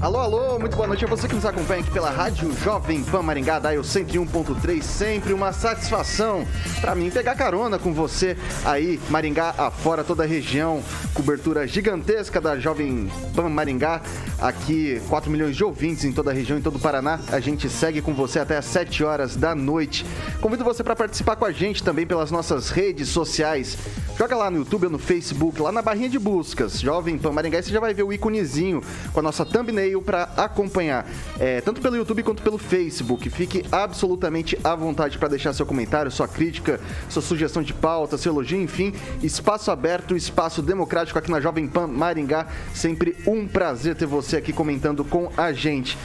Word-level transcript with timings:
Alô, 0.00 0.18
alô, 0.18 0.58
muito 0.58 0.74
boa 0.74 0.88
noite 0.88 1.04
a 1.04 1.08
você 1.08 1.28
que 1.28 1.34
nos 1.34 1.44
acompanha 1.44 1.82
aqui 1.82 1.90
pela 1.90 2.08
Rádio 2.08 2.50
Jovem 2.64 3.04
Pan 3.04 3.20
Maringá, 3.20 3.58
Dial 3.58 3.82
101.3. 3.82 4.80
Sempre 4.80 5.34
uma 5.34 5.52
satisfação 5.52 6.48
para 6.80 6.94
mim 6.94 7.10
pegar 7.10 7.34
carona 7.34 7.78
com 7.78 7.92
você 7.92 8.34
aí, 8.64 8.98
Maringá 9.10 9.54
afora, 9.58 10.02
toda 10.02 10.22
a 10.22 10.26
região. 10.26 10.82
Cobertura 11.12 11.66
gigantesca 11.66 12.40
da 12.40 12.58
Jovem 12.58 13.12
Pan 13.36 13.50
Maringá. 13.50 14.00
Aqui, 14.40 15.02
4 15.10 15.30
milhões 15.30 15.54
de 15.54 15.62
ouvintes 15.62 16.02
em 16.06 16.12
toda 16.12 16.30
a 16.30 16.34
região, 16.34 16.58
em 16.58 16.62
todo 16.62 16.76
o 16.76 16.80
Paraná. 16.80 17.20
A 17.30 17.38
gente 17.38 17.68
segue 17.68 18.00
com 18.00 18.14
você 18.14 18.38
até 18.38 18.56
às 18.56 18.64
7 18.64 19.04
horas 19.04 19.36
da 19.36 19.54
noite. 19.54 20.06
Convido 20.40 20.64
você 20.64 20.82
para 20.82 20.96
participar 20.96 21.36
com 21.36 21.44
a 21.44 21.52
gente 21.52 21.84
também 21.84 22.06
pelas 22.06 22.30
nossas 22.30 22.70
redes 22.70 23.10
sociais. 23.10 23.76
Joga 24.16 24.36
lá 24.36 24.50
no 24.50 24.58
YouTube 24.58 24.84
ou 24.84 24.92
no 24.92 24.98
Facebook, 24.98 25.60
lá 25.60 25.72
na 25.72 25.80
barrinha 25.80 26.08
de 26.08 26.18
buscas, 26.18 26.78
Jovem 26.78 27.16
Pan 27.16 27.32
Maringá, 27.32 27.58
e 27.58 27.62
você 27.62 27.70
já 27.70 27.80
vai 27.80 27.94
ver 27.94 28.02
o 28.02 28.12
íconezinho 28.12 28.82
com 29.14 29.20
a 29.20 29.22
nossa 29.22 29.46
thumbnail 29.46 29.89
para 29.98 30.24
acompanhar, 30.36 31.06
é, 31.38 31.60
tanto 31.60 31.80
pelo 31.80 31.96
YouTube 31.96 32.22
quanto 32.22 32.42
pelo 32.42 32.58
Facebook. 32.58 33.28
Fique 33.30 33.64
absolutamente 33.72 34.58
à 34.62 34.74
vontade 34.74 35.18
para 35.18 35.28
deixar 35.28 35.52
seu 35.52 35.66
comentário, 35.66 36.10
sua 36.10 36.28
crítica, 36.28 36.80
sua 37.08 37.22
sugestão 37.22 37.62
de 37.62 37.72
pauta, 37.72 38.18
seu 38.18 38.32
elogio, 38.32 38.60
enfim, 38.60 38.92
espaço 39.22 39.70
aberto, 39.70 40.16
espaço 40.16 40.62
democrático 40.62 41.18
aqui 41.18 41.30
na 41.30 41.40
Jovem 41.40 41.66
Pan 41.66 41.86
Maringá. 41.86 42.46
Sempre 42.74 43.16
um 43.26 43.48
prazer 43.48 43.96
ter 43.96 44.06
você 44.06 44.36
aqui 44.36 44.52
comentando 44.52 45.04
com 45.04 45.30
a 45.36 45.52
gente. 45.52 45.96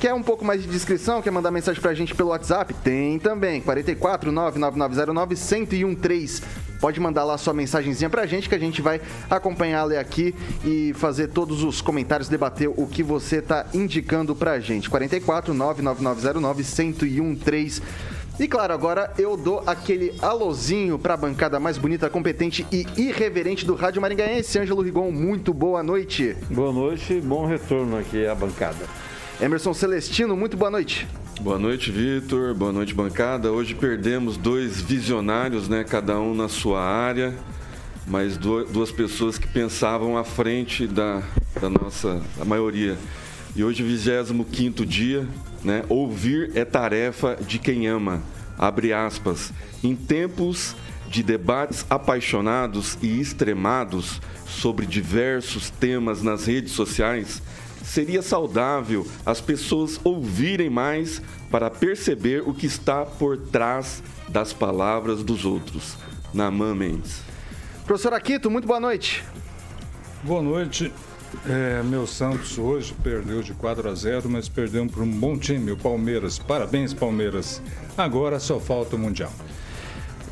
Quer 0.00 0.14
um 0.14 0.22
pouco 0.22 0.42
mais 0.42 0.62
de 0.62 0.66
descrição? 0.66 1.20
Quer 1.20 1.30
mandar 1.30 1.50
mensagem 1.50 1.78
pra 1.78 1.92
gente 1.92 2.14
pelo 2.14 2.30
WhatsApp? 2.30 2.72
Tem 2.72 3.18
também, 3.18 3.60
44 3.60 4.32
99909 4.32 5.34
1013. 5.36 6.42
Pode 6.80 6.98
mandar 6.98 7.22
lá 7.24 7.36
sua 7.36 7.52
mensagenzinha 7.52 8.08
pra 8.08 8.24
gente 8.24 8.48
que 8.48 8.54
a 8.54 8.58
gente 8.58 8.80
vai 8.80 8.98
acompanhar, 9.28 9.84
ler 9.84 9.98
aqui 9.98 10.34
e 10.64 10.94
fazer 10.94 11.28
todos 11.28 11.62
os 11.62 11.82
comentários, 11.82 12.30
debater 12.30 12.70
o 12.74 12.86
que 12.86 13.02
você 13.02 13.42
tá 13.42 13.66
indicando 13.74 14.34
pra 14.34 14.58
gente. 14.58 14.88
44 14.88 15.52
99909 15.52 16.64
1013. 17.20 17.82
E 18.38 18.48
claro, 18.48 18.72
agora 18.72 19.12
eu 19.18 19.36
dou 19.36 19.62
aquele 19.66 20.14
alôzinho 20.22 20.98
para 20.98 21.12
a 21.12 21.16
bancada 21.18 21.60
mais 21.60 21.76
bonita, 21.76 22.08
competente 22.08 22.66
e 22.72 22.86
irreverente 22.96 23.66
do 23.66 23.74
Rádio 23.74 24.00
Maringaense. 24.00 24.58
Ângelo 24.58 24.80
Rigon, 24.80 25.10
muito 25.10 25.52
boa 25.52 25.82
noite. 25.82 26.34
Boa 26.48 26.72
noite, 26.72 27.20
bom 27.20 27.44
retorno 27.44 27.98
aqui 27.98 28.26
à 28.26 28.34
bancada. 28.34 29.09
Emerson 29.40 29.72
Celestino, 29.72 30.36
muito 30.36 30.54
boa 30.54 30.70
noite. 30.70 31.08
Boa 31.40 31.58
noite, 31.58 31.90
Vitor. 31.90 32.54
Boa 32.54 32.70
noite, 32.70 32.92
bancada. 32.92 33.50
Hoje 33.50 33.74
perdemos 33.74 34.36
dois 34.36 34.82
visionários, 34.82 35.66
né? 35.66 35.82
Cada 35.82 36.20
um 36.20 36.34
na 36.34 36.46
sua 36.46 36.82
área, 36.82 37.34
mas 38.06 38.36
duas 38.36 38.92
pessoas 38.92 39.38
que 39.38 39.48
pensavam 39.48 40.18
à 40.18 40.24
frente 40.24 40.86
da, 40.86 41.22
da 41.58 41.70
nossa 41.70 42.20
a 42.38 42.44
maioria. 42.44 42.98
E 43.56 43.64
hoje, 43.64 43.82
25 43.82 44.84
dia, 44.84 45.26
né? 45.64 45.84
Ouvir 45.88 46.52
é 46.54 46.62
tarefa 46.62 47.38
de 47.40 47.58
quem 47.58 47.86
ama. 47.88 48.22
Abre 48.58 48.92
aspas. 48.92 49.54
Em 49.82 49.96
tempos 49.96 50.76
de 51.08 51.22
debates 51.22 51.86
apaixonados 51.88 52.98
e 53.00 53.18
extremados 53.18 54.20
sobre 54.46 54.84
diversos 54.84 55.70
temas 55.70 56.22
nas 56.22 56.44
redes 56.44 56.72
sociais, 56.72 57.42
seria 57.84 58.22
saudável 58.22 59.06
as 59.24 59.40
pessoas 59.40 60.00
ouvirem 60.04 60.70
mais 60.70 61.20
para 61.50 61.70
perceber 61.70 62.42
o 62.46 62.54
que 62.54 62.66
está 62.66 63.04
por 63.04 63.36
trás 63.36 64.02
das 64.28 64.52
palavras 64.52 65.22
dos 65.22 65.44
outros. 65.44 65.96
Namã 66.32 66.74
Mendes. 66.74 67.22
Professor 67.84 68.14
Aquito, 68.14 68.50
muito 68.50 68.68
boa 68.68 68.80
noite. 68.80 69.24
Boa 70.22 70.42
noite. 70.42 70.92
É, 71.48 71.82
meu 71.82 72.06
Santos 72.06 72.58
hoje 72.58 72.94
perdeu 73.02 73.42
de 73.42 73.54
4 73.54 73.88
a 73.88 73.94
0, 73.94 74.28
mas 74.28 74.48
perdeu 74.48 74.86
para 74.86 75.02
um 75.02 75.10
bom 75.10 75.38
time, 75.38 75.70
o 75.72 75.76
Palmeiras. 75.76 76.38
Parabéns, 76.38 76.92
Palmeiras. 76.92 77.62
Agora 77.96 78.38
só 78.38 78.58
falta 78.58 78.96
o 78.96 78.98
Mundial. 78.98 79.32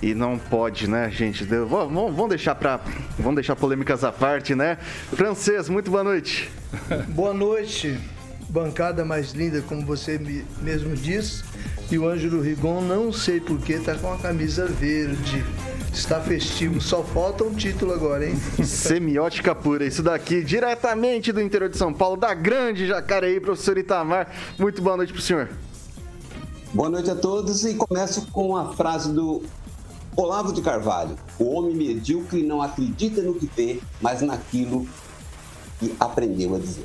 E 0.00 0.14
não 0.14 0.38
pode, 0.38 0.88
né, 0.88 1.10
gente? 1.10 1.44
Vamos, 1.44 2.14
vamos 2.14 2.28
deixar 2.28 2.54
para, 2.54 2.80
vamos 3.18 3.34
deixar 3.34 3.56
polêmicas 3.56 4.04
à 4.04 4.12
parte, 4.12 4.54
né? 4.54 4.78
Francês, 5.12 5.68
muito 5.68 5.90
boa 5.90 6.04
noite. 6.04 6.48
boa 7.08 7.34
noite, 7.34 7.98
bancada 8.48 9.04
mais 9.04 9.32
linda, 9.32 9.60
como 9.62 9.84
você 9.84 10.20
mesmo 10.62 10.94
disse. 10.94 11.42
E 11.90 11.98
o 11.98 12.06
Ângelo 12.06 12.40
Rigon, 12.40 12.82
não 12.82 13.10
sei 13.10 13.40
porquê, 13.40 13.78
tá 13.78 13.94
com 13.94 14.12
a 14.12 14.18
camisa 14.18 14.66
verde. 14.66 15.44
Está 15.92 16.20
festivo, 16.20 16.80
só 16.80 17.02
falta 17.02 17.42
um 17.42 17.54
título 17.54 17.92
agora, 17.92 18.28
hein? 18.28 18.36
Semiótica 18.62 19.52
pura, 19.52 19.84
isso 19.84 20.02
daqui, 20.02 20.44
diretamente 20.44 21.32
do 21.32 21.40
interior 21.40 21.70
de 21.70 21.76
São 21.76 21.92
Paulo, 21.92 22.16
da 22.16 22.34
grande 22.34 22.86
Jacareí, 22.86 23.40
professor 23.40 23.76
Itamar. 23.78 24.28
Muito 24.58 24.80
boa 24.80 24.96
noite 24.96 25.12
pro 25.12 25.22
senhor. 25.22 25.48
Boa 26.72 26.90
noite 26.90 27.10
a 27.10 27.16
todos 27.16 27.64
e 27.64 27.74
começo 27.74 28.26
com 28.30 28.54
a 28.54 28.74
frase 28.74 29.10
do 29.10 29.42
Olavo 30.20 30.52
de 30.52 30.60
Carvalho, 30.60 31.14
o 31.38 31.54
homem 31.54 31.76
medíocre 31.76 32.42
não 32.42 32.60
acredita 32.60 33.22
no 33.22 33.34
que 33.34 33.48
vê, 33.56 33.78
mas 34.00 34.20
naquilo 34.20 34.84
que 35.78 35.94
aprendeu 36.00 36.56
a 36.56 36.58
dizer. 36.58 36.84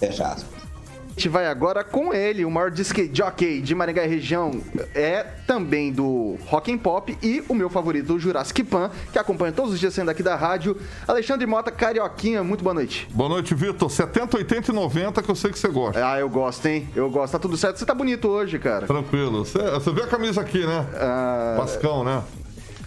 Fecha 0.00 0.28
aspas. 0.28 0.64
A 0.64 1.10
gente 1.10 1.28
vai 1.28 1.46
agora 1.46 1.84
com 1.84 2.14
ele, 2.14 2.42
o 2.42 2.50
maior 2.50 2.70
disc 2.70 2.96
jockey 3.12 3.60
de 3.60 3.74
Maringá 3.74 4.06
e 4.06 4.08
região, 4.08 4.62
é 4.94 5.24
também 5.46 5.92
do 5.92 6.38
Rock 6.46 6.72
and 6.72 6.78
Pop 6.78 7.14
e 7.22 7.44
o 7.50 7.54
meu 7.54 7.68
favorito, 7.68 8.14
o 8.14 8.18
Jurassic 8.18 8.64
Pan, 8.64 8.90
que 9.12 9.18
acompanha 9.18 9.52
todos 9.52 9.74
os 9.74 9.78
dias 9.78 9.92
sendo 9.92 10.10
aqui 10.10 10.22
da 10.22 10.34
rádio. 10.34 10.74
Alexandre 11.06 11.44
Mota, 11.44 11.70
Carioquinha, 11.70 12.42
muito 12.42 12.64
boa 12.64 12.72
noite. 12.72 13.06
Boa 13.12 13.28
noite, 13.28 13.54
Vitor. 13.54 13.90
70, 13.90 14.38
80 14.38 14.72
e 14.72 14.74
90 14.74 15.22
que 15.22 15.30
eu 15.30 15.36
sei 15.36 15.52
que 15.52 15.58
você 15.58 15.68
gosta. 15.68 16.02
Ah, 16.04 16.18
eu 16.18 16.30
gosto, 16.30 16.64
hein? 16.64 16.88
Eu 16.96 17.10
gosto. 17.10 17.32
Tá 17.34 17.38
tudo 17.38 17.58
certo. 17.58 17.78
Você 17.78 17.84
tá 17.84 17.94
bonito 17.94 18.26
hoje, 18.26 18.58
cara. 18.58 18.86
Tranquilo. 18.86 19.44
Você, 19.44 19.58
você 19.58 19.92
vê 19.92 20.02
a 20.04 20.06
camisa 20.06 20.40
aqui, 20.40 20.66
né? 20.66 20.86
Ah... 20.94 21.56
Pascão, 21.58 22.02
né? 22.02 22.22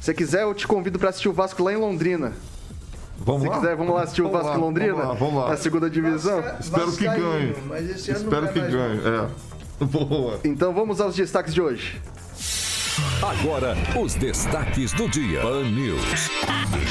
Se 0.01 0.13
quiser, 0.13 0.43
eu 0.43 0.53
te 0.53 0.67
convido 0.67 0.97
para 0.99 1.09
assistir 1.09 1.29
o 1.29 1.33
Vasco 1.33 1.63
lá 1.63 1.73
em 1.73 1.77
Londrina. 1.77 2.33
Vamos 3.17 3.41
Se 3.43 3.49
lá? 3.49 3.55
quiser, 3.55 3.75
vamos 3.75 3.95
lá 3.95 4.03
assistir 4.03 4.21
vamos 4.21 4.35
o 4.37 4.41
Vasco 4.41 4.57
lá, 4.59 4.65
Londrina? 4.65 4.93
Vamos 4.93 5.09
lá, 5.09 5.13
vamos 5.15 5.43
lá. 5.43 5.49
Na 5.49 5.57
segunda 5.57 5.89
divisão? 5.89 6.43
Espero 6.59 6.91
que 6.91 7.05
ganhe. 7.05 7.55
Espero 7.95 8.47
que 8.49 8.59
ganhe, 8.59 9.01
é. 9.05 9.27
Boa. 9.85 10.39
Então 10.43 10.73
vamos 10.73 11.01
aos 11.01 11.15
destaques 11.15 11.53
de 11.53 11.61
hoje. 11.61 12.01
Agora, 13.21 13.75
os 13.99 14.15
destaques 14.15 14.91
do 14.93 15.07
dia. 15.09 15.41
Pan 15.41 15.63
News. 15.63 16.29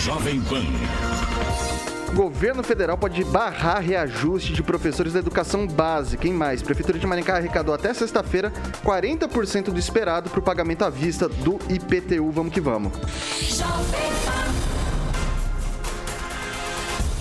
Jovem 0.05 0.41
Pan. 0.43 0.63
Governo 2.15 2.63
federal 2.63 2.97
pode 2.97 3.23
barrar 3.25 3.81
reajuste 3.81 4.53
de 4.53 4.63
professores 4.63 5.13
da 5.13 5.19
educação 5.19 5.67
básica. 5.67 6.27
Em 6.27 6.33
mais, 6.33 6.63
Prefeitura 6.63 6.99
de 6.99 7.07
Maringá 7.07 7.37
arrecadou 7.37 7.75
até 7.75 7.93
sexta-feira 7.93 8.53
40% 8.85 9.65
do 9.65 9.79
esperado 9.79 10.31
para 10.31 10.41
o 10.41 10.43
pagamento 10.43 10.83
à 10.85 10.91
vista 10.91 11.29
do 11.29 11.59
IPTU. 11.69 12.31
Vamos 12.31 12.53
que 12.53 12.61
vamos. 12.61 12.93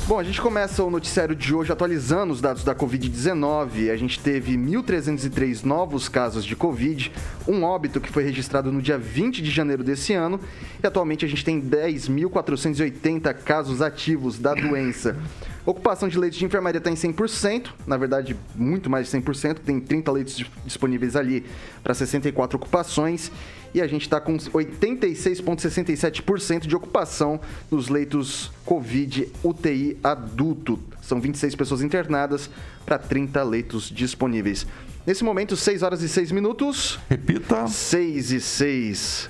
Bom, 0.08 0.20
a 0.20 0.24
gente 0.24 0.40
começa 0.40 0.84
o 0.84 0.92
noticiário 0.92 1.36
de 1.36 1.52
hoje 1.52 1.72
atualizando 1.72 2.32
os 2.32 2.40
dados 2.40 2.64
da 2.64 2.76
Covid-19. 2.76 3.90
A 3.90 3.98
gente 3.98 4.20
teve 4.20 4.56
1.303 4.56 5.64
novos 5.64 6.08
casos 6.08 6.46
de 6.46 6.56
Covid, 6.56 7.12
um 7.48 7.64
óbito 7.64 8.00
que 8.00 8.12
foi 8.12 8.24
registrado 8.24 8.72
no 8.72 8.84
dia 8.84 9.00
20 9.00 9.42
de 9.42 9.50
janeiro 9.50 9.84
desse 9.84 10.14
ano, 10.14 10.40
e 10.84 10.86
atualmente 10.86 11.26
a 11.26 11.28
gente 11.28 11.44
tem 11.44 11.60
10.480 11.60 13.34
casos 13.34 13.82
ativos 13.82 14.38
da 14.38 14.54
doença. 14.54 15.18
Ocupação 15.66 16.08
de 16.08 16.20
leitos 16.20 16.38
de 16.38 16.46
enfermaria 16.46 16.78
está 16.78 16.92
em 16.92 16.94
100%, 16.94 17.70
na 17.88 17.98
verdade, 17.98 18.38
muito 18.56 18.88
mais 18.88 19.10
de 19.10 19.18
100%, 19.18 19.56
tem 19.66 19.80
30 19.80 20.12
leitos 20.12 20.46
disponíveis 20.64 21.16
ali 21.16 21.44
para 21.84 21.96
64 21.96 22.58
ocupações 22.58 23.32
e 23.76 23.82
a 23.82 23.88
gente 23.88 24.04
está 24.04 24.22
com 24.22 24.38
86,67% 24.38 26.66
de 26.66 26.78
ocupação 26.78 27.42
nos 27.70 27.90
leitos 27.90 28.50
Covid 28.64 29.30
UTI 29.44 29.98
adulto. 30.02 30.80
São 31.02 31.20
26 31.20 31.56
pessoas 31.56 31.82
internadas 31.82 32.50
para 32.86 32.98
30 32.98 33.44
leitos 33.44 33.90
disponíveis. 33.90 34.66
Nesse 35.06 35.26
momento, 35.26 35.58
6 35.58 35.84
horas 35.84 36.02
e 36.02 36.08
6 36.08 36.32
minutos. 36.32 36.98
Repita. 37.10 37.68
6 37.68 38.32
e 38.32 38.40
6. 38.40 39.30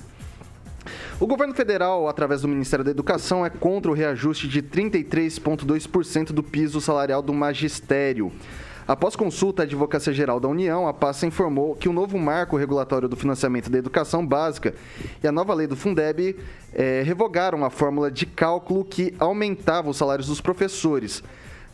O 1.20 1.26
governo 1.26 1.56
federal, 1.56 2.08
através 2.08 2.42
do 2.42 2.48
Ministério 2.48 2.86
da 2.86 2.92
Educação, 2.92 3.44
é 3.44 3.50
contra 3.50 3.90
o 3.90 3.96
reajuste 3.96 4.48
de 4.48 4.62
33,2% 4.62 6.34
do 6.34 6.44
piso 6.44 6.80
salarial 6.80 7.24
do 7.24 7.34
magistério. 7.34 8.32
Após 8.88 9.16
consulta 9.16 9.64
à 9.64 9.66
Advocacia 9.66 10.14
Geral 10.14 10.40
da 10.40 10.48
União, 10.48 10.88
a 10.88 10.94
pasta 10.94 11.26
informou 11.26 11.76
que 11.76 11.90
o 11.90 11.94
novo 11.94 12.20
marco 12.20 12.56
regulatório 12.56 13.10
do 13.10 13.16
financiamento 13.16 13.68
da 13.68 13.80
educação 13.80 14.26
básica 14.26 14.76
e 15.24 15.28
a 15.28 15.32
nova 15.32 15.56
lei 15.56 15.66
do 15.66 15.76
Fundeb 15.76 16.36
eh, 16.72 17.02
revogaram 17.04 17.66
a 17.66 17.72
fórmula 17.72 18.12
de 18.12 18.28
cálculo 18.28 18.86
que 18.86 19.16
aumentava 19.18 19.90
os 19.90 19.98
salários 19.98 20.28
dos 20.28 20.40
professores. 20.40 21.24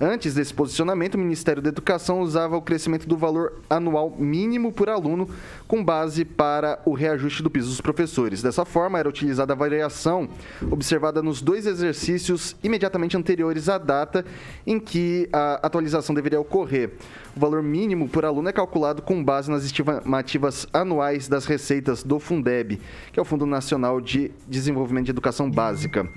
Antes 0.04 0.34
desse 0.34 0.52
posicionamento, 0.52 1.14
o 1.14 1.20
Ministério 1.20 1.62
da 1.62 1.70
Educação 1.70 2.22
usava 2.22 2.58
o 2.58 2.62
crescimento 2.62 3.08
do 3.08 3.16
valor 3.16 3.62
anual 3.70 4.12
mínimo 4.18 4.72
por 4.72 4.90
aluno 4.90 5.30
com 5.68 5.86
base 5.86 6.26
para 6.26 6.80
o 6.86 6.94
reajuste 6.94 7.44
do 7.44 7.52
piso 7.52 7.70
dos 7.70 7.80
professores. 7.80 8.42
Dessa 8.42 8.66
forma, 8.66 8.98
era 8.98 9.08
utilizada 9.08 9.54
a 9.54 9.56
variação 9.56 10.28
observada 10.72 11.22
nos 11.22 11.40
dois 11.40 11.68
exercícios 11.68 12.56
imediatamente 12.64 13.16
anteriores 13.16 13.70
à 13.70 13.78
data 13.78 14.26
em 14.66 14.80
que 14.80 15.30
a 15.32 15.60
atualização 15.62 16.16
deveria 16.16 16.42
ocorrer. 16.42 16.94
O 17.38 17.40
valor 17.40 17.62
mínimo 17.62 18.10
por 18.10 18.26
aluno 18.26 18.50
é 18.50 18.52
calculado 18.52 19.04
com 19.04 19.24
base 19.24 19.52
nas 19.52 19.64
estimativas 19.64 20.68
anuais 20.74 21.28
das 21.28 21.46
receitas 21.46 22.02
do 22.02 22.20
Fundeb, 22.20 22.82
que 23.14 23.20
é 23.20 23.22
o 23.22 23.26
Fundo 23.26 23.46
Nacional 23.46 24.02
de 24.02 24.32
Desenvolvimento 24.48 25.06
de 25.06 25.12
Educação 25.12 25.50
Básica. 25.50 26.10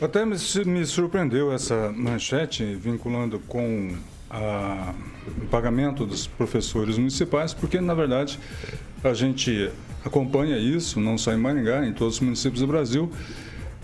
Até 0.01 0.25
me, 0.25 0.35
me 0.65 0.85
surpreendeu 0.85 1.53
essa 1.53 1.93
manchete 1.95 2.75
vinculando 2.75 3.39
com 3.39 3.95
a, 4.29 4.93
o 5.41 5.47
pagamento 5.47 6.05
dos 6.05 6.27
professores 6.27 6.97
municipais, 6.97 7.53
porque, 7.53 7.79
na 7.79 7.93
verdade, 7.93 8.37
a 9.01 9.13
gente 9.13 9.71
acompanha 10.03 10.57
isso, 10.57 10.99
não 10.99 11.17
só 11.17 11.31
em 11.31 11.37
Maringá, 11.37 11.85
em 11.85 11.93
todos 11.93 12.15
os 12.15 12.19
municípios 12.19 12.59
do 12.59 12.67
Brasil, 12.67 13.09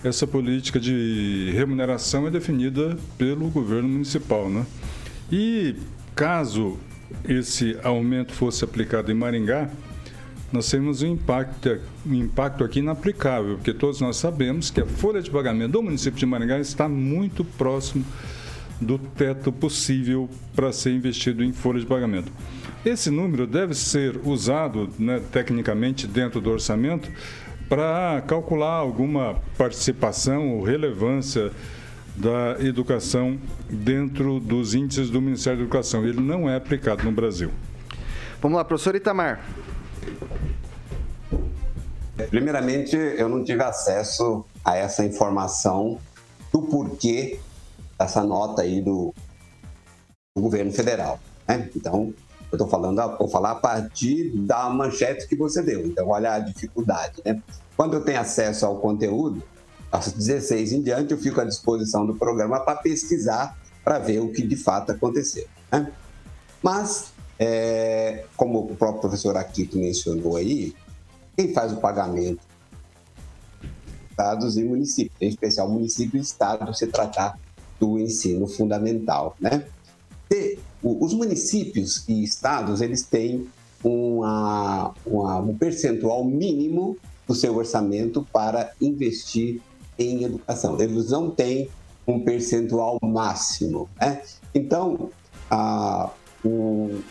essa 0.07 0.28
política 0.28 0.80
de 0.80 1.52
remuneração 1.54 2.28
é 2.28 2.31
definida 2.31 2.96
pelo 3.18 3.50
governo 3.50 3.90
municipal, 3.90 4.50
né? 4.50 4.66
E 5.31 5.75
caso 6.13 6.78
esse 7.28 7.78
aumento 7.84 8.31
fosse 8.31 8.63
aplicado 8.63 9.12
em 9.12 9.16
Maringá, 9.16 9.69
nós 10.52 10.69
temos 10.69 11.02
um 11.02 11.07
impacto, 11.07 11.80
um 12.06 12.13
impacto 12.13 12.63
aqui 12.63 12.80
inaplicável, 12.80 13.56
porque 13.56 13.74
todos 13.74 14.00
nós 14.00 14.18
sabemos 14.18 14.69
que 14.69 14.80
a 14.80 14.86
folha 14.86 15.22
de 15.22 15.30
pagamento 15.30 15.72
do 15.72 15.81
município 15.81 16.19
de 16.19 16.25
Maringá 16.25 16.60
está 16.60 16.88
muito 16.88 17.44
próximo 17.44 18.06
do 18.80 19.00
teto 19.00 19.51
possível 19.51 20.30
para 20.56 20.72
ser 20.72 20.92
investido 20.92 21.44
em 21.44 21.51
folha 21.51 21.80
de 21.80 21.86
pagamento. 21.86 22.31
Esse 22.86 23.10
número 23.10 23.48
deve 23.48 23.74
ser 23.74 24.19
usado 24.24 24.90
né, 25.00 25.19
tecnicamente 25.31 26.06
dentro 26.06 26.40
do 26.40 26.51
orçamento 26.51 27.10
para 27.67 28.21
calcular 28.27 28.73
alguma 28.73 29.41
participação 29.57 30.57
ou 30.57 30.63
relevância 30.63 31.51
da 32.15 32.57
educação 32.59 33.38
dentro 33.69 34.39
dos 34.39 34.73
índices 34.73 35.09
do 35.09 35.21
Ministério 35.21 35.59
da 35.59 35.63
Educação. 35.65 36.06
Ele 36.06 36.21
não 36.21 36.50
é 36.50 36.56
aplicado 36.56 37.03
no 37.03 37.12
Brasil. 37.12 37.51
Vamos 38.41 38.57
lá, 38.57 38.63
professor 38.63 38.95
Itamar. 38.95 39.44
Primeiramente, 42.29 42.95
eu 42.95 43.27
não 43.27 43.44
tive 43.44 43.63
acesso 43.63 44.45
a 44.63 44.77
essa 44.77 45.03
informação 45.03 46.00
do 46.53 46.62
porquê 46.62 47.39
dessa 48.00 48.23
nota 48.23 48.62
aí 48.62 48.81
do, 48.81 49.13
do 50.35 50.41
governo 50.41 50.71
federal. 50.71 51.19
Né? 51.47 51.69
Então, 51.75 52.13
eu 52.56 52.63
estou 52.63 52.68
falando, 52.68 53.18
vou 53.18 53.28
falar 53.28 53.52
a 53.52 53.56
partir 53.56 54.30
da 54.30 54.69
manchete 54.69 55.28
que 55.28 55.36
você 55.36 55.62
deu. 55.62 55.86
Então, 55.86 56.07
olha 56.07 56.34
a 56.34 56.40
dificuldade, 56.40 57.22
né? 57.24 57.42
Quando 57.75 57.96
eu 57.96 58.02
tenho 58.02 58.19
acesso 58.19 58.66
ao 58.66 58.78
conteúdo, 58.78 59.44
às 59.92 60.12
16 60.12 60.72
em 60.72 60.81
diante, 60.81 61.12
eu 61.12 61.18
fico 61.18 61.42
à 61.42 61.44
disposição 61.44 62.06
do 62.06 62.16
programa 62.16 62.60
para 62.60 62.78
pesquisar, 62.78 63.57
para 63.84 64.00
ver 64.00 64.19
o 64.19 64.31
que 64.31 64.46
de 64.46 64.56
fato 64.56 64.92
aconteceu. 64.92 65.46
Né? 65.72 65.92
Mas, 66.63 67.12
é, 67.38 68.25
como 68.38 68.60
o 68.60 68.75
próprio 68.75 69.01
professor 69.01 69.36
Aquito 69.36 69.78
mencionou 69.78 70.38
aí, 70.38 70.74
quem 71.36 71.54
faz 71.54 71.74
o 71.74 71.78
pagamento? 71.78 72.40
Estados 74.10 74.58
e 74.58 74.63
municípios, 74.63 75.22
em 75.22 75.28
especial 75.28 75.69
município 75.69 76.18
e 76.18 76.22
estado, 76.22 76.74
se 76.74 76.88
tratar 76.88 77.38
do 77.78 78.00
ensino 78.00 78.48
fundamental, 78.48 79.36
né? 79.42 79.66
E 80.31 80.58
os 80.86 81.14
municípios 81.14 82.08
e 82.08 82.24
estados, 82.24 82.80
eles 82.80 83.02
têm 83.02 83.48
uma, 83.84 84.94
uma, 85.04 85.40
um 85.40 85.58
percentual 85.58 86.24
mínimo 86.24 86.96
do 87.28 87.34
seu 87.34 87.56
orçamento 87.56 88.26
para 88.32 88.72
investir 88.80 89.62
em 89.98 90.24
educação. 90.24 90.80
Eles 90.80 91.10
não 91.10 91.32
têm 91.32 91.70
um 92.08 92.20
percentual 92.20 93.00
máximo. 93.02 93.90
Né? 94.00 94.22
Então, 94.54 95.10
a, 95.50 96.12
um, 96.46 97.02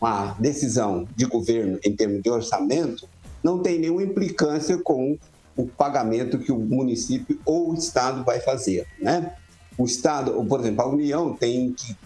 uma 0.00 0.34
decisão 0.40 1.06
de 1.14 1.24
governo 1.26 1.78
em 1.84 1.94
termos 1.94 2.22
de 2.22 2.28
orçamento 2.28 3.08
não 3.42 3.60
tem 3.60 3.78
nenhuma 3.78 4.02
implicância 4.02 4.78
com 4.78 5.16
o 5.56 5.66
pagamento 5.66 6.38
que 6.38 6.50
o 6.50 6.58
município 6.58 7.38
ou 7.44 7.70
o 7.70 7.74
estado 7.74 8.24
vai 8.24 8.40
fazer. 8.40 8.84
Né? 9.00 9.32
O 9.78 9.84
estado, 9.84 10.32
por 10.44 10.58
exemplo, 10.58 10.82
a 10.82 10.88
União 10.88 11.34
tem 11.34 11.72
que 11.72 11.96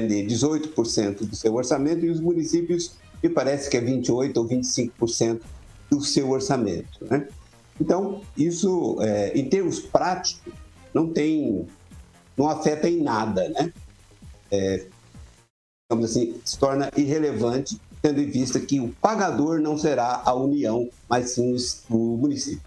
vender 0.00 0.26
18% 0.26 1.26
do 1.26 1.36
seu 1.36 1.54
orçamento 1.54 2.04
e 2.04 2.10
os 2.10 2.20
municípios, 2.20 2.96
me 3.22 3.28
parece 3.28 3.70
que 3.70 3.76
é 3.76 3.80
28% 3.80 4.36
ou 4.36 4.48
25% 4.48 5.40
do 5.90 6.00
seu 6.02 6.30
orçamento. 6.30 7.04
Né? 7.04 7.28
Então, 7.80 8.20
isso, 8.36 8.98
é, 9.00 9.32
em 9.38 9.48
termos 9.48 9.80
práticos, 9.80 10.52
não 10.92 11.08
tem, 11.08 11.66
não 12.36 12.48
afeta 12.48 12.88
em 12.88 13.02
nada, 13.02 13.48
né? 13.48 13.72
É, 14.50 14.86
digamos 15.90 16.10
assim, 16.10 16.40
se 16.44 16.58
torna 16.58 16.90
irrelevante, 16.96 17.80
tendo 18.00 18.20
em 18.20 18.30
vista 18.30 18.60
que 18.60 18.78
o 18.78 18.88
pagador 19.00 19.58
não 19.60 19.76
será 19.76 20.22
a 20.24 20.34
União, 20.34 20.88
mas 21.08 21.30
sim 21.30 21.56
o 21.90 22.16
município. 22.16 22.62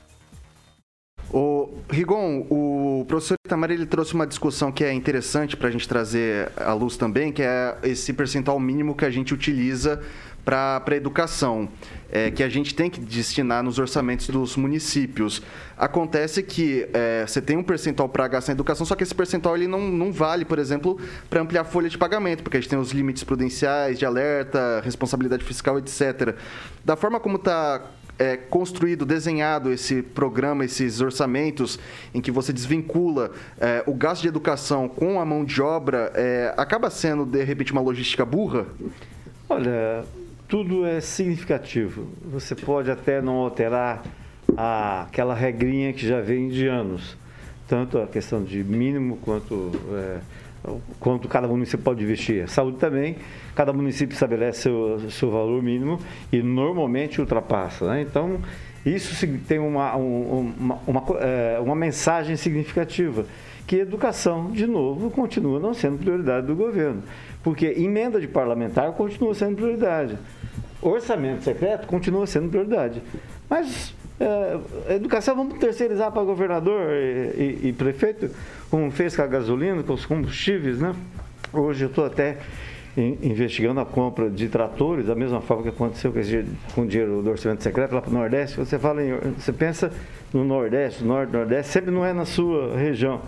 O 1.32 1.70
Rigon, 1.90 2.48
o 2.50 3.06
professor 3.08 3.36
Itamar 3.46 3.70
ele 3.70 3.86
trouxe 3.86 4.14
uma 4.14 4.26
discussão 4.26 4.72
que 4.72 4.84
é 4.84 4.94
interessante 4.94 5.58
para 5.58 5.68
a 5.68 5.72
gente 5.72 5.88
trazer 5.88 6.52
à 6.56 6.74
luz 6.74 6.96
também, 6.96 7.32
que 7.32 7.42
é 7.42 7.78
esse 7.84 8.14
percentual 8.14 8.60
mínimo 8.60 8.96
que 8.96 9.04
a 9.04 9.10
gente 9.10 9.34
utiliza 9.34 10.02
para 10.48 10.82
a 10.88 10.96
educação, 10.96 11.68
é, 12.10 12.32
que 12.32 12.42
a 12.42 12.48
gente 12.48 12.74
tem 12.74 12.90
que 12.90 13.02
destinar 13.02 13.62
nos 13.62 13.78
orçamentos 13.80 14.30
dos 14.30 14.56
municípios. 14.56 15.42
Acontece 15.78 16.42
que 16.42 16.88
é, 16.94 17.26
você 17.28 17.42
tem 17.42 17.58
um 17.58 17.64
percentual 17.64 18.08
para 18.08 18.26
gastar 18.30 18.54
em 18.54 18.56
educação, 18.56 18.86
só 18.86 18.96
que 18.96 19.04
esse 19.04 19.14
percentual 19.14 19.58
ele 19.58 19.68
não, 19.68 19.82
não 19.82 20.10
vale, 20.10 20.46
por 20.46 20.58
exemplo, 20.58 20.98
para 21.30 21.42
ampliar 21.42 21.62
a 21.62 21.66
folha 21.66 21.90
de 21.90 21.98
pagamento, 21.98 22.44
porque 22.44 22.56
a 22.56 22.62
gente 22.62 22.70
tem 22.70 22.80
os 22.80 22.92
limites 22.92 23.26
prudenciais, 23.26 24.00
de 24.00 24.06
alerta, 24.06 24.80
responsabilidade 24.86 25.44
fiscal, 25.44 25.78
etc. 25.80 26.38
Da 26.86 26.96
forma 26.96 27.20
como 27.20 27.36
está 27.36 27.82
é, 28.20 28.38
construído, 28.38 29.06
desenhado 29.06 29.72
esse 29.72 30.02
programa, 30.02 30.66
esses 30.66 31.02
orçamentos, 31.02 31.80
em 32.14 32.22
que 32.22 32.32
você 32.32 32.52
desvincula 32.52 33.32
é, 33.60 33.84
o 33.86 33.94
gasto 33.94 34.24
de 34.24 34.28
educação 34.28 34.88
com 34.88 35.20
a 35.20 35.26
mão 35.26 35.46
de 35.46 35.62
obra, 35.62 36.12
é, 36.16 36.54
acaba 36.58 36.90
sendo, 36.90 37.26
de 37.26 37.44
repente, 37.44 37.72
uma 37.72 37.82
logística 37.82 38.26
burra? 38.26 38.66
Olha, 39.50 40.04
tudo 40.48 40.86
é 40.86 41.00
significativo. 41.00 42.08
Você 42.32 42.56
pode 42.56 42.90
até 42.90 43.22
não 43.22 43.36
alterar 43.36 44.04
a, 44.56 45.04
aquela 45.04 45.34
regrinha 45.34 45.94
que 45.94 46.08
já 46.08 46.22
vem 46.22 46.50
de 46.50 46.68
anos, 46.68 47.18
tanto 47.68 47.98
a 47.98 48.08
questão 48.08 48.44
de 48.44 48.64
mínimo 48.64 49.18
quanto 49.18 49.72
é, 49.94 50.20
quanto 51.00 51.28
cada 51.28 51.48
município 51.48 51.84
pode 51.84 52.04
investir. 52.04 52.48
Saúde 52.50 52.78
também, 52.78 53.18
cada 53.58 53.74
município 53.74 54.14
estabelece 54.14 54.62
seu, 54.62 55.10
seu 55.10 55.32
valor 55.32 55.64
mínimo 55.64 56.00
e 56.32 56.44
normalmente 56.44 57.20
ultrapassa. 57.20 57.88
Né? 57.88 58.04
Então, 58.04 58.40
isso 58.86 59.28
tem 59.48 59.58
uma, 59.58 59.96
uma, 59.96 60.80
uma, 60.86 61.04
é, 61.20 61.60
uma 61.60 61.76
mensagem 61.76 62.36
significativa 62.36 63.26
que 63.66 63.78
educação, 63.78 64.52
de 64.52 64.68
novo, 64.68 65.10
continua 65.10 65.60
não 65.60 65.74
sendo 65.74 65.98
prioridade 65.98 66.46
do 66.46 66.56
governo. 66.56 67.02
Porque 67.44 67.66
emenda 67.66 68.22
de 68.22 68.28
parlamentar 68.28 68.92
continua 68.92 69.34
sendo 69.34 69.56
prioridade. 69.56 70.16
Orçamento 70.80 71.44
secreto 71.44 71.88
continua 71.88 72.28
sendo 72.28 72.50
prioridade. 72.50 73.02
Mas 73.50 73.96
é, 74.20 74.94
educação 74.96 75.36
vamos 75.36 75.58
terceirizar 75.58 76.12
para 76.12 76.24
governador 76.24 76.92
e, 76.92 77.60
e, 77.64 77.68
e, 77.70 77.74
prefeito, 77.74 78.30
como 78.70 78.92
fez 78.92 79.16
com 79.16 79.24
a 79.24 79.28
gasolina, 79.28 79.82
com 79.82 79.94
os 79.94 80.06
combustíveis, 80.06 80.80
né? 80.80 80.94
Hoje 81.52 81.86
eu 81.86 81.90
estou 81.90 82.06
até 82.06 82.38
investigando 82.98 83.80
a 83.80 83.86
compra 83.86 84.30
de 84.30 84.50
tratores, 84.50 85.06
da 85.06 85.14
mesma 85.14 85.40
forma 85.40 85.64
que 85.64 85.70
aconteceu 85.70 86.12
com 86.74 86.82
o 86.82 86.88
dinheiro 86.88 87.22
do 87.22 87.30
orçamento 87.30 87.62
secreto 87.62 87.94
lá 87.94 88.02
para 88.02 88.10
o 88.10 88.14
Nordeste. 88.14 88.58
Você 88.58 88.80
fala 88.80 89.04
em, 89.04 89.14
você 89.38 89.54
pensa 89.54 89.92
no 90.34 90.44
Nordeste, 90.44 91.04
no 91.04 91.10
Norte, 91.10 91.32
Nordeste, 91.32 91.72
sempre 91.72 91.92
não 91.92 92.04
é 92.04 92.12
na 92.12 92.26
sua 92.26 92.76
região, 92.76 93.22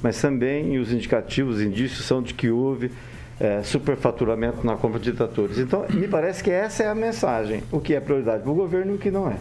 mas 0.00 0.20
também 0.20 0.78
os 0.78 0.92
indicativos, 0.92 1.56
os 1.56 1.62
indícios 1.62 2.06
são 2.06 2.22
de 2.22 2.34
que 2.34 2.50
houve 2.50 2.92
é, 3.40 3.62
superfaturamento 3.64 4.64
na 4.64 4.76
compra 4.76 5.00
de 5.00 5.12
tratores. 5.12 5.58
Então, 5.58 5.84
me 5.90 6.06
parece 6.06 6.42
que 6.42 6.50
essa 6.50 6.84
é 6.84 6.88
a 6.88 6.94
mensagem, 6.94 7.64
o 7.72 7.80
que 7.80 7.94
é 7.94 8.00
prioridade 8.00 8.44
para 8.44 8.52
o 8.52 8.54
governo 8.54 8.92
e 8.92 8.94
o 8.94 8.98
que 8.98 9.10
não 9.10 9.28
é. 9.28 9.36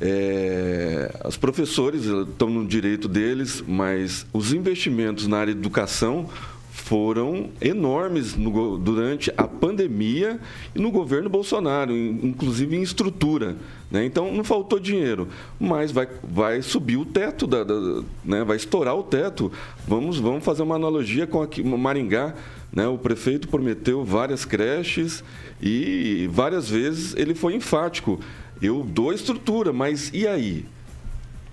É, 0.00 1.14
os 1.26 1.36
professores 1.36 2.06
estão 2.06 2.48
no 2.48 2.66
direito 2.66 3.06
deles, 3.06 3.62
mas 3.68 4.24
os 4.32 4.54
investimentos 4.54 5.26
na 5.26 5.36
área 5.36 5.52
de 5.52 5.60
educação 5.60 6.30
foram 6.72 7.50
enormes 7.60 8.34
no, 8.34 8.78
durante 8.78 9.30
a 9.36 9.46
pandemia 9.46 10.40
e 10.74 10.78
no 10.78 10.90
governo 10.90 11.28
Bolsonaro, 11.28 11.94
inclusive 11.94 12.74
em 12.74 12.80
estrutura. 12.80 13.56
Né? 13.90 14.06
Então 14.06 14.32
não 14.32 14.42
faltou 14.42 14.80
dinheiro, 14.80 15.28
mas 15.60 15.92
vai, 15.92 16.08
vai 16.24 16.62
subir 16.62 16.96
o 16.96 17.04
teto, 17.04 17.46
da, 17.46 17.62
da 17.62 18.02
né? 18.24 18.42
vai 18.42 18.56
estourar 18.56 18.96
o 18.96 19.02
teto. 19.02 19.52
Vamos, 19.86 20.18
vamos 20.18 20.42
fazer 20.42 20.62
uma 20.62 20.76
analogia 20.76 21.26
com 21.26 21.42
aqui, 21.42 21.62
Maringá. 21.62 22.34
Né? 22.72 22.88
O 22.88 22.96
prefeito 22.96 23.48
prometeu 23.48 24.02
várias 24.02 24.46
creches 24.46 25.22
e 25.60 26.26
várias 26.32 26.70
vezes 26.70 27.14
ele 27.16 27.34
foi 27.34 27.54
enfático. 27.54 28.18
Eu 28.62 28.82
dou 28.82 29.12
estrutura, 29.12 29.74
mas 29.74 30.10
e 30.14 30.26
aí? 30.26 30.64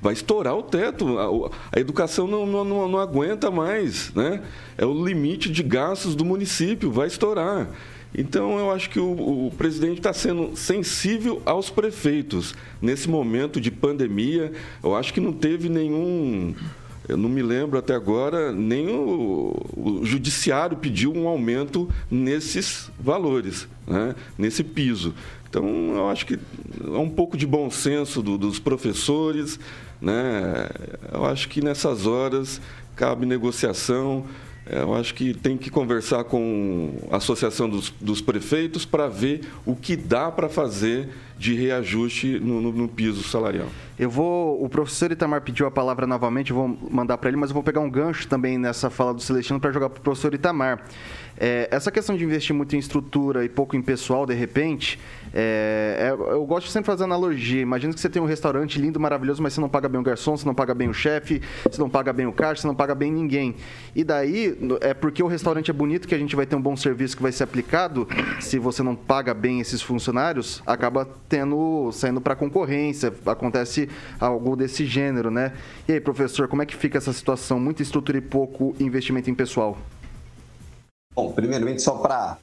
Vai 0.01 0.13
estourar 0.13 0.55
o 0.55 0.63
teto. 0.63 1.17
A, 1.17 1.77
a 1.77 1.79
educação 1.79 2.27
não, 2.27 2.45
não, 2.45 2.87
não, 2.87 2.99
aguenta 2.99 3.51
mais. 3.51 4.13
Né? 4.13 4.41
É 4.77 4.85
o 4.85 5.05
limite 5.05 5.49
de 5.49 5.63
gastos 5.63 6.15
do 6.15 6.25
município, 6.25 6.91
vai 6.91 7.07
estourar. 7.07 7.67
Então, 8.15 8.57
eu 8.57 8.71
acho 8.71 8.89
que 8.89 8.99
o, 8.99 9.47
o 9.47 9.53
presidente 9.55 9.99
está 9.99 10.11
sendo 10.11 10.55
sensível 10.55 11.41
aos 11.45 11.69
prefeitos. 11.69 12.55
Nesse 12.81 13.07
momento 13.07 13.61
de 13.61 13.69
pandemia, 13.69 14.51
eu 14.83 14.95
acho 14.95 15.13
que 15.13 15.19
não 15.19 15.31
teve 15.31 15.69
nenhum. 15.69 16.55
Eu 17.07 17.17
não 17.17 17.29
me 17.29 17.41
lembro 17.41 17.77
até 17.77 17.95
agora, 17.95 18.51
nem 18.51 18.87
o, 18.87 19.55
o 19.75 20.05
judiciário 20.05 20.77
pediu 20.77 21.11
um 21.11 21.27
aumento 21.27 21.89
nesses 22.09 22.91
valores, 22.99 23.67
né? 23.87 24.15
nesse 24.37 24.63
piso. 24.63 25.13
Então, 25.49 25.65
eu 25.95 26.07
acho 26.09 26.27
que 26.27 26.35
é 26.35 26.97
um 26.97 27.09
pouco 27.09 27.35
de 27.35 27.47
bom 27.47 27.71
senso 27.71 28.21
do, 28.21 28.37
dos 28.37 28.59
professores, 28.59 29.59
né? 30.01 30.69
Eu 31.11 31.25
acho 31.25 31.49
que 31.49 31.61
nessas 31.61 32.05
horas 32.05 32.61
cabe 32.95 33.25
negociação. 33.25 34.25
Eu 34.69 34.93
acho 34.93 35.15
que 35.15 35.33
tem 35.33 35.57
que 35.57 35.71
conversar 35.71 36.25
com 36.25 36.93
a 37.09 37.17
Associação 37.17 37.67
dos, 37.67 37.89
dos 37.99 38.21
Prefeitos 38.21 38.85
para 38.85 39.07
ver 39.07 39.41
o 39.65 39.75
que 39.75 39.95
dá 39.95 40.29
para 40.29 40.47
fazer 40.47 41.09
de 41.39 41.55
reajuste 41.55 42.39
no, 42.39 42.61
no, 42.61 42.71
no, 42.71 42.87
piso 42.87 43.23
salarial. 43.23 43.67
Eu 43.97 44.11
vou. 44.11 44.63
O 44.63 44.69
professor 44.69 45.11
Itamar 45.11 45.41
pediu 45.41 45.65
a 45.65 45.71
palavra 45.71 46.05
novamente, 46.05 46.51
eu 46.51 46.57
vou 46.57 46.77
mandar 46.91 47.17
para 47.17 47.29
ele, 47.29 47.37
mas 47.37 47.49
eu 47.49 47.53
vou 47.55 47.63
pegar 47.63 47.79
um 47.79 47.89
gancho 47.89 48.27
também 48.27 48.59
nessa 48.59 48.91
fala 48.91 49.11
do 49.13 49.21
Celestino 49.21 49.59
para 49.59 49.71
jogar 49.71 49.89
para 49.89 50.01
o 50.01 50.03
professor 50.03 50.33
Itamar. 50.35 50.83
É, 51.39 51.69
essa 51.71 51.89
questão 51.89 52.17
de 52.17 52.25
investir 52.25 52.53
muito 52.53 52.75
em 52.75 52.79
estrutura 52.79 53.45
e 53.45 53.49
pouco 53.49 53.77
em 53.77 53.81
pessoal, 53.81 54.25
de 54.25 54.33
repente, 54.33 54.99
é, 55.33 56.09
é, 56.09 56.33
eu 56.33 56.45
gosto 56.45 56.67
de 56.67 56.73
sempre 56.73 56.87
fazer 56.87 57.05
analogia. 57.05 57.61
Imagina 57.61 57.93
que 57.93 57.99
você 57.99 58.09
tem 58.09 58.21
um 58.21 58.25
restaurante 58.25 58.77
lindo, 58.77 58.99
maravilhoso, 58.99 59.41
mas 59.41 59.53
você 59.53 59.61
não 59.61 59.69
paga 59.69 59.87
bem 59.87 60.01
o 60.01 60.03
garçom, 60.03 60.35
você 60.35 60.45
não 60.45 60.53
paga 60.53 60.73
bem 60.73 60.89
o 60.89 60.93
chefe, 60.93 61.41
você 61.63 61.79
não 61.79 61.89
paga 61.89 62.11
bem 62.11 62.25
o 62.25 62.33
caixa, 62.33 62.61
você 62.61 62.67
não 62.67 62.75
paga 62.75 62.93
bem 62.93 63.09
ninguém. 63.09 63.55
E 63.95 64.03
daí, 64.03 64.57
é 64.81 64.93
porque 64.93 65.23
o 65.23 65.27
restaurante 65.27 65.71
é 65.71 65.73
bonito 65.73 66.09
que 66.09 66.15
a 66.15 66.17
gente 66.17 66.35
vai 66.35 66.45
ter 66.45 66.57
um 66.57 66.61
bom 66.61 66.75
serviço 66.75 67.15
que 67.15 67.23
vai 67.23 67.31
ser 67.31 67.45
aplicado. 67.45 68.05
Se 68.41 68.59
você 68.59 68.83
não 68.83 68.95
paga 68.95 69.33
bem 69.33 69.61
esses 69.61 69.81
funcionários, 69.81 70.61
acaba 70.65 71.07
tendo 71.29 71.89
saindo 71.93 72.19
para 72.19 72.35
concorrência. 72.35 73.13
Acontece 73.25 73.87
algo 74.19 74.57
desse 74.57 74.85
gênero, 74.85 75.31
né? 75.31 75.53
E 75.87 75.93
aí, 75.93 76.01
professor, 76.01 76.49
como 76.49 76.61
é 76.61 76.65
que 76.65 76.75
fica 76.75 76.97
essa 76.97 77.13
situação? 77.13 77.59
Muita 77.61 77.81
estrutura 77.81 78.17
e 78.17 78.21
pouco 78.21 78.75
investimento 78.79 79.29
em 79.29 79.35
pessoal. 79.35 79.77
Bom, 81.15 81.33
primeiramente, 81.33 81.81
só 81.81 81.97
para 81.97 82.37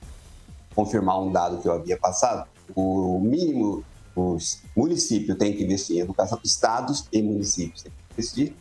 confirmar 0.75 1.19
um 1.23 1.33
dado 1.33 1.63
que 1.63 1.69
eu 1.69 1.73
havia 1.73 1.97
passado, 1.97 2.47
o 2.75 3.19
mínimo 3.21 3.83
os 4.15 4.63
municípios 4.77 5.37
têm 5.39 5.55
que 5.55 5.63
investir 5.63 5.97
em 5.97 6.01
educação, 6.01 6.39
estados 6.43 7.07
e 7.13 7.23
municípios 7.23 7.83
têm 7.83 7.93
que 7.93 8.15
investir 8.15 8.55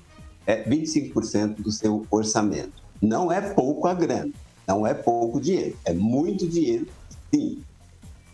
é 0.48 0.64
25% 0.64 1.56
do 1.62 1.72
seu 1.72 2.06
orçamento. 2.10 2.84
Não 3.02 3.32
é 3.32 3.42
pouco 3.42 3.88
a 3.88 3.94
grana, 3.94 4.32
não 4.68 4.86
é 4.86 4.94
pouco 4.94 5.42
dinheiro, 5.42 5.78
é 5.84 5.94
muito 5.94 6.48
dinheiro, 6.48 6.88
sim. 7.34 7.64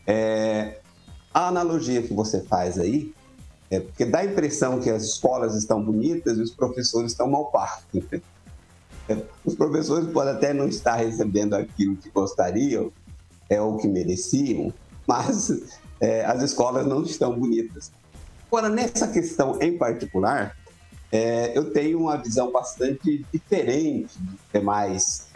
É, 0.06 0.80
a 1.34 1.48
analogia 1.48 2.04
que 2.04 2.14
você 2.14 2.42
faz 2.42 2.78
aí 2.78 3.14
é 3.72 3.80
porque 3.80 4.04
dá 4.06 4.20
a 4.20 4.26
impressão 4.26 4.80
que 4.80 4.90
as 4.90 5.04
escolas 5.04 5.56
estão 5.56 5.82
bonitas 5.82 6.38
e 6.38 6.42
os 6.42 6.52
professores 6.52 7.12
estão 7.12 7.28
mal 7.28 7.46
pagos. 7.46 7.86
Os 9.44 9.56
professores 9.56 10.08
podem 10.12 10.34
até 10.34 10.54
não 10.54 10.68
estar 10.68 10.96
recebendo 10.96 11.54
aquilo 11.54 11.96
que 11.96 12.10
gostariam, 12.10 12.92
é 13.50 13.62
o 13.62 13.78
que 13.78 13.88
mereciam, 13.88 14.74
mas 15.06 15.78
é, 16.00 16.26
as 16.26 16.42
escolas 16.42 16.86
não 16.86 17.04
estão 17.04 17.38
bonitas. 17.38 17.92
Agora, 18.48 18.70
nessa 18.70 19.08
questão 19.08 19.62
em 19.62 19.78
particular, 19.78 20.56
é, 21.12 21.58
eu 21.58 21.72
tenho 21.72 22.00
uma 22.00 22.18
visão 22.18 22.52
bastante 22.52 23.26
diferente 23.32 24.18
do 24.18 24.38
demais, 24.54 25.28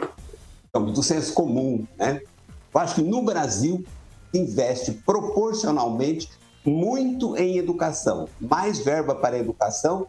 então, 0.70 0.86
do 0.86 1.04
senso 1.04 1.34
comum. 1.34 1.86
Né? 1.98 2.22
Eu 2.74 2.80
acho 2.80 2.96
que 2.96 3.02
no 3.02 3.22
Brasil 3.22 3.84
investe 4.34 4.92
proporcionalmente 4.92 6.30
muito 6.66 7.38
em 7.38 7.58
educação. 7.58 8.28
Mais 8.40 8.80
verba 8.80 9.16
para 9.16 9.36
a 9.36 9.40
educação, 9.40 10.08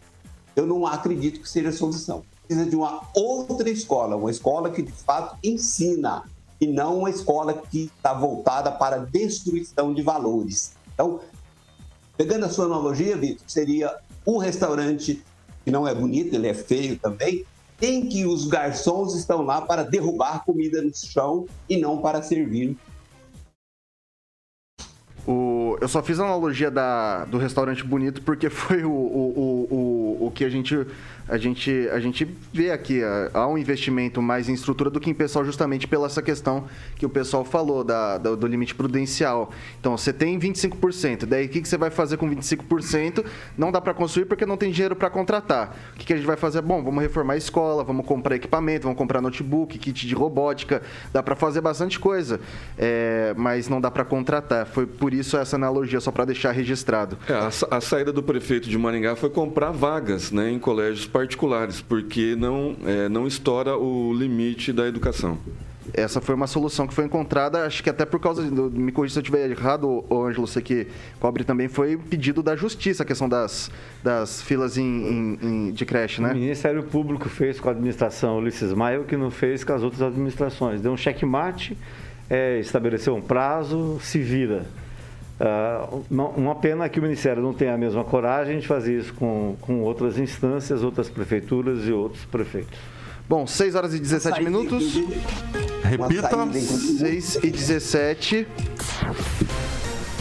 eu 0.54 0.66
não 0.66 0.86
acredito 0.86 1.40
que 1.40 1.48
seja 1.48 1.68
a 1.68 1.72
solução. 1.72 2.24
Precisa 2.46 2.68
de 2.68 2.76
uma 2.76 3.02
outra 3.14 3.68
escola, 3.68 4.16
uma 4.16 4.30
escola 4.30 4.70
que 4.70 4.82
de 4.82 4.92
fato 4.92 5.36
ensina 5.42 6.22
e 6.60 6.66
não 6.66 6.98
uma 6.98 7.10
escola 7.10 7.52
que 7.54 7.90
está 7.96 8.14
voltada 8.14 8.70
para 8.70 8.96
a 8.96 8.98
destruição 9.00 9.92
de 9.92 10.02
valores. 10.02 10.72
Então, 10.94 11.20
pegando 12.16 12.46
a 12.46 12.48
sua 12.48 12.66
analogia, 12.66 13.16
Vitor, 13.16 13.44
seria 13.46 13.94
um 14.26 14.38
restaurante 14.38 15.22
que 15.64 15.70
não 15.70 15.86
é 15.86 15.94
bonito, 15.94 16.34
ele 16.34 16.48
é 16.48 16.54
feio 16.54 16.98
também, 16.98 17.44
em 17.82 18.08
que 18.08 18.24
os 18.24 18.46
garçons 18.46 19.14
estão 19.14 19.42
lá 19.42 19.60
para 19.60 19.82
derrubar 19.82 20.44
comida 20.44 20.80
no 20.80 20.94
chão 20.94 21.46
e 21.68 21.76
não 21.76 21.98
para 21.98 22.22
servir 22.22 22.76
o, 25.26 25.76
eu 25.80 25.88
só 25.88 26.02
fiz 26.02 26.20
a 26.20 26.24
analogia 26.24 26.70
da, 26.70 27.24
do 27.24 27.36
restaurante 27.36 27.82
bonito 27.82 28.22
porque 28.22 28.48
foi 28.50 28.84
o, 28.84 28.90
o, 28.90 29.68
o, 30.20 30.26
o 30.26 30.30
que 30.30 30.44
a 30.44 30.48
gente 30.48 30.86
a 31.28 31.36
gente, 31.36 31.88
a 31.92 31.98
gente 31.98 32.26
vê 32.52 32.70
aqui, 32.70 33.00
há 33.34 33.46
um 33.48 33.58
investimento 33.58 34.22
mais 34.22 34.48
em 34.48 34.54
estrutura 34.54 34.90
do 34.90 35.00
que 35.00 35.10
em 35.10 35.14
pessoal, 35.14 35.44
justamente 35.44 35.86
pela 35.86 36.06
essa 36.06 36.22
questão 36.22 36.64
que 36.94 37.04
o 37.04 37.08
pessoal 37.08 37.44
falou, 37.44 37.82
da, 37.82 38.16
da 38.16 38.34
do 38.34 38.46
limite 38.46 38.74
prudencial. 38.74 39.50
Então, 39.80 39.96
você 39.96 40.12
tem 40.12 40.38
25%, 40.38 41.26
daí 41.26 41.46
o 41.46 41.48
que, 41.48 41.60
que 41.60 41.68
você 41.68 41.76
vai 41.76 41.90
fazer 41.90 42.16
com 42.16 42.30
25%? 42.30 43.24
Não 43.58 43.72
dá 43.72 43.80
para 43.80 43.92
construir 43.92 44.26
porque 44.26 44.46
não 44.46 44.56
tem 44.56 44.70
dinheiro 44.70 44.94
para 44.94 45.10
contratar. 45.10 45.76
O 45.94 45.98
que, 45.98 46.06
que 46.06 46.12
a 46.12 46.16
gente 46.16 46.26
vai 46.26 46.36
fazer? 46.36 46.62
Bom, 46.62 46.82
vamos 46.82 47.02
reformar 47.02 47.34
a 47.34 47.36
escola, 47.36 47.82
vamos 47.82 48.06
comprar 48.06 48.36
equipamento, 48.36 48.84
vamos 48.84 48.98
comprar 48.98 49.20
notebook, 49.20 49.78
kit 49.78 50.06
de 50.06 50.14
robótica, 50.14 50.80
dá 51.12 51.22
para 51.22 51.34
fazer 51.34 51.60
bastante 51.60 51.98
coisa, 51.98 52.40
é, 52.78 53.34
mas 53.36 53.68
não 53.68 53.80
dá 53.80 53.90
para 53.90 54.04
contratar. 54.04 54.66
Foi 54.66 54.86
por 54.86 55.12
isso 55.12 55.36
essa 55.36 55.56
analogia, 55.56 56.00
só 56.00 56.12
para 56.12 56.26
deixar 56.26 56.52
registrado. 56.52 57.18
É, 57.28 57.32
a, 57.32 57.76
a 57.76 57.80
saída 57.80 58.12
do 58.12 58.22
prefeito 58.22 58.68
de 58.68 58.78
Maringá 58.78 59.16
foi 59.16 59.30
comprar 59.30 59.72
vagas 59.72 60.30
né, 60.30 60.50
em 60.50 60.58
colégios 60.58 61.06
particulares, 61.16 61.80
porque 61.80 62.36
não, 62.36 62.76
é, 62.84 63.08
não 63.08 63.26
estoura 63.26 63.74
o 63.74 64.12
limite 64.12 64.70
da 64.70 64.86
educação. 64.86 65.38
Essa 65.94 66.20
foi 66.20 66.34
uma 66.34 66.46
solução 66.46 66.86
que 66.86 66.92
foi 66.92 67.06
encontrada, 67.06 67.64
acho 67.64 67.82
que 67.82 67.88
até 67.88 68.04
por 68.04 68.20
causa, 68.20 68.42
do, 68.42 68.70
me 68.70 68.92
corrija 68.92 69.14
se 69.14 69.18
eu 69.20 69.22
estiver 69.22 69.50
errado, 69.50 70.04
o 70.10 70.22
Ângelo, 70.22 70.46
você 70.46 70.60
que 70.60 70.88
cobre 71.18 71.42
também, 71.42 71.68
foi 71.68 71.96
pedido 71.96 72.42
da 72.42 72.54
justiça 72.54 73.02
a 73.02 73.06
questão 73.06 73.30
das, 73.30 73.70
das 74.04 74.42
filas 74.42 74.76
em, 74.76 74.84
em, 74.84 75.38
em, 75.42 75.72
de 75.72 75.86
creche, 75.86 76.20
né? 76.20 76.32
O 76.32 76.34
Ministério 76.34 76.82
Público 76.82 77.30
fez 77.30 77.58
com 77.58 77.70
a 77.70 77.72
administração 77.72 78.36
Ulisses 78.36 78.74
Maia 78.74 79.00
o 79.00 79.04
que 79.04 79.16
não 79.16 79.30
fez 79.30 79.64
com 79.64 79.72
as 79.72 79.82
outras 79.82 80.02
administrações. 80.02 80.82
Deu 80.82 80.92
um 80.92 80.98
checkmate, 80.98 81.78
é, 82.28 82.58
estabeleceu 82.58 83.14
um 83.14 83.22
prazo, 83.22 83.98
se 84.02 84.18
vira. 84.18 84.66
Uh, 85.38 86.02
uma 86.10 86.54
pena 86.54 86.88
que 86.88 86.98
o 86.98 87.02
Ministério 87.02 87.42
não 87.42 87.52
tenha 87.52 87.74
a 87.74 87.78
mesma 87.78 88.02
coragem 88.02 88.58
de 88.58 88.66
fazer 88.66 88.98
isso 88.98 89.12
com, 89.14 89.54
com 89.60 89.82
outras 89.82 90.18
instâncias, 90.18 90.82
outras 90.82 91.10
prefeituras 91.10 91.86
e 91.86 91.92
outros 91.92 92.24
prefeitos. 92.24 92.78
Bom, 93.28 93.46
6 93.46 93.74
horas 93.74 93.92
e 93.92 93.98
17 93.98 94.42
minutos. 94.42 94.94
Repita. 95.82 96.48
6 96.52 97.40
e 97.42 97.50
17. 97.50 98.46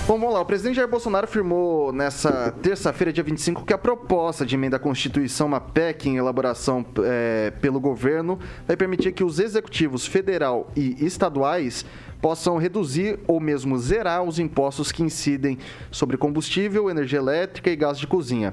Bom, 0.07 0.19
vamos 0.19 0.33
lá. 0.33 0.41
O 0.41 0.45
presidente 0.45 0.75
Jair 0.75 0.87
Bolsonaro 0.87 1.25
afirmou 1.25 1.91
nessa 1.91 2.51
terça-feira, 2.61 3.11
dia 3.11 3.23
25, 3.23 3.65
que 3.65 3.73
a 3.73 3.77
proposta 3.77 4.45
de 4.45 4.53
emenda 4.53 4.77
à 4.77 4.79
Constituição, 4.79 5.47
uma 5.47 5.59
PEC 5.59 6.09
em 6.09 6.17
elaboração 6.17 6.85
é, 7.03 7.51
pelo 7.59 7.79
governo, 7.79 8.37
vai 8.67 8.77
permitir 8.77 9.11
que 9.13 9.23
os 9.23 9.39
executivos 9.39 10.05
federal 10.05 10.69
e 10.75 11.03
estaduais 11.03 11.85
possam 12.25 12.57
reduzir 12.57 13.19
ou 13.27 13.39
mesmo 13.39 13.77
zerar 13.77 14.23
os 14.23 14.39
impostos 14.39 14.91
que 14.91 15.03
incidem 15.03 15.59
sobre 15.91 16.17
combustível, 16.17 16.89
energia 16.89 17.19
elétrica 17.19 17.69
e 17.69 17.75
gás 17.75 17.99
de 17.99 18.07
cozinha 18.07 18.51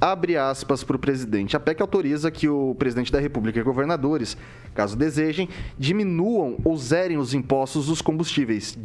abre 0.00 0.36
aspas 0.36 0.84
para 0.84 0.94
o 0.94 0.98
presidente. 0.98 1.56
A 1.56 1.60
PEC 1.60 1.82
autoriza 1.82 2.30
que 2.30 2.48
o 2.48 2.74
presidente 2.76 3.10
da 3.10 3.18
República 3.18 3.58
e 3.58 3.62
governadores, 3.64 4.36
caso 4.72 4.96
desejem, 4.96 5.48
diminuam 5.76 6.56
ou 6.62 6.76
zerem 6.76 7.18
os 7.18 7.34
impostos 7.34 7.86
dos 7.86 8.00
combustíveis 8.00 8.78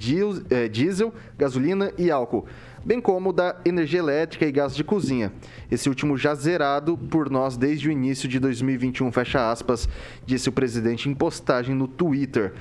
é, 0.49 0.67
diesel, 0.67 1.13
gasolina 1.37 1.91
e 1.99 2.09
álcool, 2.09 2.47
bem 2.83 2.99
como 2.99 3.31
da 3.31 3.57
energia 3.63 3.99
elétrica 3.99 4.47
e 4.47 4.51
gás 4.51 4.75
de 4.75 4.83
cozinha. 4.83 5.31
Esse 5.69 5.87
último 5.87 6.17
já 6.17 6.33
zerado 6.33 6.97
por 6.97 7.29
nós 7.29 7.55
desde 7.55 7.87
o 7.87 7.91
início 7.91 8.27
de 8.27 8.39
2021, 8.39 9.11
fecha 9.11 9.51
aspas, 9.51 9.87
disse 10.25 10.49
o 10.49 10.51
presidente 10.51 11.07
em 11.07 11.13
postagem 11.13 11.75
no 11.75 11.87
Twitter. 11.87 12.53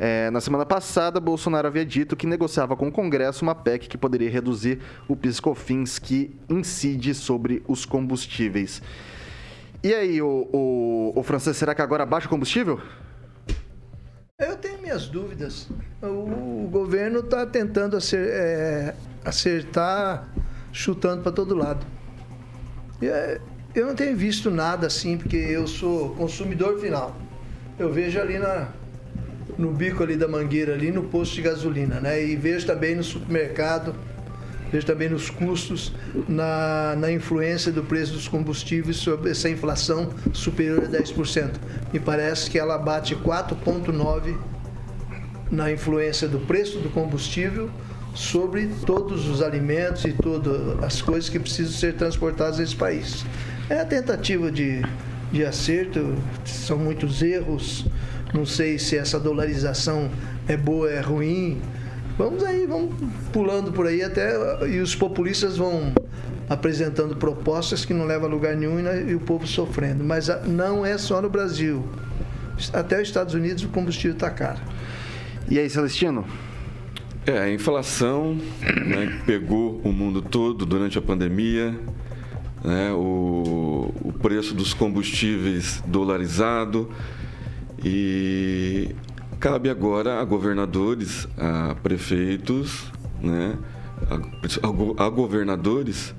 É, 0.00 0.30
na 0.30 0.40
semana 0.40 0.64
passada, 0.64 1.18
Bolsonaro 1.18 1.66
havia 1.66 1.84
dito 1.84 2.14
que 2.14 2.24
negociava 2.24 2.76
com 2.76 2.86
o 2.86 2.92
Congresso 2.92 3.42
uma 3.42 3.54
PEC 3.54 3.88
que 3.88 3.98
poderia 3.98 4.30
reduzir 4.30 4.78
o 5.08 5.16
piscofins 5.16 5.98
que 5.98 6.36
incide 6.48 7.12
sobre 7.14 7.64
os 7.66 7.84
combustíveis. 7.84 8.80
E 9.82 9.92
aí, 9.92 10.22
o, 10.22 10.48
o, 10.52 11.12
o 11.16 11.22
francês, 11.24 11.56
será 11.56 11.74
que 11.74 11.82
agora 11.82 12.06
baixa 12.06 12.26
o 12.26 12.30
combustível? 12.30 12.80
Eu 14.38 14.56
tenho 14.56 14.80
minhas 14.80 15.08
dúvidas. 15.08 15.68
O, 16.00 16.64
o 16.64 16.68
governo 16.70 17.18
está 17.18 17.44
tentando 17.44 17.96
acer, 17.96 18.28
é, 18.30 18.94
acertar, 19.24 20.28
chutando 20.72 21.22
para 21.22 21.32
todo 21.32 21.56
lado. 21.56 21.84
É, 23.02 23.40
eu 23.74 23.86
não 23.86 23.96
tenho 23.96 24.16
visto 24.16 24.48
nada 24.48 24.86
assim, 24.86 25.18
porque 25.18 25.36
eu 25.36 25.66
sou 25.66 26.14
consumidor 26.14 26.78
final. 26.78 27.16
Eu 27.76 27.92
vejo 27.92 28.20
ali 28.20 28.38
na, 28.38 28.68
no 29.58 29.72
bico 29.72 30.02
ali 30.02 30.16
da 30.16 30.28
mangueira, 30.28 30.74
ali 30.74 30.92
no 30.92 31.02
posto 31.02 31.34
de 31.34 31.42
gasolina, 31.42 32.00
né? 32.00 32.24
E 32.24 32.36
vejo 32.36 32.64
também 32.64 32.94
no 32.94 33.02
supermercado, 33.02 33.94
vejo 34.70 34.86
também 34.86 35.08
nos 35.08 35.28
custos, 35.28 35.92
na, 36.28 36.94
na 36.96 37.10
influência 37.10 37.72
do 37.72 37.82
preço 37.82 38.12
dos 38.12 38.28
combustíveis 38.28 38.96
sobre 38.96 39.30
essa 39.30 39.50
inflação 39.50 40.10
superior 40.32 40.84
a 40.84 40.88
10%. 40.88 41.50
Me 41.92 41.98
parece 41.98 42.48
que 42.48 42.58
ela 42.58 42.78
bate 42.78 43.16
4,9% 43.16 44.38
na 45.50 45.72
influência 45.72 46.28
do 46.28 46.38
preço 46.40 46.78
do 46.78 46.90
combustível 46.90 47.70
sobre 48.14 48.68
todos 48.84 49.28
os 49.28 49.42
alimentos 49.42 50.04
e 50.04 50.12
todas 50.12 50.82
as 50.82 51.00
coisas 51.00 51.28
que 51.30 51.38
precisam 51.38 51.72
ser 51.72 51.94
transportadas 51.94 52.58
nesse 52.58 52.76
país. 52.76 53.24
É 53.70 53.80
a 53.80 53.84
tentativa 53.84 54.50
de, 54.50 54.82
de 55.32 55.44
acerto, 55.44 56.16
são 56.44 56.78
muitos 56.78 57.22
erros, 57.22 57.86
não 58.32 58.44
sei 58.44 58.78
se 58.78 58.96
essa 58.96 59.18
dolarização 59.18 60.10
é 60.46 60.56
boa, 60.56 60.90
é 60.90 61.00
ruim. 61.00 61.60
Vamos 62.16 62.42
aí, 62.44 62.66
vamos 62.66 62.94
pulando 63.32 63.72
por 63.72 63.86
aí 63.86 64.02
até 64.02 64.34
e 64.68 64.80
os 64.80 64.94
populistas 64.94 65.56
vão 65.56 65.92
apresentando 66.48 67.14
propostas 67.16 67.84
que 67.84 67.92
não 67.92 68.06
levam 68.06 68.28
a 68.28 68.30
lugar 68.30 68.56
nenhum 68.56 68.80
e, 68.80 69.14
o 69.14 69.20
povo 69.20 69.46
sofrendo. 69.46 70.02
Mas 70.02 70.28
não 70.46 70.84
é 70.84 70.98
só 70.98 71.20
no 71.20 71.28
Brasil. 71.28 71.86
Até 72.72 73.00
os 73.00 73.08
Estados 73.08 73.34
Unidos 73.34 73.62
o 73.62 73.68
combustível 73.68 74.14
está 74.14 74.30
caro. 74.30 74.58
E 75.48 75.58
aí, 75.58 75.70
Celestino? 75.70 76.26
É, 77.24 77.38
a 77.38 77.52
inflação 77.52 78.38
né, 78.86 79.20
pegou 79.26 79.80
o 79.84 79.92
mundo 79.92 80.22
todo 80.22 80.64
durante 80.64 80.98
a 80.98 81.02
pandemia, 81.02 81.78
né, 82.64 82.90
o, 82.92 83.94
o 84.02 84.12
preço 84.12 84.54
dos 84.54 84.72
combustíveis 84.72 85.82
dolarizado, 85.86 86.90
e 87.84 88.94
cabe 89.38 89.70
agora 89.70 90.20
a 90.20 90.24
governadores, 90.24 91.28
a 91.36 91.74
prefeitos, 91.82 92.90
né, 93.20 93.56
a, 94.10 95.04
a 95.04 95.08
governadores 95.08 96.14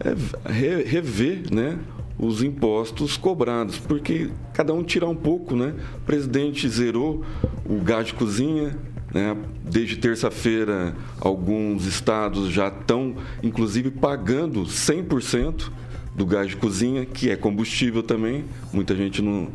é, 0.00 0.82
rever 0.84 1.52
né, 1.52 1.78
os 2.18 2.42
impostos 2.42 3.16
cobrados, 3.16 3.78
porque 3.78 4.30
cada 4.52 4.72
um 4.72 4.82
tirar 4.82 5.08
um 5.08 5.16
pouco, 5.16 5.56
né? 5.56 5.74
O 5.96 6.00
presidente 6.00 6.68
zerou 6.68 7.24
o 7.68 7.80
gás 7.80 8.06
de 8.06 8.14
cozinha, 8.14 8.76
né? 9.12 9.36
Desde 9.64 9.96
terça-feira, 9.96 10.94
alguns 11.20 11.86
estados 11.86 12.50
já 12.50 12.68
estão, 12.68 13.16
inclusive, 13.42 13.90
pagando 13.90 14.62
100% 14.62 15.70
do 16.14 16.24
gás 16.24 16.48
de 16.48 16.56
cozinha, 16.56 17.04
que 17.04 17.30
é 17.30 17.36
combustível 17.36 18.02
também. 18.02 18.44
Muita 18.72 18.94
gente 18.94 19.20
não, 19.20 19.48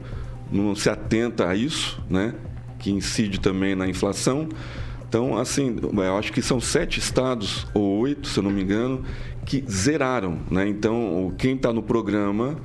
não 0.52 0.76
se 0.76 0.90
atenta 0.90 1.48
a 1.48 1.56
isso, 1.56 2.02
né? 2.10 2.34
que 2.80 2.92
incide 2.92 3.40
também 3.40 3.76
na 3.76 3.88
inflação. 3.88 4.48
Então, 5.08 5.38
assim, 5.38 5.76
eu 5.82 6.18
acho 6.18 6.32
que 6.32 6.42
são 6.42 6.60
sete 6.60 7.00
estados, 7.00 7.68
ou 7.74 8.00
oito, 8.00 8.28
se 8.28 8.40
eu 8.40 8.44
não 8.44 8.52
me 8.52 8.62
engano, 8.62 9.04
que 9.46 9.64
zeraram. 9.70 10.40
Né? 10.50 10.68
Então, 10.68 11.34
quem 11.38 11.56
está 11.56 11.74
no 11.74 11.84
programa 11.84 12.58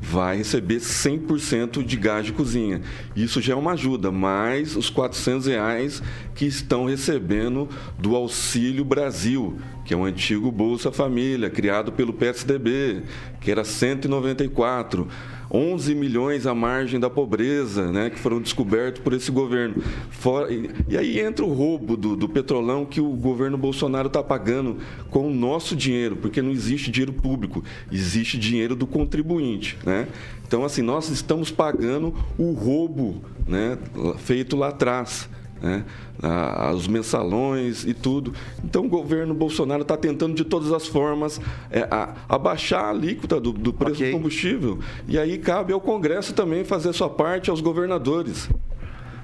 vai 0.00 0.36
receber 0.36 0.76
100% 0.76 1.84
de 1.84 1.96
gás 1.96 2.24
de 2.24 2.32
cozinha. 2.32 2.80
Isso 3.14 3.40
já 3.40 3.52
é 3.52 3.56
uma 3.56 3.72
ajuda, 3.72 4.10
mais 4.10 4.74
os 4.74 4.88
400 4.88 5.46
reais 5.46 6.02
que 6.34 6.46
estão 6.46 6.86
recebendo 6.86 7.68
do 7.98 8.16
Auxílio 8.16 8.84
Brasil, 8.84 9.58
que 9.84 9.92
é 9.92 9.96
o 9.96 10.04
antigo 10.04 10.50
Bolsa 10.50 10.90
Família, 10.90 11.50
criado 11.50 11.92
pelo 11.92 12.14
PSDB, 12.14 13.02
que 13.40 13.50
era 13.50 13.62
194 13.62 15.06
11 15.50 15.94
milhões 15.94 16.46
à 16.46 16.54
margem 16.54 17.00
da 17.00 17.10
pobreza, 17.10 17.90
né, 17.90 18.08
que 18.10 18.18
foram 18.18 18.40
descobertos 18.40 19.02
por 19.02 19.12
esse 19.12 19.30
governo. 19.30 19.82
Fora, 20.10 20.52
e, 20.52 20.70
e, 20.88 20.96
aí 20.96 21.20
entra 21.20 21.44
o 21.44 21.52
roubo 21.52 21.96
do, 21.96 22.16
do 22.16 22.28
petrolão 22.28 22.86
que 22.86 23.00
o 23.00 23.10
governo 23.10 23.58
Bolsonaro 23.58 24.06
está 24.06 24.22
pagando 24.22 24.78
com 25.10 25.28
o 25.28 25.34
nosso 25.34 25.74
dinheiro, 25.74 26.16
porque 26.16 26.40
não 26.40 26.50
existe 26.50 26.90
dinheiro 26.90 27.12
público, 27.12 27.64
existe 27.90 28.38
dinheiro 28.38 28.76
do 28.76 28.86
contribuinte. 28.86 29.76
Né? 29.84 30.06
Então, 30.46 30.64
assim, 30.64 30.82
nós 30.82 31.08
estamos 31.08 31.50
pagando 31.50 32.14
o 32.38 32.52
roubo 32.52 33.22
né, 33.46 33.76
feito 34.18 34.56
lá 34.56 34.68
atrás 34.68 35.28
né? 35.60 35.84
Ah, 36.22 36.72
os 36.74 36.86
mensalões 36.86 37.84
e 37.84 37.94
tudo. 37.94 38.32
Então 38.64 38.86
o 38.86 38.88
governo 38.88 39.34
Bolsonaro 39.34 39.82
está 39.82 39.96
tentando 39.96 40.34
de 40.34 40.44
todas 40.44 40.72
as 40.72 40.86
formas 40.86 41.40
é, 41.70 41.86
a, 41.90 42.14
abaixar 42.28 42.84
a 42.84 42.90
alíquota 42.90 43.40
do, 43.40 43.52
do 43.52 43.72
preço 43.72 43.96
okay. 43.96 44.10
do 44.10 44.16
combustível. 44.16 44.78
E 45.06 45.18
aí 45.18 45.38
cabe 45.38 45.72
ao 45.72 45.80
Congresso 45.80 46.32
também 46.32 46.64
fazer 46.64 46.90
a 46.90 46.92
sua 46.92 47.10
parte, 47.10 47.50
aos 47.50 47.60
governadores. 47.60 48.48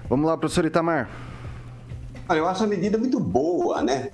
Vamos 0.09 0.27
lá, 0.27 0.37
professor 0.37 0.65
Itamar. 0.65 1.11
Olha, 2.29 2.39
eu 2.39 2.47
acho 2.47 2.65
a 2.65 2.67
medida 2.67 2.99
muito 2.99 3.21
boa, 3.21 3.83
né? 3.83 4.11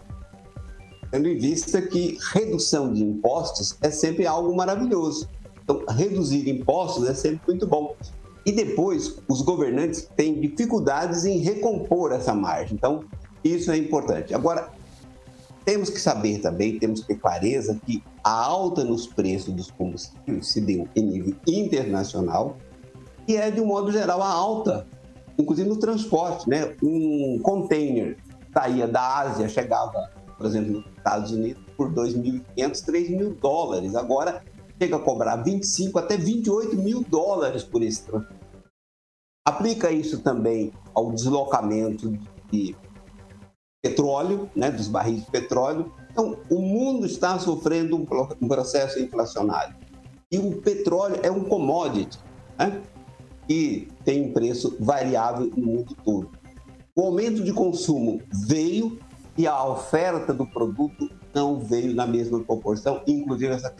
Tendo 1.10 1.28
em 1.28 1.36
vista 1.36 1.80
que 1.82 2.18
redução 2.32 2.92
de 2.92 3.02
impostos 3.02 3.76
é 3.82 3.90
sempre 3.90 4.26
algo 4.26 4.54
maravilhoso. 4.54 5.28
Então, 5.62 5.84
reduzir 5.88 6.48
impostos 6.48 7.08
é 7.08 7.14
sempre 7.14 7.40
muito 7.46 7.66
bom. 7.66 7.94
E 8.44 8.52
depois, 8.52 9.18
os 9.28 9.40
governantes 9.40 10.08
têm 10.16 10.40
dificuldades 10.40 11.24
em 11.24 11.38
recompor 11.38 12.12
essa 12.12 12.34
margem. 12.34 12.74
Então, 12.74 13.04
isso 13.44 13.70
é 13.70 13.76
importante. 13.76 14.34
Agora, 14.34 14.70
temos 15.64 15.88
que 15.88 16.00
saber 16.00 16.40
também, 16.40 16.78
temos 16.78 17.02
que 17.02 17.08
ter 17.08 17.20
clareza 17.20 17.80
que 17.86 18.02
a 18.22 18.32
alta 18.32 18.84
nos 18.84 19.06
preços 19.06 19.54
dos 19.54 19.70
combustíveis 19.70 20.48
se 20.48 20.60
deu 20.60 20.88
em 20.96 21.02
nível 21.02 21.36
internacional 21.46 22.56
e 23.26 23.36
é, 23.36 23.50
de 23.50 23.60
um 23.60 23.66
modo 23.66 23.92
geral, 23.92 24.20
a 24.20 24.28
alta, 24.28 24.86
inclusive 25.38 25.68
no 25.68 25.76
transporte. 25.76 26.48
Né? 26.48 26.74
Um 26.82 27.38
container 27.42 28.16
saía 28.52 28.88
da 28.88 29.18
Ásia, 29.18 29.48
chegava, 29.48 30.10
por 30.36 30.46
exemplo, 30.46 30.72
nos 30.72 30.86
Estados 30.96 31.30
Unidos, 31.30 31.62
por 31.76 31.92
2.500, 31.92 32.84
3 32.84 33.10
mil 33.10 33.34
dólares. 33.34 33.94
Agora, 33.94 34.42
chega 34.82 34.96
a 34.96 34.98
cobrar 34.98 35.36
25 35.36 35.96
até 35.96 36.16
28 36.16 36.76
mil 36.76 37.04
dólares 37.04 37.62
por 37.62 37.82
esse 37.82 38.02
transporte. 38.02 38.42
Aplica 39.46 39.92
isso 39.92 40.20
também 40.20 40.72
ao 40.92 41.12
deslocamento 41.12 42.18
de 42.50 42.74
petróleo, 43.80 44.50
né, 44.56 44.72
dos 44.72 44.88
barris 44.88 45.24
de 45.24 45.30
petróleo. 45.30 45.92
Então, 46.10 46.36
o 46.50 46.60
mundo 46.60 47.06
está 47.06 47.38
sofrendo 47.38 47.96
um 47.96 48.48
processo 48.48 48.98
inflacionário. 48.98 49.76
E 50.32 50.38
o 50.38 50.60
petróleo 50.60 51.20
é 51.22 51.30
um 51.30 51.44
commodity, 51.44 52.18
né, 52.58 52.82
que 53.46 53.88
tem 54.04 54.30
um 54.30 54.32
preço 54.32 54.76
variável 54.80 55.46
no 55.56 55.64
mundo 55.64 55.96
todo. 56.04 56.30
O 56.96 57.02
aumento 57.02 57.42
de 57.42 57.52
consumo 57.52 58.20
veio 58.46 58.98
e 59.38 59.46
a 59.46 59.64
oferta 59.64 60.34
do 60.34 60.46
produto 60.46 61.08
não 61.32 61.60
veio 61.60 61.94
na 61.94 62.06
mesma 62.06 62.40
proporção, 62.40 63.00
inclusive 63.06 63.52
essa 63.52 63.70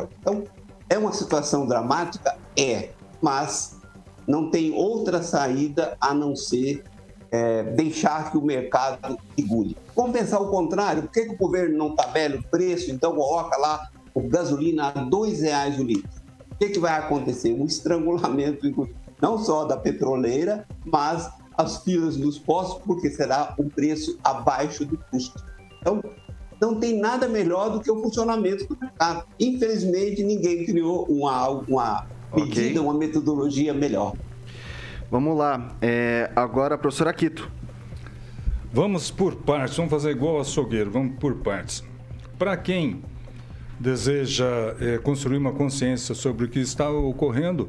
então, 0.00 0.44
é 0.88 0.96
uma 0.96 1.12
situação 1.12 1.66
dramática? 1.66 2.36
É, 2.58 2.90
mas 3.20 3.78
não 4.26 4.50
tem 4.50 4.72
outra 4.72 5.22
saída 5.22 5.96
a 6.00 6.14
não 6.14 6.34
ser 6.34 6.82
é, 7.30 7.62
deixar 7.62 8.30
que 8.30 8.38
o 8.38 8.42
mercado 8.42 9.18
segure. 9.38 9.76
Vamos 9.94 10.12
pensar 10.12 10.40
o 10.40 10.50
contrário, 10.50 11.02
por 11.02 11.12
que, 11.12 11.26
que 11.26 11.34
o 11.34 11.36
governo 11.38 11.76
não 11.76 11.94
tabela 11.94 12.36
o 12.36 12.42
preço, 12.42 12.90
então 12.90 13.14
coloca 13.14 13.56
lá 13.58 13.90
o 14.14 14.22
gasolina 14.22 14.92
a 14.94 15.00
R$ 15.00 15.40
reais 15.40 15.78
o 15.78 15.82
litro? 15.82 16.10
O 16.50 16.56
que, 16.56 16.70
que 16.70 16.78
vai 16.78 16.98
acontecer? 16.98 17.52
Um 17.52 17.66
estrangulamento, 17.66 18.66
não 19.20 19.38
só 19.38 19.64
da 19.64 19.76
petroleira, 19.76 20.66
mas 20.84 21.30
as 21.56 21.82
filas 21.82 22.16
dos 22.16 22.38
postos, 22.38 22.82
porque 22.84 23.10
será 23.10 23.54
um 23.58 23.68
preço 23.68 24.18
abaixo 24.24 24.84
do 24.84 24.96
custo. 25.10 25.44
Então, 25.80 26.00
não 26.62 26.76
tem 26.76 27.00
nada 27.00 27.26
melhor 27.26 27.70
do 27.70 27.80
que 27.80 27.90
o 27.90 28.00
funcionamento 28.00 28.68
do 28.68 28.78
mercado. 28.80 29.24
Infelizmente, 29.40 30.22
ninguém 30.22 30.64
criou 30.64 31.04
uma, 31.06 31.48
uma 31.48 32.06
medida, 32.32 32.60
okay. 32.60 32.78
uma 32.78 32.94
metodologia 32.94 33.74
melhor. 33.74 34.14
Vamos 35.10 35.36
lá. 35.36 35.74
É, 35.82 36.30
agora, 36.36 36.78
professor 36.78 37.08
Aquito. 37.08 37.50
Vamos 38.72 39.10
por 39.10 39.34
partes, 39.34 39.76
vamos 39.76 39.90
fazer 39.90 40.12
igual 40.12 40.40
açougueiro, 40.40 40.88
vamos 40.88 41.16
por 41.18 41.34
partes. 41.34 41.82
Para 42.38 42.56
quem 42.56 43.02
deseja 43.78 44.46
é, 44.80 44.98
construir 44.98 45.38
uma 45.38 45.52
consciência 45.52 46.14
sobre 46.14 46.46
o 46.46 46.48
que 46.48 46.60
está 46.60 46.88
ocorrendo, 46.88 47.68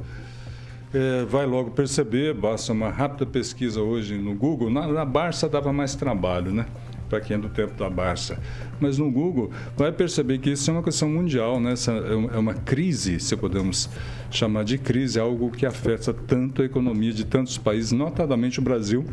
é, 0.94 1.26
vai 1.26 1.48
logo 1.48 1.72
perceber, 1.72 2.36
basta 2.36 2.72
uma 2.72 2.90
rápida 2.90 3.26
pesquisa 3.26 3.82
hoje 3.82 4.20
no 4.20 4.36
Google. 4.36 4.70
Na, 4.70 4.88
na 4.88 5.04
Barça 5.04 5.50
dava 5.50 5.74
mais 5.74 5.96
trabalho, 5.96 6.54
né? 6.54 6.68
Para 7.14 7.22
quem 7.22 7.36
é 7.36 7.40
do 7.40 7.50
tempo 7.50 7.78
da 7.78 7.88
Barça. 7.88 8.40
Mas 8.80 8.98
no 8.98 9.12
Google 9.12 9.52
vai 9.78 9.92
perceber 9.92 10.40
que 10.40 10.50
isso 10.50 10.72
é 10.72 10.74
uma 10.74 10.82
questão 10.82 11.08
mundial, 11.08 11.60
né? 11.60 11.74
Essa 11.74 11.92
é, 11.92 12.12
é 12.12 12.38
uma 12.40 12.56
crise, 12.56 13.20
se 13.20 13.38
podemos 13.38 13.88
chamar 14.32 14.64
de 14.64 14.80
crise, 14.80 15.20
algo 15.20 15.52
que 15.52 15.64
afeta 15.64 16.12
tanto 16.12 16.64
a 16.64 16.66
economia 16.66 17.14
de 17.14 17.24
tantos 17.24 17.56
países, 17.56 17.92
notadamente 17.92 18.58
o 18.58 18.64
Brasil, 18.64 19.06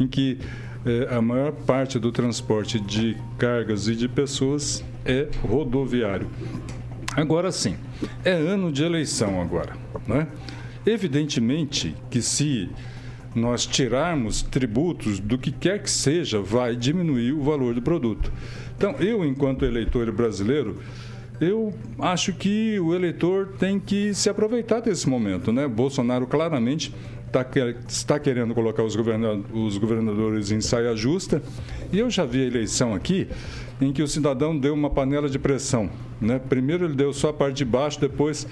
em 0.00 0.08
que 0.08 0.38
é, 0.86 1.14
a 1.14 1.20
maior 1.20 1.52
parte 1.52 1.98
do 1.98 2.10
transporte 2.10 2.80
de 2.80 3.18
cargas 3.36 3.86
e 3.86 3.94
de 3.94 4.08
pessoas 4.08 4.82
é 5.04 5.28
rodoviário. 5.42 6.28
Agora 7.14 7.52
sim, 7.52 7.76
é 8.24 8.32
ano 8.32 8.72
de 8.72 8.82
eleição 8.82 9.42
agora, 9.42 9.76
né? 10.06 10.26
Evidentemente 10.86 11.94
que 12.10 12.22
se 12.22 12.70
nós 13.34 13.66
tirarmos 13.66 14.42
tributos 14.42 15.18
do 15.18 15.38
que 15.38 15.50
quer 15.50 15.82
que 15.82 15.90
seja, 15.90 16.40
vai 16.40 16.76
diminuir 16.76 17.32
o 17.32 17.42
valor 17.42 17.74
do 17.74 17.82
produto. 17.82 18.32
Então, 18.76 18.94
eu, 18.98 19.24
enquanto 19.24 19.64
eleitor 19.64 20.10
brasileiro, 20.12 20.78
eu 21.40 21.72
acho 21.98 22.32
que 22.32 22.78
o 22.78 22.94
eleitor 22.94 23.54
tem 23.58 23.78
que 23.80 24.14
se 24.14 24.28
aproveitar 24.28 24.80
desse 24.80 25.08
momento. 25.08 25.52
Né? 25.52 25.66
Bolsonaro 25.66 26.26
claramente 26.26 26.94
tá, 27.32 27.44
está 27.88 28.18
querendo 28.18 28.54
colocar 28.54 28.82
os, 28.82 28.94
os 29.52 29.78
governadores 29.78 30.52
em 30.52 30.60
saia 30.60 30.94
justa. 30.94 31.42
E 31.92 31.98
eu 31.98 32.10
já 32.10 32.24
vi 32.24 32.42
a 32.42 32.46
eleição 32.46 32.94
aqui 32.94 33.26
em 33.80 33.92
que 33.92 34.02
o 34.02 34.06
cidadão 34.06 34.56
deu 34.56 34.74
uma 34.74 34.90
panela 34.90 35.28
de 35.28 35.38
pressão. 35.38 35.90
Né? 36.20 36.38
Primeiro 36.38 36.84
ele 36.84 36.94
deu 36.94 37.12
só 37.12 37.30
a 37.30 37.32
parte 37.32 37.56
de 37.56 37.64
baixo, 37.64 38.00
depois 38.00 38.46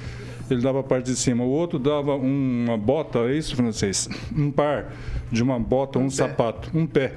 ele 0.53 0.63
dava 0.63 0.81
a 0.81 0.83
parte 0.83 1.07
de 1.07 1.17
cima. 1.17 1.45
O 1.45 1.49
outro 1.49 1.79
dava 1.79 2.15
uma 2.17 2.77
bota, 2.77 3.21
é 3.21 3.37
isso, 3.37 3.55
francês? 3.57 4.09
Um 4.37 4.51
par 4.51 4.93
de 5.31 5.43
uma 5.43 5.59
bota, 5.59 5.99
um, 5.99 6.05
um 6.05 6.11
sapato, 6.11 6.71
um 6.75 6.87
pé. 6.87 7.15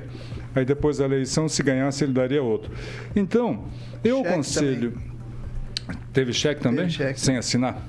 Aí 0.55 0.65
depois 0.65 0.97
da 0.97 1.05
eleição, 1.05 1.49
se 1.49 1.63
ganhasse, 1.63 2.03
ele 2.03 2.13
daria 2.13 2.43
outro. 2.43 2.71
Então, 3.15 3.65
eu 4.03 4.17
cheque 4.17 4.29
aconselho. 4.29 4.91
Também. 4.91 5.97
Teve 6.13 6.33
cheque 6.33 6.61
também? 6.61 6.85
Teve 6.85 6.91
cheque. 6.91 7.19
Sem 7.19 7.37
assinar? 7.37 7.81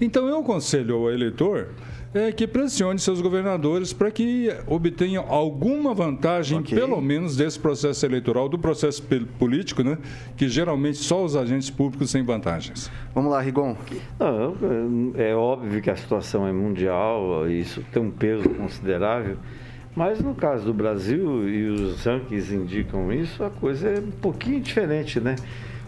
Então, 0.00 0.28
eu 0.28 0.38
aconselho 0.38 0.96
ao 0.96 1.10
eleitor 1.10 1.68
é, 2.12 2.32
que 2.32 2.46
pressione 2.46 2.98
seus 2.98 3.20
governadores 3.20 3.92
para 3.92 4.10
que 4.10 4.48
obtenham 4.66 5.24
alguma 5.28 5.94
vantagem, 5.94 6.58
okay. 6.58 6.76
pelo 6.76 7.00
menos, 7.00 7.36
desse 7.36 7.58
processo 7.58 8.04
eleitoral, 8.04 8.48
do 8.48 8.58
processo 8.58 9.02
político, 9.38 9.82
né? 9.82 9.96
que 10.36 10.48
geralmente 10.48 10.98
só 10.98 11.24
os 11.24 11.36
agentes 11.36 11.70
públicos 11.70 12.10
têm 12.10 12.22
vantagens. 12.22 12.90
Vamos 13.14 13.30
lá, 13.30 13.40
Rigon. 13.40 13.76
Não, 14.18 14.56
é, 15.16 15.30
é 15.30 15.34
óbvio 15.34 15.80
que 15.80 15.90
a 15.90 15.96
situação 15.96 16.46
é 16.46 16.52
mundial, 16.52 17.48
isso 17.48 17.84
tem 17.92 18.02
um 18.02 18.10
peso 18.10 18.48
considerável. 18.48 19.36
Mas 19.94 20.20
no 20.20 20.34
caso 20.34 20.64
do 20.64 20.74
Brasil, 20.74 21.48
e 21.48 21.68
os 21.68 22.04
rankings 22.04 22.54
indicam 22.54 23.12
isso, 23.12 23.42
a 23.42 23.50
coisa 23.50 23.88
é 23.88 23.98
um 23.98 24.10
pouquinho 24.10 24.60
diferente, 24.60 25.20
né? 25.20 25.34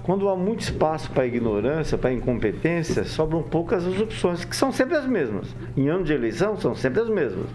Quando 0.02 0.28
há 0.28 0.36
muito 0.36 0.62
espaço 0.62 1.10
para 1.12 1.24
ignorância, 1.24 1.96
para 1.96 2.12
incompetência, 2.12 3.04
sobram 3.04 3.40
poucas 3.40 3.86
as 3.86 4.00
opções, 4.00 4.44
que 4.44 4.56
são 4.56 4.72
sempre 4.72 4.96
as 4.96 5.06
mesmas. 5.06 5.54
Em 5.76 5.88
ano 5.88 6.02
de 6.02 6.12
eleição, 6.12 6.56
são 6.56 6.74
sempre 6.74 7.00
as 7.02 7.08
mesmas. 7.08 7.46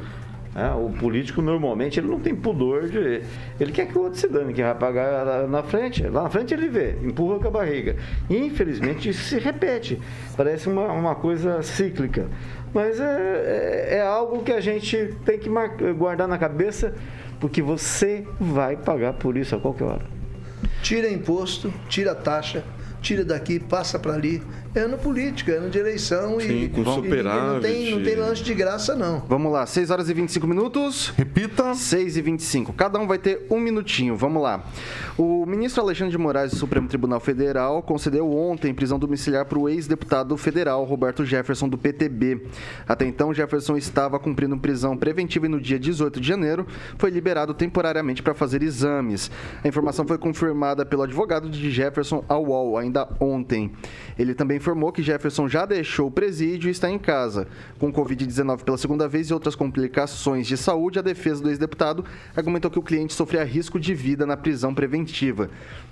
É, 0.56 0.72
o 0.72 0.90
político, 0.90 1.42
normalmente, 1.42 2.00
ele 2.00 2.08
não 2.08 2.22
tem 2.22 2.34
pudor 2.34 2.88
de... 2.88 3.22
Ele 3.60 3.72
quer 3.74 3.88
que 3.88 3.98
o 3.98 4.02
outro 4.02 4.18
se 4.18 4.30
dane, 4.30 4.54
que 4.54 4.64
vai 4.64 4.74
pagar 4.74 5.46
na 5.48 5.62
frente. 5.62 6.02
Lá 6.08 6.24
na 6.24 6.30
frente 6.30 6.54
ele 6.54 6.70
vê, 6.70 6.96
empurra 7.04 7.38
com 7.38 7.50
a 7.50 7.52
barriga. 7.52 7.98
E, 8.30 8.38
infelizmente, 8.38 9.10
isso 9.10 9.24
se 9.26 9.38
repete. 9.38 10.02
Parece 10.38 10.70
uma, 10.70 10.92
uma 10.94 11.16
coisa 11.16 11.62
cíclica. 11.62 12.28
Mas 12.74 12.98
é, 12.98 13.90
é, 13.92 13.98
é 13.98 14.02
algo 14.02 14.42
que 14.42 14.54
a 14.54 14.62
gente 14.62 15.14
tem 15.26 15.38
que 15.38 15.50
guardar 15.94 16.30
na 16.30 16.38
cabeça, 16.38 16.94
porque 17.42 17.62
você 17.62 18.26
vai 18.40 18.78
pagar 18.78 19.14
por 19.14 19.36
isso 19.36 19.54
a 19.54 19.60
qualquer 19.60 19.84
hora 19.84 20.17
tira 20.82 21.10
imposto, 21.10 21.74
tira 21.90 22.16
taxa, 22.16 22.64
tira 23.02 23.24
daqui, 23.24 23.60
passa 23.60 23.98
para 24.00 24.14
ali 24.14 24.44
é 24.76 24.82
ano 24.82 24.98
político, 24.98 25.52
é 25.52 25.56
ano 25.56 25.70
de 25.70 25.80
eleição 25.80 26.40
Sim, 26.40 26.64
e, 26.64 26.70
com 26.70 26.82
e 26.82 26.84
não, 26.84 27.60
tem, 27.62 27.92
não 27.96 28.04
tem 28.04 28.16
lanche 28.16 28.44
de 28.44 28.54
graça, 28.54 28.96
não. 28.96 29.24
Vamos 29.28 29.52
lá, 29.52 29.66
6 29.66 29.90
horas 29.92 30.10
e 30.10 30.14
25 30.14 30.48
minutos. 30.48 31.14
Repita. 31.18 31.74
6 31.74 32.18
e 32.18 32.22
25. 32.22 32.74
Cada 32.74 33.00
um 33.00 33.08
vai 33.08 33.18
ter 33.18 33.46
um 33.50 33.60
minutinho. 33.60 34.16
Vamos 34.16 34.42
lá. 34.42 34.64
O 35.18 35.46
ministro 35.46 35.82
Alexandre 35.82 36.12
de 36.12 36.18
Moraes 36.18 36.52
do 36.52 36.58
Supremo 36.58 36.88
Tribunal 36.88 37.20
Federal 37.20 37.82
concedeu 37.82 38.32
ontem 38.32 38.74
prisão 38.74 39.00
domiciliar 39.00 39.46
para 39.46 39.58
o 39.58 39.68
ex-deputado 39.68 40.36
federal 40.38 40.84
Roberto 40.84 41.26
Jefferson 41.26 41.68
do 41.68 41.78
PTB. 41.78 42.48
Até 42.88 43.06
então, 43.06 43.34
Jefferson 43.34 43.78
estava 43.78 44.20
cumprindo 44.20 44.58
prisão 44.58 44.96
preventiva 44.96 45.46
e 45.46 45.50
no 45.50 45.60
dia 45.60 45.80
18 45.80 46.20
de 46.20 46.28
janeiro 46.28 46.68
foi 46.98 47.10
liberado 47.10 47.54
temporariamente 47.54 48.22
para 48.22 48.34
fazer 48.34 48.62
exames. 48.62 49.32
A 49.64 49.68
informação 49.68 50.06
foi 50.06 50.18
confirmada 50.18 50.86
pelo 50.86 51.04
advogado 51.04 51.50
de 51.50 51.72
Jefferson 51.72 52.24
ao 52.28 52.46
UOL 52.46 52.78
ainda 52.78 53.08
ontem. 53.20 53.72
Ele 54.18 54.34
também 54.34 54.57
informou 54.58 54.92
que 54.92 55.02
Jefferson 55.02 55.48
já 55.48 55.66
deixou 55.66 56.08
o 56.08 56.12
presídio 56.12 56.68
e 56.68 56.72
está 56.72 56.90
em 56.90 57.00
casa. 57.00 57.48
Com 57.80 57.92
Covid-19 57.92 58.64
pela 58.64 58.78
segunda 58.78 59.08
vez 59.08 59.30
e 59.30 59.34
outras 59.34 59.56
complicações 59.56 60.46
de 60.46 60.58
saúde, 60.58 61.00
a 61.00 61.02
defesa 61.02 61.42
do 61.42 61.50
ex-deputado 61.50 62.04
argumentou 62.36 62.70
que 62.70 62.80
o 62.80 62.84
cliente 62.84 63.14
sofria 63.14 63.44
risco 63.44 63.80
de 63.80 63.94
vida 63.94 64.26
na 64.26 64.36
prisão 64.36 64.74
preventiva. 64.74 65.50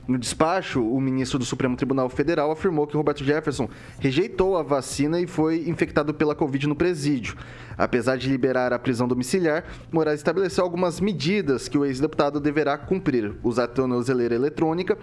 No 0.07 0.19
despacho, 0.19 0.83
o 0.83 1.01
ministro 1.01 1.39
do 1.39 1.45
Supremo 1.45 1.75
Tribunal 1.75 2.09
Federal 2.09 2.51
afirmou 2.51 2.85
que 2.85 2.95
Roberto 2.95 3.23
Jefferson 3.23 3.67
rejeitou 3.99 4.55
a 4.55 4.61
vacina 4.61 5.19
e 5.19 5.25
foi 5.25 5.67
infectado 5.67 6.13
pela 6.13 6.35
Covid 6.35 6.67
no 6.67 6.75
presídio. 6.75 7.35
Apesar 7.77 8.15
de 8.15 8.29
liberar 8.29 8.71
a 8.71 8.79
prisão 8.79 9.07
domiciliar, 9.07 9.65
Moraes 9.91 10.19
estabeleceu 10.19 10.63
algumas 10.63 10.99
medidas 11.01 11.67
que 11.67 11.77
o 11.77 11.83
ex-deputado 11.83 12.39
deverá 12.39 12.77
cumprir: 12.77 13.33
usar 13.43 13.67
tornozeleira 13.67 14.35
eletrônica, 14.35 14.97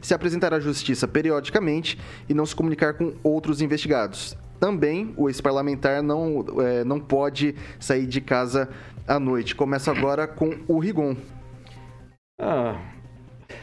se 0.00 0.14
apresentar 0.14 0.52
à 0.52 0.58
justiça 0.58 1.06
periodicamente 1.06 1.98
e 2.28 2.34
não 2.34 2.46
se 2.46 2.56
comunicar 2.56 2.94
com 2.94 3.05
outros 3.22 3.60
investigados. 3.60 4.36
Também 4.58 5.12
o 5.16 5.28
ex-parlamentar 5.28 6.02
não, 6.02 6.44
é, 6.60 6.84
não 6.84 6.98
pode 6.98 7.54
sair 7.78 8.06
de 8.06 8.20
casa 8.20 8.68
à 9.06 9.20
noite. 9.20 9.54
Começa 9.54 9.90
agora 9.90 10.26
com 10.26 10.56
o 10.66 10.78
Rigon. 10.78 11.16
Ah, 12.40 12.80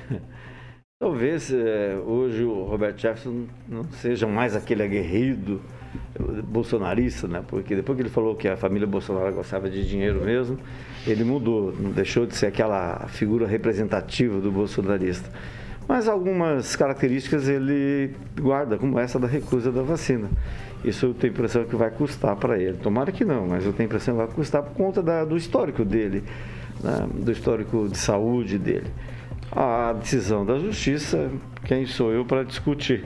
talvez 1.00 1.52
é, 1.52 1.96
hoje 2.06 2.44
o 2.44 2.64
Roberto 2.64 3.00
Jefferson 3.00 3.48
não 3.68 3.84
seja 3.92 4.28
mais 4.28 4.56
aquele 4.56 4.84
aguerrido 4.84 5.62
bolsonarista, 6.48 7.28
né? 7.28 7.44
Porque 7.48 7.76
depois 7.76 7.96
que 7.96 8.04
ele 8.04 8.10
falou 8.10 8.36
que 8.36 8.48
a 8.48 8.58
família 8.58 8.88
Bolsonaro 8.88 9.34
gostava 9.34 9.70
de 9.70 9.88
dinheiro 9.88 10.24
mesmo, 10.24 10.60
ele 11.06 11.24
mudou, 11.24 11.74
não 11.74 11.92
deixou 11.92 12.26
de 12.26 12.36
ser 12.36 12.48
aquela 12.48 13.08
figura 13.08 13.48
representativa 13.48 14.40
do 14.40 14.52
bolsonarista. 14.52 15.30
Mas 15.88 16.08
algumas 16.08 16.76
características 16.76 17.48
ele 17.48 18.16
guarda, 18.40 18.78
como 18.78 19.00
essa 19.00 19.20
da 19.20 19.28
recusa 19.28 19.72
da 19.72 19.82
vacina. 19.82 20.30
Isso 20.84 21.08
eu 21.08 21.14
tenho 21.14 21.32
a 21.32 21.36
impressão 21.36 21.64
que 21.66 21.76
vai 21.76 21.92
custar 21.92 22.36
para 22.36 22.60
ele. 22.60 22.78
Tomara 22.78 23.12
que 23.12 23.24
não, 23.24 23.48
mas 23.48 23.66
eu 23.66 23.72
tenho 23.72 23.88
a 23.88 23.90
impressão 23.90 24.16
que 24.16 24.26
vai 24.26 24.34
custar 24.34 24.64
por 24.64 24.74
conta 24.74 25.02
da, 25.02 25.24
do 25.24 25.38
histórico 25.38 25.86
dele, 25.86 26.24
né? 26.82 27.08
do 27.14 27.32
histórico 27.32 27.88
de 27.90 27.98
saúde 27.98 28.58
dele. 28.58 28.88
A 29.52 29.94
decisão 29.94 30.46
da 30.46 30.58
justiça, 30.58 31.30
quem 31.66 31.86
sou 31.86 32.12
eu 32.12 32.26
para 32.26 32.44
discutir? 32.44 33.06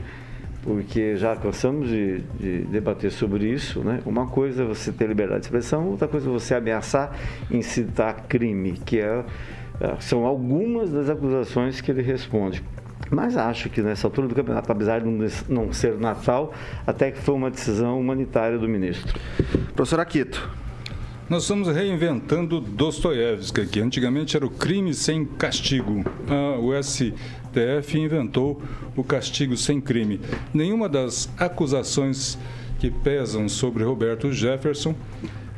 porque 0.67 1.15
já 1.15 1.33
cansamos 1.33 1.87
de, 1.87 2.19
de, 2.37 2.65
debater 2.65 3.09
sobre 3.09 3.45
isso, 3.45 3.79
né? 3.79 4.01
Uma 4.05 4.27
coisa 4.27 4.63
é 4.63 4.65
você 4.65 4.91
ter 4.91 5.07
liberdade 5.07 5.39
de 5.39 5.45
expressão, 5.45 5.87
outra 5.87 6.09
coisa 6.09 6.29
é 6.29 6.29
você 6.29 6.55
ameaçar, 6.55 7.15
incitar 7.49 8.25
crime, 8.27 8.73
que 8.73 8.99
é, 8.99 9.23
são 9.99 10.25
algumas 10.25 10.91
das 10.91 11.09
acusações 11.09 11.81
que 11.81 11.91
ele 11.91 12.01
responde. 12.01 12.63
Mas 13.09 13.37
acho 13.37 13.69
que 13.69 13.81
nessa 13.81 14.07
altura 14.07 14.27
do 14.27 14.35
campeonato, 14.35 14.71
apesar 14.71 15.01
de 15.01 15.07
não 15.47 15.71
ser 15.71 15.97
Natal, 15.97 16.53
até 16.85 17.11
que 17.11 17.19
foi 17.19 17.35
uma 17.35 17.49
decisão 17.49 17.99
humanitária 17.99 18.57
do 18.57 18.67
ministro. 18.67 19.17
Professor 19.75 19.99
Aquito. 19.99 20.49
Nós 21.29 21.43
estamos 21.43 21.67
reinventando 21.67 22.61
Dostoiévski 22.61 23.61
aqui. 23.61 23.81
Antigamente 23.81 24.37
era 24.37 24.45
o 24.45 24.49
crime 24.49 24.93
sem 24.93 25.25
castigo. 25.25 26.03
Ah, 26.29 26.57
o 26.57 26.71
STF 26.81 27.99
inventou 27.99 28.61
o 28.95 29.03
castigo 29.03 29.57
sem 29.57 29.81
crime. 29.81 30.21
Nenhuma 30.53 30.87
das 30.87 31.29
acusações 31.37 32.37
que 32.79 32.89
pesam 32.89 33.49
sobre 33.49 33.83
Roberto 33.83 34.31
Jefferson 34.31 34.95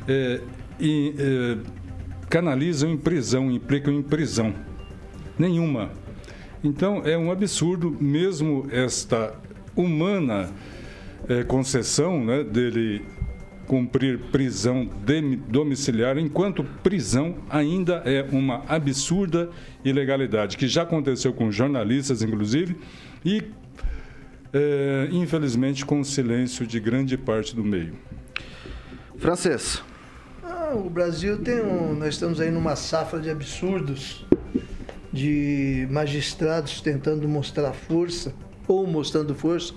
é, 0.08 0.40
e, 0.80 1.14
é, 1.16 1.56
canalizam 2.30 2.90
em 2.90 2.96
prisão, 2.96 3.50
implicam 3.50 3.92
em 3.92 4.02
prisão. 4.02 4.54
Nenhuma. 5.36 5.90
Então 6.62 7.02
é 7.04 7.18
um 7.18 7.30
absurdo, 7.30 7.96
mesmo 8.00 8.68
esta 8.70 9.34
humana 9.74 10.50
é, 11.28 11.42
concessão 11.42 12.24
né, 12.24 12.44
dele 12.44 13.04
cumprir 13.66 14.18
prisão 14.32 14.88
domiciliar, 15.48 16.18
enquanto 16.18 16.64
prisão 16.82 17.36
ainda 17.48 18.02
é 18.04 18.26
uma 18.32 18.64
absurda 18.68 19.48
ilegalidade, 19.84 20.56
que 20.56 20.66
já 20.66 20.82
aconteceu 20.82 21.32
com 21.32 21.52
jornalistas, 21.52 22.20
inclusive, 22.20 22.76
e 23.24 23.44
é, 24.52 25.08
infelizmente 25.12 25.86
com 25.86 26.00
o 26.00 26.04
silêncio 26.04 26.66
de 26.66 26.80
grande 26.80 27.16
parte 27.16 27.54
do 27.54 27.62
meio. 27.62 27.94
Francês. 29.18 29.82
O 30.72 30.88
Brasil 30.88 31.38
tem 31.38 31.60
um. 31.62 31.94
Nós 31.94 32.14
estamos 32.14 32.40
aí 32.40 32.50
numa 32.50 32.76
safra 32.76 33.18
de 33.18 33.28
absurdos 33.28 34.24
de 35.12 35.88
magistrados 35.90 36.80
tentando 36.80 37.28
mostrar 37.28 37.72
força 37.72 38.32
ou 38.68 38.86
mostrando 38.86 39.34
força 39.34 39.74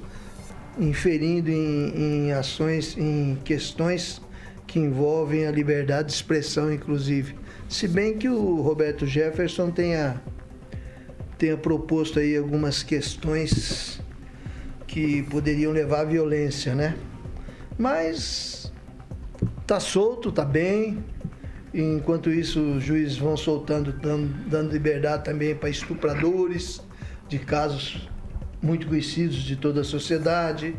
inferindo 0.78 1.50
em, 1.50 2.28
em 2.28 2.32
ações, 2.32 2.96
em 2.98 3.38
questões 3.44 4.22
que 4.68 4.80
envolvem 4.80 5.48
a 5.48 5.52
liberdade 5.52 6.10
de 6.10 6.14
expressão, 6.14 6.72
inclusive. 6.72 7.36
Se 7.68 7.88
bem 7.88 8.18
que 8.18 8.30
o 8.30 8.62
Roberto 8.62 9.06
Jefferson 9.06 9.72
tenha, 9.72 10.22
tenha 11.38 11.58
proposto 11.58 12.20
aí 12.20 12.38
algumas 12.38 12.84
questões 12.84 14.00
que 14.88 15.24
poderiam 15.24 15.72
levar 15.72 16.02
à 16.02 16.06
violência, 16.06 16.76
né? 16.76 16.96
Mas 17.78 18.63
tá 19.66 19.80
solto, 19.80 20.32
tá 20.32 20.46
bem. 20.46 21.04
Enquanto 21.74 22.30
isso, 22.30 22.60
os 22.60 22.84
juízes 22.84 23.18
vão 23.18 23.36
soltando, 23.36 23.92
dando, 23.92 24.28
dando 24.48 24.72
liberdade 24.72 25.24
também 25.24 25.56
para 25.56 25.70
estupradores 25.70 26.82
de 27.28 27.40
casos 27.40 28.08
muito 28.62 28.88
conhecidos 28.88 29.38
de 29.38 29.56
toda 29.56 29.82
a 29.82 29.84
sociedade 29.84 30.76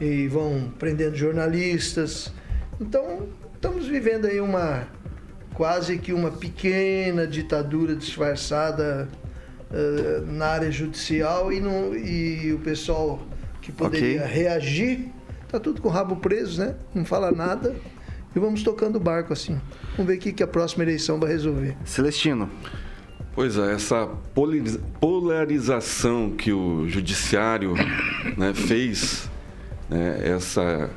e 0.00 0.28
vão 0.28 0.72
prendendo 0.78 1.16
jornalistas. 1.16 2.32
Então, 2.80 3.28
estamos 3.54 3.86
vivendo 3.88 4.26
aí 4.26 4.40
uma 4.40 4.86
quase 5.52 5.98
que 5.98 6.12
uma 6.12 6.30
pequena 6.30 7.26
ditadura 7.26 7.96
disfarçada 7.96 9.08
uh, 9.70 10.26
na 10.30 10.46
área 10.46 10.70
judicial 10.70 11.52
e, 11.52 11.60
no, 11.60 11.96
e 11.96 12.52
o 12.52 12.58
pessoal 12.58 13.20
que 13.60 13.72
poderia 13.72 14.22
okay. 14.22 14.32
reagir 14.32 15.08
tá 15.48 15.58
tudo 15.58 15.80
com 15.80 15.88
o 15.88 15.90
rabo 15.90 16.16
preso, 16.16 16.60
né? 16.60 16.74
Não 16.94 17.04
fala 17.04 17.32
nada 17.32 17.74
e 18.36 18.38
vamos 18.38 18.62
tocando 18.62 18.96
o 18.96 19.00
barco 19.00 19.32
assim. 19.32 19.58
Vamos 19.96 20.12
ver 20.12 20.18
o 20.18 20.20
que, 20.20 20.30
que 20.30 20.42
a 20.42 20.46
próxima 20.46 20.84
eleição 20.84 21.18
vai 21.18 21.30
resolver. 21.30 21.74
Celestino. 21.86 22.50
Pois 23.34 23.56
é, 23.56 23.72
essa 23.72 24.06
polarização 25.00 26.30
que 26.30 26.52
o 26.52 26.86
judiciário 26.86 27.74
né, 28.36 28.52
fez, 28.52 29.30
né, 29.88 30.20
essa 30.22 30.90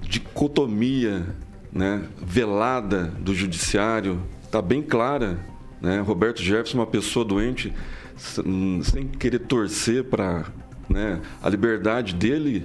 dicotomia 0.00 1.26
né, 1.72 2.02
velada 2.24 3.06
do 3.18 3.34
judiciário, 3.34 4.22
está 4.44 4.62
bem 4.62 4.80
clara. 4.80 5.38
Né? 5.80 6.00
Roberto 6.00 6.40
Jefferson, 6.40 6.78
uma 6.78 6.86
pessoa 6.86 7.24
doente, 7.24 7.72
sem 8.84 9.08
querer 9.08 9.40
torcer 9.40 10.04
para 10.04 10.44
né, 10.88 11.20
a 11.42 11.48
liberdade 11.48 12.14
dele 12.14 12.64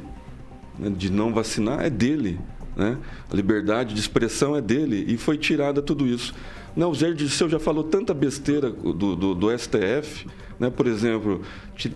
né, 0.78 0.91
de 0.96 1.12
não 1.12 1.34
vacinar, 1.34 1.84
é 1.84 1.89
dele. 1.89 2.39
Né? 2.78 2.96
A 3.30 3.36
liberdade 3.36 3.96
de 3.96 4.00
expressão 4.00 4.56
é 4.56 4.62
dele 4.62 5.04
e 5.08 5.18
foi 5.18 5.36
tirada 5.36 5.82
tudo 5.82 6.06
isso. 6.06 6.34
Não, 6.76 6.92
o 6.92 6.94
Jair 6.94 7.16
Disseu 7.16 7.50
já 7.50 7.60
falou 7.60 7.84
tanta 7.84 8.13
besteira 8.13 8.70
do, 8.70 9.16
do, 9.16 9.34
do 9.34 9.58
STF, 9.58 10.28
né? 10.60 10.70
por 10.70 10.86
exemplo, 10.86 11.42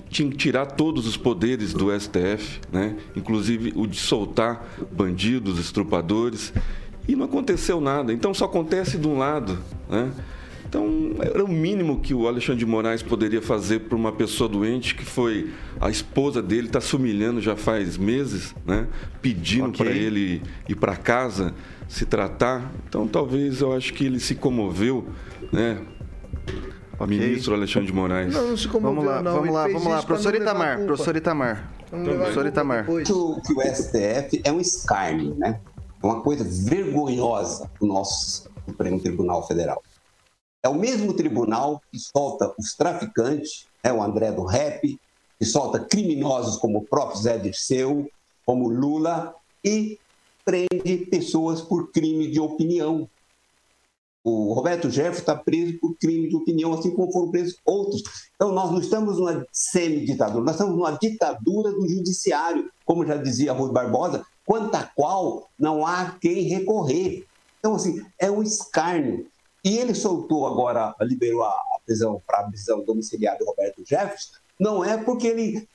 tinha 0.10 0.28
que 0.28 0.36
tirar 0.36 0.66
todos 0.66 1.06
os 1.06 1.16
poderes 1.16 1.72
do 1.72 1.88
STF, 1.98 2.60
né? 2.72 2.98
inclusive 3.16 3.72
o 3.76 3.86
de 3.86 4.00
soltar 4.00 4.68
bandidos, 4.92 5.60
estrupadores, 5.60 6.52
e 7.08 7.16
não 7.16 7.26
aconteceu 7.26 7.80
nada. 7.80 8.12
Então 8.12 8.34
só 8.34 8.46
acontece 8.46 8.98
de 8.98 9.08
um 9.08 9.20
lado. 9.20 9.60
Né? 9.88 10.12
Então, 10.72 10.88
era 11.20 11.44
o 11.44 11.50
mínimo 11.50 12.00
que 12.00 12.14
o 12.14 12.30
Alexandre 12.30 12.60
de 12.60 12.66
Moraes 12.66 13.04
poderia 13.04 13.42
fazer 13.42 13.82
para 13.82 13.96
uma 13.98 14.14
pessoa 14.14 14.48
doente 14.48 14.96
que 14.96 15.04
foi 15.04 15.52
a 15.82 15.90
esposa 15.90 16.42
dele 16.42 16.68
está 16.68 16.80
se 16.80 16.96
humilhando 16.96 17.42
já 17.42 17.58
faz 17.58 17.98
meses, 17.98 18.56
né? 18.66 18.88
Pedindo 19.22 19.68
okay. 19.68 19.86
para 19.86 19.94
ele 19.94 20.42
ir 20.70 20.76
para 20.76 20.96
casa 20.96 21.54
se 21.90 22.06
tratar. 22.06 22.72
Então, 22.88 23.06
talvez 23.06 23.60
eu 23.60 23.74
acho 23.74 23.94
que 23.94 24.06
ele 24.06 24.18
se 24.18 24.34
comoveu, 24.34 25.10
né? 25.52 25.82
okay. 26.98 27.20
ministro 27.20 27.54
Alexandre 27.54 27.88
de 27.88 27.94
Moraes. 27.94 28.34
Não, 28.34 28.48
não 28.48 28.56
se 28.56 28.70
comoveu, 28.70 28.96
vamos 28.96 29.06
lá, 29.06 29.22
não. 29.22 29.34
Vamos 29.34 29.54
lá, 29.54 29.68
vamos 29.68 29.88
lá. 29.88 30.04
Professor 30.04 30.36
Itamar, 30.36 30.86
professor 30.86 31.16
Itamar. 31.18 31.70
Professor 31.90 32.46
Itamar. 32.46 32.86
Que 32.86 33.12
o 33.12 33.62
STF 33.76 34.42
é 34.42 34.52
um 34.54 34.62
escárnio, 34.62 35.36
né? 35.36 35.60
É 36.02 36.06
uma 36.06 36.22
coisa 36.22 36.46
vergonhosa 36.46 37.70
o 37.82 37.86
nosso 37.86 38.50
Supremo 38.66 39.02
Tribunal 39.02 39.46
Federal. 39.46 39.84
É 40.64 40.70
o 40.70 40.76
mesmo 40.76 41.14
tribunal 41.14 41.82
que 41.92 41.98
solta 42.00 42.54
os 42.58 42.76
traficantes, 42.76 43.66
é 43.84 43.92
o 43.92 44.02
André 44.02 44.32
do 44.32 44.44
Rep, 44.44 45.00
que 45.40 45.46
solta 45.46 45.80
criminosos 45.80 46.58
como 46.58 46.80
o 46.80 46.86
próprio 46.86 47.20
Zé 47.20 47.38
Dirceu, 47.38 48.10
como 48.46 48.70
Lula, 48.70 49.34
e 49.64 49.98
prende 50.46 51.06
pessoas 51.10 51.62
por 51.62 51.92
crime 51.92 52.30
de 52.30 52.40
opinião. 52.40 53.10
O 54.24 54.54
Roberto 54.54 54.88
Jefferson 54.88 55.22
está 55.22 55.36
preso 55.36 55.80
por 55.80 55.96
crime 55.96 56.30
de 56.30 56.36
opinião, 56.36 56.74
assim 56.74 56.92
como 56.92 57.12
foram 57.12 57.32
presos 57.32 57.58
outros. 57.66 58.04
Então, 58.36 58.52
nós 58.52 58.70
não 58.72 58.80
estamos 58.80 59.18
numa 59.18 59.48
semi-ditadura, 59.52 60.44
nós 60.44 60.56
estamos 60.56 60.76
numa 60.76 60.92
ditadura 60.92 61.72
do 61.72 61.88
judiciário, 61.88 62.70
como 62.86 63.06
já 63.06 63.18
dizia 63.18 63.52
Rui 63.52 63.72
Barbosa, 63.72 64.24
quanto 64.46 64.76
a 64.76 64.84
qual 64.84 65.50
não 65.58 65.88
há 65.88 66.18
quem 66.22 66.44
recorrer. 66.44 67.26
Então, 67.58 67.74
assim, 67.76 68.00
é 68.20 68.30
um 68.30 68.44
escárnio. 68.44 69.26
E 69.64 69.78
ele 69.78 69.94
soltou 69.94 70.48
agora, 70.48 70.96
liberou 71.02 71.44
a 71.44 71.56
prisão 71.86 72.22
para 72.26 72.40
a 72.40 72.44
prisão 72.44 72.84
domiciliar 72.84 73.38
do 73.38 73.46
Roberto 73.46 73.84
Jefferson, 73.86 74.34
não 74.60 74.84
é 74.84 74.98
porque 74.98 75.28
ele 75.28 75.68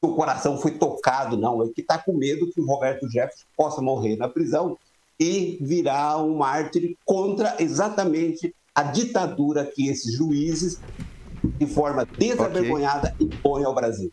o 0.00 0.14
coração 0.16 0.58
foi 0.58 0.72
tocado, 0.72 1.36
não, 1.36 1.62
é 1.62 1.68
que 1.68 1.80
está 1.80 1.96
com 1.96 2.12
medo 2.12 2.50
que 2.50 2.60
o 2.60 2.66
Roberto 2.66 3.08
Jefferson 3.08 3.44
possa 3.56 3.80
morrer 3.80 4.16
na 4.16 4.28
prisão 4.28 4.76
e 5.18 5.58
virar 5.60 6.18
um 6.18 6.36
mártir 6.36 6.96
contra 7.04 7.54
exatamente 7.60 8.52
a 8.74 8.82
ditadura 8.82 9.64
que 9.64 9.88
esses 9.88 10.16
juízes, 10.16 10.80
de 11.44 11.66
forma 11.66 12.04
desavergonhada, 12.18 13.14
okay. 13.14 13.26
impõem 13.28 13.64
ao 13.64 13.72
Brasil. 13.72 14.10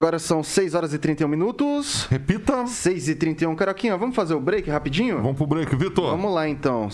Agora 0.00 0.18
são 0.18 0.42
6 0.42 0.74
horas 0.74 0.94
e 0.94 0.98
31 0.98 1.28
minutos. 1.28 2.04
Repita. 2.04 2.66
6 2.66 3.08
e 3.08 3.14
31. 3.16 3.54
Caroquinha, 3.56 3.96
vamos 3.96 4.14
fazer 4.14 4.32
o 4.32 4.40
break 4.40 4.70
rapidinho? 4.70 5.16
Vamos 5.16 5.36
pro 5.36 5.46
break, 5.46 5.74
Vitor. 5.74 6.10
Vamos 6.12 6.32
lá 6.32 6.48
então. 6.48 6.88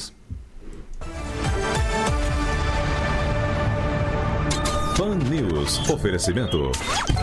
Pan 4.97 5.17
News. 5.29 5.91
Oferecimento. 5.91 6.71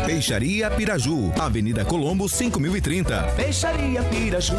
Peixaria 0.05 0.69
Piraju. 0.69 1.31
Avenida 1.39 1.85
Colombo, 1.85 2.27
5030. 2.27 3.23
Peixaria 3.35 4.03
Piraju. 4.03 4.55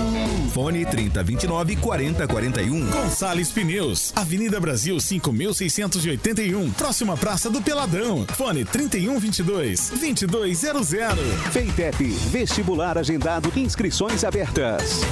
Fone 0.51 0.87
3029 0.87 1.77
4041. 1.77 2.91
Gonçalves 2.91 3.53
Pneus. 3.53 4.13
Avenida 4.17 4.59
Brasil, 4.59 4.99
5681. 4.99 6.71
Próxima 6.73 7.17
Praça 7.17 7.51
do 7.51 7.61
Peladão. 7.61 8.27
Fone 8.35 8.65
3122 8.65 9.91
2200. 9.91 11.19
Feitep. 11.53 12.09
Vestibular 12.31 12.97
agendado. 12.97 13.53
Inscrições 13.57 14.25
abertas. 14.25 15.03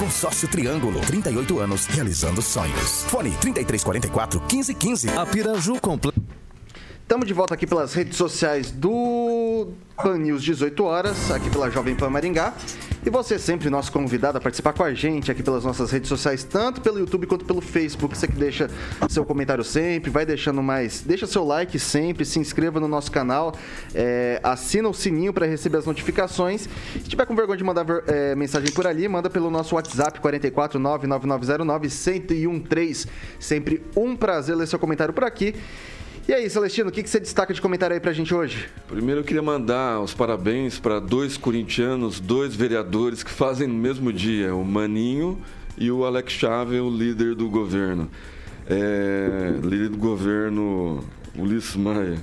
Consórcio 0.00 0.48
Triângulo, 0.48 0.98
38 1.00 1.60
anos, 1.60 1.86
realizando 1.88 2.40
sonhos. 2.40 3.04
Fone 3.08 3.30
3344 3.38 4.40
1515. 4.40 5.10
A 5.10 5.26
Piraju 5.26 5.78
completa. 5.78 6.19
Estamos 7.10 7.26
de 7.26 7.34
volta 7.34 7.54
aqui 7.54 7.66
pelas 7.66 7.92
redes 7.92 8.16
sociais 8.16 8.70
do 8.70 9.66
Pan 10.00 10.16
News 10.16 10.44
18 10.44 10.84
horas, 10.84 11.32
aqui 11.32 11.50
pela 11.50 11.68
Jovem 11.68 11.96
Pan 11.96 12.08
Maringá. 12.08 12.54
E 13.04 13.10
você 13.10 13.34
é 13.34 13.38
sempre 13.38 13.68
nosso 13.68 13.90
convidado 13.90 14.38
a 14.38 14.40
participar 14.40 14.72
com 14.74 14.84
a 14.84 14.94
gente 14.94 15.28
aqui 15.28 15.42
pelas 15.42 15.64
nossas 15.64 15.90
redes 15.90 16.08
sociais, 16.08 16.44
tanto 16.44 16.80
pelo 16.80 17.00
YouTube 17.00 17.26
quanto 17.26 17.44
pelo 17.44 17.60
Facebook. 17.60 18.16
Você 18.16 18.28
que 18.28 18.36
deixa 18.36 18.70
seu 19.08 19.24
comentário 19.24 19.64
sempre, 19.64 20.08
vai 20.08 20.24
deixando 20.24 20.62
mais, 20.62 21.00
deixa 21.00 21.26
seu 21.26 21.44
like 21.44 21.76
sempre, 21.80 22.24
se 22.24 22.38
inscreva 22.38 22.78
no 22.78 22.86
nosso 22.86 23.10
canal, 23.10 23.56
é, 23.92 24.38
assina 24.44 24.88
o 24.88 24.94
sininho 24.94 25.32
para 25.32 25.46
receber 25.46 25.78
as 25.78 25.86
notificações. 25.86 26.68
Se 26.92 27.08
tiver 27.08 27.26
com 27.26 27.34
vergonha 27.34 27.58
de 27.58 27.64
mandar 27.64 27.84
é, 28.06 28.36
mensagem 28.36 28.70
por 28.70 28.86
ali, 28.86 29.08
manda 29.08 29.28
pelo 29.28 29.50
nosso 29.50 29.74
WhatsApp 29.74 30.20
44999091013. 30.20 33.08
Sempre 33.40 33.82
um 33.96 34.14
prazer 34.14 34.54
ler 34.54 34.68
seu 34.68 34.78
comentário 34.78 35.12
por 35.12 35.24
aqui. 35.24 35.56
E 36.30 36.32
aí, 36.32 36.48
Celestino, 36.48 36.90
o 36.90 36.92
que, 36.92 37.02
que 37.02 37.10
você 37.10 37.18
destaca 37.18 37.52
de 37.52 37.60
comentário 37.60 37.92
aí 37.92 37.98
pra 37.98 38.12
gente 38.12 38.32
hoje? 38.32 38.68
Primeiro 38.86 39.18
eu 39.18 39.24
queria 39.24 39.42
mandar 39.42 40.00
os 40.00 40.14
parabéns 40.14 40.78
para 40.78 41.00
dois 41.00 41.36
corintianos, 41.36 42.20
dois 42.20 42.54
vereadores 42.54 43.24
que 43.24 43.32
fazem 43.32 43.66
no 43.66 43.74
mesmo 43.74 44.12
dia, 44.12 44.54
o 44.54 44.64
Maninho 44.64 45.40
e 45.76 45.90
o 45.90 46.04
Alex 46.04 46.32
Chave, 46.34 46.78
o 46.78 46.88
líder 46.88 47.34
do 47.34 47.48
governo. 47.48 48.08
É, 48.68 49.54
líder 49.60 49.88
do 49.88 49.98
governo, 49.98 51.02
Ulisses 51.36 51.74
Maia. 51.74 52.22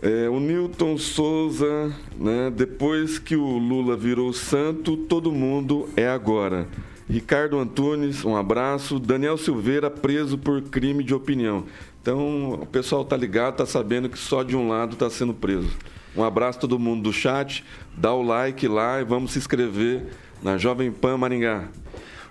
É, 0.00 0.28
o 0.28 0.38
Newton 0.38 0.96
Souza, 0.96 1.92
né, 2.16 2.52
depois 2.54 3.18
que 3.18 3.34
o 3.34 3.58
Lula 3.58 3.96
virou 3.96 4.32
santo, 4.32 4.96
todo 4.96 5.32
mundo 5.32 5.88
é 5.96 6.06
agora. 6.06 6.68
Ricardo 7.10 7.58
Antunes, 7.58 8.24
um 8.24 8.36
abraço. 8.36 8.98
Daniel 8.98 9.36
Silveira, 9.36 9.90
preso 9.90 10.38
por 10.38 10.62
crime 10.62 11.02
de 11.04 11.12
opinião. 11.12 11.64
Então, 12.02 12.54
o 12.54 12.66
pessoal 12.66 13.04
tá 13.04 13.16
ligado, 13.16 13.58
tá 13.58 13.64
sabendo 13.64 14.08
que 14.08 14.18
só 14.18 14.42
de 14.42 14.56
um 14.56 14.68
lado 14.68 14.94
está 14.94 15.08
sendo 15.08 15.32
preso. 15.32 15.70
Um 16.16 16.24
abraço 16.24 16.58
a 16.58 16.60
todo 16.62 16.76
mundo 16.76 17.04
do 17.04 17.12
chat, 17.12 17.64
dá 17.96 18.12
o 18.12 18.22
like 18.22 18.66
lá 18.66 19.00
e 19.00 19.04
vamos 19.04 19.30
se 19.30 19.38
inscrever 19.38 20.06
na 20.42 20.58
Jovem 20.58 20.90
Pan 20.90 21.16
Maringá. 21.16 21.68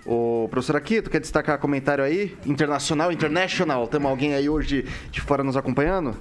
O 0.06 0.50
professor 0.52 0.76
Aquito, 0.76 1.10
quer 1.10 1.22
destacar 1.22 1.58
comentário 1.58 2.04
aí? 2.04 2.36
Internacional, 2.46 3.14
international, 3.14 3.88
temos 3.88 4.12
alguém 4.12 4.34
aí 4.34 4.50
hoje 4.50 4.86
de 5.10 5.22
fora 5.22 5.42
nos 5.42 5.56
acompanhando? 5.56 6.18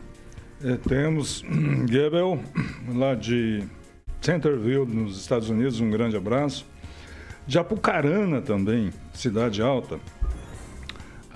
É, 0.62 0.76
temos 0.76 1.44
Gebel, 1.90 2.40
lá 2.94 3.16
de 3.16 3.64
Centerville, 4.20 4.86
nos 4.86 5.18
Estados 5.18 5.50
Unidos, 5.50 5.80
um 5.80 5.90
grande 5.90 6.16
abraço. 6.16 6.64
De 7.48 7.58
Apucarana 7.58 8.40
também, 8.40 8.92
cidade 9.12 9.60
alta, 9.60 9.98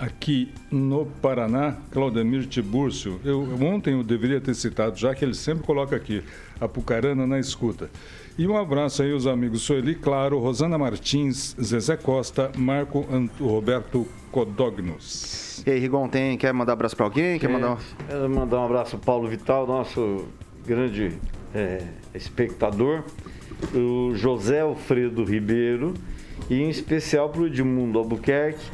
aqui 0.05 0.53
no 0.71 1.07
Paraná, 1.07 1.77
Claudemir 1.91 2.47
Tibúrcio. 2.47 3.19
Eu, 3.25 3.43
ontem 3.63 3.95
eu 3.95 4.03
deveria 4.03 4.41
ter 4.41 4.55
citado, 4.55 4.97
já 4.97 5.15
que 5.15 5.25
ele 5.25 5.35
sempre 5.35 5.65
coloca 5.65 5.97
aqui, 5.97 6.23
Apucarana 6.61 7.27
na 7.27 7.39
escuta. 7.39 7.91
E 8.37 8.47
um 8.47 8.57
abraço 8.57 9.03
aí 9.03 9.13
aos 9.13 9.27
amigos 9.27 9.63
Sueli 9.63 9.95
Claro, 9.95 10.39
Rosana 10.39 10.77
Martins, 10.77 11.57
Zezé 11.61 11.97
Costa, 11.97 12.53
Marco 12.57 13.07
Anto, 13.11 13.47
Roberto 13.47 14.07
Codognos. 14.31 15.63
E 15.67 15.71
aí, 15.71 15.79
Rigon, 15.79 16.09
tem, 16.09 16.37
quer 16.37 16.53
mandar 16.53 16.73
um 16.73 16.75
abraço 16.75 16.97
para 16.97 17.07
alguém? 17.07 17.39
Quer 17.39 17.49
mandar... 17.49 17.79
Quero 18.07 18.29
mandar 18.29 18.61
um 18.61 18.65
abraço 18.65 18.99
para 18.99 19.07
Paulo 19.07 19.29
Vital, 19.29 19.67
nosso 19.67 20.27
grande 20.67 21.13
é, 21.55 21.83
espectador, 22.15 23.05
o 23.73 24.15
José 24.15 24.61
Alfredo 24.61 25.25
Ribeiro, 25.25 25.95
e 26.51 26.61
em 26.61 26.69
especial 26.69 27.31
para 27.31 27.43
o 27.43 27.47
Edmundo 27.47 27.99
Albuquerque, 27.99 28.65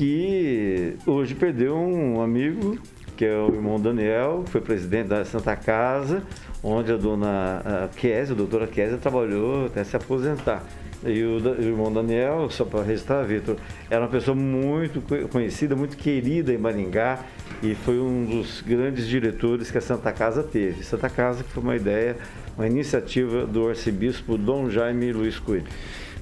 que 0.00 0.96
hoje 1.04 1.34
perdeu 1.34 1.76
um 1.76 2.22
amigo, 2.22 2.78
que 3.18 3.26
é 3.26 3.36
o 3.36 3.54
irmão 3.54 3.78
Daniel, 3.78 4.44
que 4.46 4.52
foi 4.52 4.62
presidente 4.62 5.08
da 5.08 5.26
Santa 5.26 5.54
Casa, 5.54 6.22
onde 6.62 6.90
a 6.90 6.96
dona 6.96 7.90
Kézia, 7.96 8.32
a 8.32 8.36
doutora 8.38 8.66
Kézia, 8.66 8.96
trabalhou 8.96 9.66
até 9.66 9.84
se 9.84 9.94
aposentar. 9.94 10.64
E 11.04 11.22
o, 11.22 11.36
o 11.36 11.62
irmão 11.62 11.92
Daniel, 11.92 12.48
só 12.48 12.64
para 12.64 12.82
registrar, 12.82 13.24
Vitor, 13.24 13.56
era 13.90 14.00
uma 14.00 14.08
pessoa 14.08 14.34
muito 14.34 15.02
conhecida, 15.28 15.76
muito 15.76 15.98
querida 15.98 16.50
em 16.50 16.56
Maringá 16.56 17.18
e 17.62 17.74
foi 17.74 18.00
um 18.00 18.24
dos 18.24 18.62
grandes 18.62 19.06
diretores 19.06 19.70
que 19.70 19.76
a 19.76 19.82
Santa 19.82 20.12
Casa 20.12 20.42
teve. 20.42 20.82
Santa 20.82 21.10
Casa 21.10 21.44
que 21.44 21.50
foi 21.50 21.62
uma 21.62 21.76
ideia, 21.76 22.16
uma 22.56 22.66
iniciativa 22.66 23.44
do 23.44 23.68
arcebispo 23.68 24.38
Dom 24.38 24.70
Jaime 24.70 25.12
Luiz 25.12 25.38
Coelho. 25.38 25.66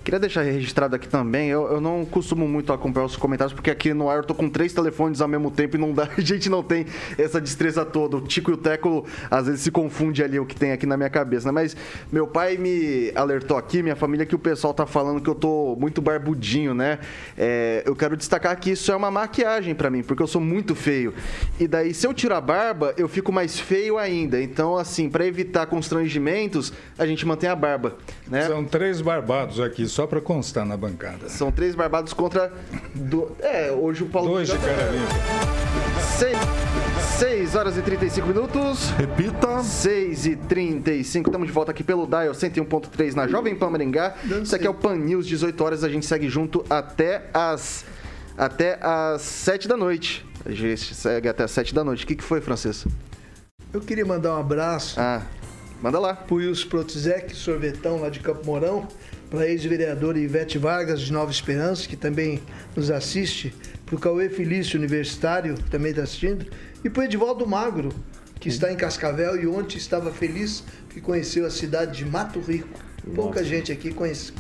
Queria 0.09 0.21
deixar 0.21 0.41
registrado 0.41 0.97
aqui 0.97 1.07
também, 1.07 1.51
eu, 1.51 1.71
eu 1.71 1.83
não 1.83 2.03
costumo 2.03 2.49
muito 2.49 2.73
acompanhar 2.73 3.05
os 3.05 3.15
comentários, 3.15 3.53
porque 3.53 3.71
aqui 3.71 3.93
no 3.93 4.09
ar 4.09 4.17
eu 4.17 4.25
tô 4.25 4.35
com 4.35 4.49
três 4.49 4.73
telefones 4.73 5.21
ao 5.21 5.29
mesmo 5.29 5.51
tempo 5.51 5.77
e 5.77 5.79
não 5.79 5.93
dá, 5.93 6.09
a 6.17 6.21
gente 6.23 6.49
não 6.49 6.63
tem 6.63 6.87
essa 7.19 7.39
destreza 7.39 7.85
toda. 7.85 8.17
O 8.17 8.23
Tico 8.23 8.51
e 8.51 8.55
o 8.55 8.57
Teco 8.57 9.05
às 9.31 9.45
vezes 9.45 9.61
se 9.61 9.71
confunde 9.71 10.25
ali 10.25 10.41
o 10.41 10.47
que 10.47 10.57
tem 10.57 10.73
aqui 10.73 10.87
na 10.87 10.97
minha 10.97 11.11
cabeça, 11.11 11.49
né? 11.49 11.53
Mas 11.53 11.77
meu 12.11 12.27
pai 12.27 12.57
me 12.57 13.13
alertou 13.15 13.59
aqui, 13.59 13.83
minha 13.83 13.95
família, 13.95 14.25
que 14.25 14.35
o 14.35 14.39
pessoal 14.39 14.73
tá 14.73 14.87
falando 14.87 15.21
que 15.21 15.29
eu 15.29 15.35
tô 15.35 15.77
muito 15.79 16.01
barbudinho, 16.01 16.73
né? 16.73 17.01
É, 17.37 17.83
eu 17.85 17.95
quero 17.95 18.17
destacar 18.17 18.59
que 18.59 18.71
isso 18.71 18.91
é 18.91 18.97
uma 18.97 19.11
maquiagem 19.11 19.75
para 19.75 19.91
mim, 19.91 20.03
porque 20.03 20.23
eu 20.23 20.27
sou 20.27 20.41
muito 20.41 20.75
feio. 20.75 21.13
E 21.61 21.69
daí, 21.69 21.93
se 21.93 22.07
eu 22.07 22.15
tiro 22.15 22.35
a 22.35 22.41
barba, 22.41 22.95
eu 22.97 23.09
fico 23.09 23.31
mais 23.31 23.61
feio 23.61 23.99
ainda. 23.99 24.41
Então, 24.41 24.75
assim, 24.75 25.11
para 25.11 25.27
evitar 25.27 25.67
constrangimentos, 25.67 26.73
a 26.99 27.05
gente 27.05 27.27
mantém 27.27 27.51
a 27.51 27.55
barba, 27.55 27.99
né? 28.27 28.47
São 28.47 28.65
três 28.65 29.03
barbados 29.03 29.61
aqui, 29.61 29.87
só 29.99 30.07
para 30.07 30.21
constar 30.21 30.65
na 30.65 30.77
bancada. 30.77 31.29
São 31.29 31.51
três 31.51 31.75
barbados 31.75 32.13
contra. 32.13 32.53
Do... 32.95 33.33
É, 33.41 33.73
hoje 33.73 34.05
o 34.05 34.07
Paulo. 34.07 34.29
Dois 34.31 34.49
de 34.49 34.57
cara 34.57 34.93
Seis, 36.17 36.39
6 37.19 37.57
horas 37.57 37.77
e 37.77 37.83
35 37.83 38.29
minutos. 38.29 38.91
Repita. 38.91 39.61
6 39.61 40.27
e 40.27 40.37
35. 40.37 41.29
Estamos 41.29 41.49
de 41.49 41.53
volta 41.53 41.73
aqui 41.73 41.83
pelo 41.83 42.07
Dial 42.07 42.33
101.3 42.33 43.15
na 43.15 43.27
Jovem 43.27 43.57
Pan 43.57 43.71
Maringá. 43.71 44.15
Isso 44.41 44.55
aqui 44.55 44.69
é 44.69 44.71
o 44.71 44.75
Pan 44.75 44.95
News, 44.95 45.27
18 45.27 45.65
horas. 45.65 45.83
A 45.83 45.89
gente 45.89 46.07
segue 46.07 46.29
junto 46.29 46.65
até 46.71 47.29
as 47.35 47.85
até 48.37 48.79
as 48.81 49.23
7 49.23 49.67
da 49.67 49.77
noite. 49.77 50.25
A 50.47 50.53
gente 50.53 50.95
segue 50.95 51.29
até 51.29 51.43
as 51.43 51.51
7 51.51 51.75
da 51.75 51.83
noite. 51.83 52.05
O 52.05 52.07
que, 52.07 52.15
que 52.15 52.23
foi, 52.23 52.41
Francisco? 52.41 52.89
Eu 53.73 53.81
queria 53.81 54.07
mandar 54.07 54.37
um 54.37 54.39
abraço. 54.39 54.95
Ah, 55.01 55.23
manda 55.83 55.99
lá. 55.99 56.15
Pro 56.15 56.37
Wilson 56.37 56.69
sorvetão 57.35 58.01
lá 58.01 58.09
de 58.09 58.21
Campo 58.21 58.47
Mourão. 58.47 58.87
Para 59.31 59.41
a 59.41 59.47
ex-vereadora 59.47 60.19
Ivete 60.19 60.57
Vargas, 60.57 61.01
de 61.03 61.13
Nova 61.13 61.31
Esperança, 61.31 61.87
que 61.87 61.97
também 61.97 62.41
nos 62.75 62.91
assiste. 62.91 63.55
Para 63.85 63.97
o 63.97 63.99
Cauê 63.99 64.31
Felício, 64.31 64.79
universitário, 64.79 65.55
que 65.55 65.71
também 65.71 65.91
está 65.91 66.03
assistindo. 66.03 66.47
E 66.83 66.89
para 66.89 67.03
o 67.03 67.05
Edivaldo 67.05 67.47
Magro, 67.47 67.91
que 68.41 68.49
está 68.49 68.73
em 68.73 68.77
Cascavel 68.77 69.37
e 69.43 69.47
ontem 69.47 69.77
estava 69.77 70.11
feliz 70.11 70.65
que 70.89 71.01
conheceu 71.01 71.45
a 71.45 71.51
cidade 71.51 71.99
de 71.99 72.05
Mato 72.07 72.41
Rico. 72.41 72.88
Pouca 73.15 73.43
gente 73.45 73.73
aqui 73.73 73.95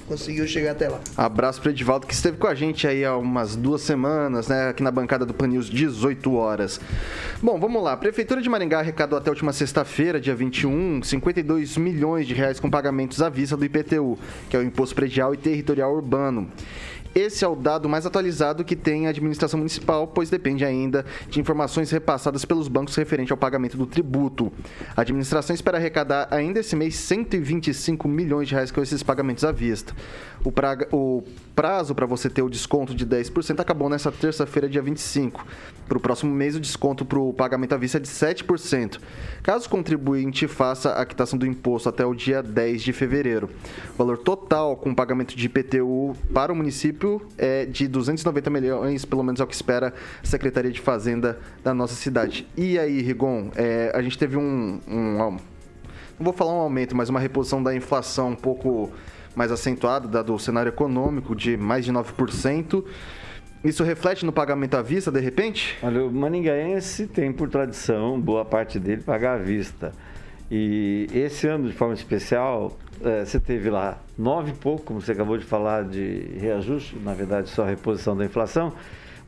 conseguiu 0.06 0.46
chegar 0.46 0.72
até 0.72 0.88
lá. 0.88 1.00
Abraço 1.16 1.60
para 1.60 1.70
Edivaldo, 1.70 2.06
que 2.06 2.14
esteve 2.14 2.36
com 2.36 2.46
a 2.46 2.54
gente 2.54 2.86
aí 2.86 3.04
há 3.04 3.16
umas 3.16 3.56
duas 3.56 3.82
semanas, 3.82 4.48
né? 4.48 4.68
Aqui 4.68 4.82
na 4.82 4.90
bancada 4.90 5.24
do 5.26 5.34
Pan 5.34 5.48
News, 5.48 5.68
18 5.68 6.34
horas. 6.34 6.80
Bom, 7.42 7.58
vamos 7.58 7.82
lá. 7.82 7.92
A 7.92 7.96
Prefeitura 7.96 8.40
de 8.40 8.48
Maringá 8.48 8.80
arrecadou 8.80 9.18
até 9.18 9.30
a 9.30 9.32
última 9.32 9.52
sexta-feira, 9.52 10.20
dia 10.20 10.34
21, 10.34 11.02
52 11.02 11.76
milhões 11.76 12.26
de 12.26 12.34
reais 12.34 12.60
com 12.60 12.70
pagamentos 12.70 13.20
à 13.22 13.28
vista 13.28 13.56
do 13.56 13.64
IPTU, 13.64 14.18
que 14.48 14.56
é 14.56 14.60
o 14.60 14.62
Imposto 14.62 14.94
Predial 14.94 15.34
e 15.34 15.36
Territorial 15.36 15.94
Urbano. 15.94 16.48
Esse 17.18 17.44
é 17.44 17.48
o 17.48 17.56
dado 17.56 17.88
mais 17.88 18.06
atualizado 18.06 18.64
que 18.64 18.76
tem 18.76 19.08
a 19.08 19.10
administração 19.10 19.58
municipal, 19.58 20.06
pois 20.06 20.30
depende 20.30 20.64
ainda 20.64 21.04
de 21.28 21.40
informações 21.40 21.90
repassadas 21.90 22.44
pelos 22.44 22.68
bancos 22.68 22.94
referente 22.94 23.32
ao 23.32 23.36
pagamento 23.36 23.76
do 23.76 23.86
tributo. 23.86 24.52
A 24.96 25.00
administração 25.00 25.52
espera 25.52 25.78
arrecadar 25.78 26.28
ainda 26.30 26.60
esse 26.60 26.76
mês 26.76 26.94
125 26.94 28.06
milhões 28.06 28.46
de 28.46 28.54
reais 28.54 28.70
com 28.70 28.80
esses 28.80 29.02
pagamentos 29.02 29.42
à 29.42 29.50
vista. 29.50 29.96
O, 30.44 30.52
praga, 30.52 30.86
o 30.92 31.24
prazo 31.56 31.92
para 31.92 32.06
você 32.06 32.30
ter 32.30 32.42
o 32.42 32.48
desconto 32.48 32.94
de 32.94 33.04
10% 33.04 33.58
acabou 33.58 33.88
nessa 33.88 34.12
terça-feira, 34.12 34.68
dia 34.68 34.80
25. 34.80 35.44
Para 35.88 35.98
o 35.98 36.00
próximo 36.00 36.32
mês, 36.32 36.54
o 36.54 36.60
desconto 36.60 37.04
para 37.04 37.18
o 37.18 37.32
pagamento 37.32 37.74
à 37.74 37.76
vista 37.76 37.98
é 37.98 38.00
de 38.00 38.06
7%. 38.06 39.00
Caso 39.42 39.66
o 39.66 39.70
contribuinte 39.70 40.46
faça 40.46 40.92
a 40.92 41.04
quitação 41.04 41.36
do 41.36 41.44
imposto 41.44 41.88
até 41.88 42.06
o 42.06 42.14
dia 42.14 42.44
10 42.44 42.80
de 42.80 42.92
fevereiro. 42.92 43.50
O 43.94 43.98
valor 43.98 44.18
total 44.18 44.76
com 44.76 44.94
pagamento 44.94 45.36
de 45.36 45.46
IPTU 45.46 46.14
para 46.32 46.52
o 46.52 46.56
município 46.56 47.07
é 47.36 47.64
de 47.64 47.88
290 47.88 48.50
milhões, 48.50 49.04
pelo 49.04 49.22
menos 49.22 49.40
é 49.40 49.44
o 49.44 49.46
que 49.46 49.54
espera 49.54 49.94
a 50.22 50.26
Secretaria 50.26 50.70
de 50.70 50.80
Fazenda 50.80 51.38
da 51.62 51.72
nossa 51.72 51.94
cidade. 51.94 52.46
E 52.56 52.78
aí, 52.78 53.00
Rigon, 53.00 53.50
é, 53.56 53.90
a 53.94 54.02
gente 54.02 54.18
teve 54.18 54.36
um, 54.36 54.80
um. 54.86 55.16
Não 55.18 56.24
vou 56.24 56.32
falar 56.32 56.52
um 56.52 56.60
aumento, 56.60 56.96
mas 56.96 57.08
uma 57.08 57.20
reposição 57.20 57.62
da 57.62 57.74
inflação 57.74 58.30
um 58.30 58.36
pouco 58.36 58.90
mais 59.34 59.52
acentuado, 59.52 60.08
dado 60.08 60.34
o 60.34 60.38
cenário 60.38 60.70
econômico 60.70 61.34
de 61.34 61.56
mais 61.56 61.84
de 61.84 61.92
9%. 61.92 62.84
Isso 63.64 63.82
reflete 63.82 64.24
no 64.24 64.32
pagamento 64.32 64.74
à 64.76 64.82
vista, 64.82 65.10
de 65.10 65.20
repente? 65.20 65.76
Olha, 65.82 66.04
o 66.04 66.12
maningaense 66.12 67.06
tem 67.06 67.32
por 67.32 67.48
tradição, 67.48 68.20
boa 68.20 68.44
parte 68.44 68.78
dele, 68.78 69.02
pagar 69.02 69.34
à 69.34 69.38
vista. 69.38 69.92
E 70.50 71.06
esse 71.12 71.46
ano, 71.46 71.68
de 71.68 71.74
forma 71.74 71.94
especial, 71.94 72.76
é, 73.04 73.24
você 73.24 73.38
teve 73.38 73.70
lá 73.70 73.98
nove 74.16 74.50
e 74.50 74.54
pouco, 74.54 74.84
como 74.84 75.00
você 75.00 75.12
acabou 75.12 75.36
de 75.38 75.44
falar, 75.44 75.84
de 75.84 76.30
reajuste, 76.38 76.96
na 76.98 77.14
verdade 77.14 77.48
só 77.50 77.64
reposição 77.64 78.16
da 78.16 78.24
inflação. 78.24 78.72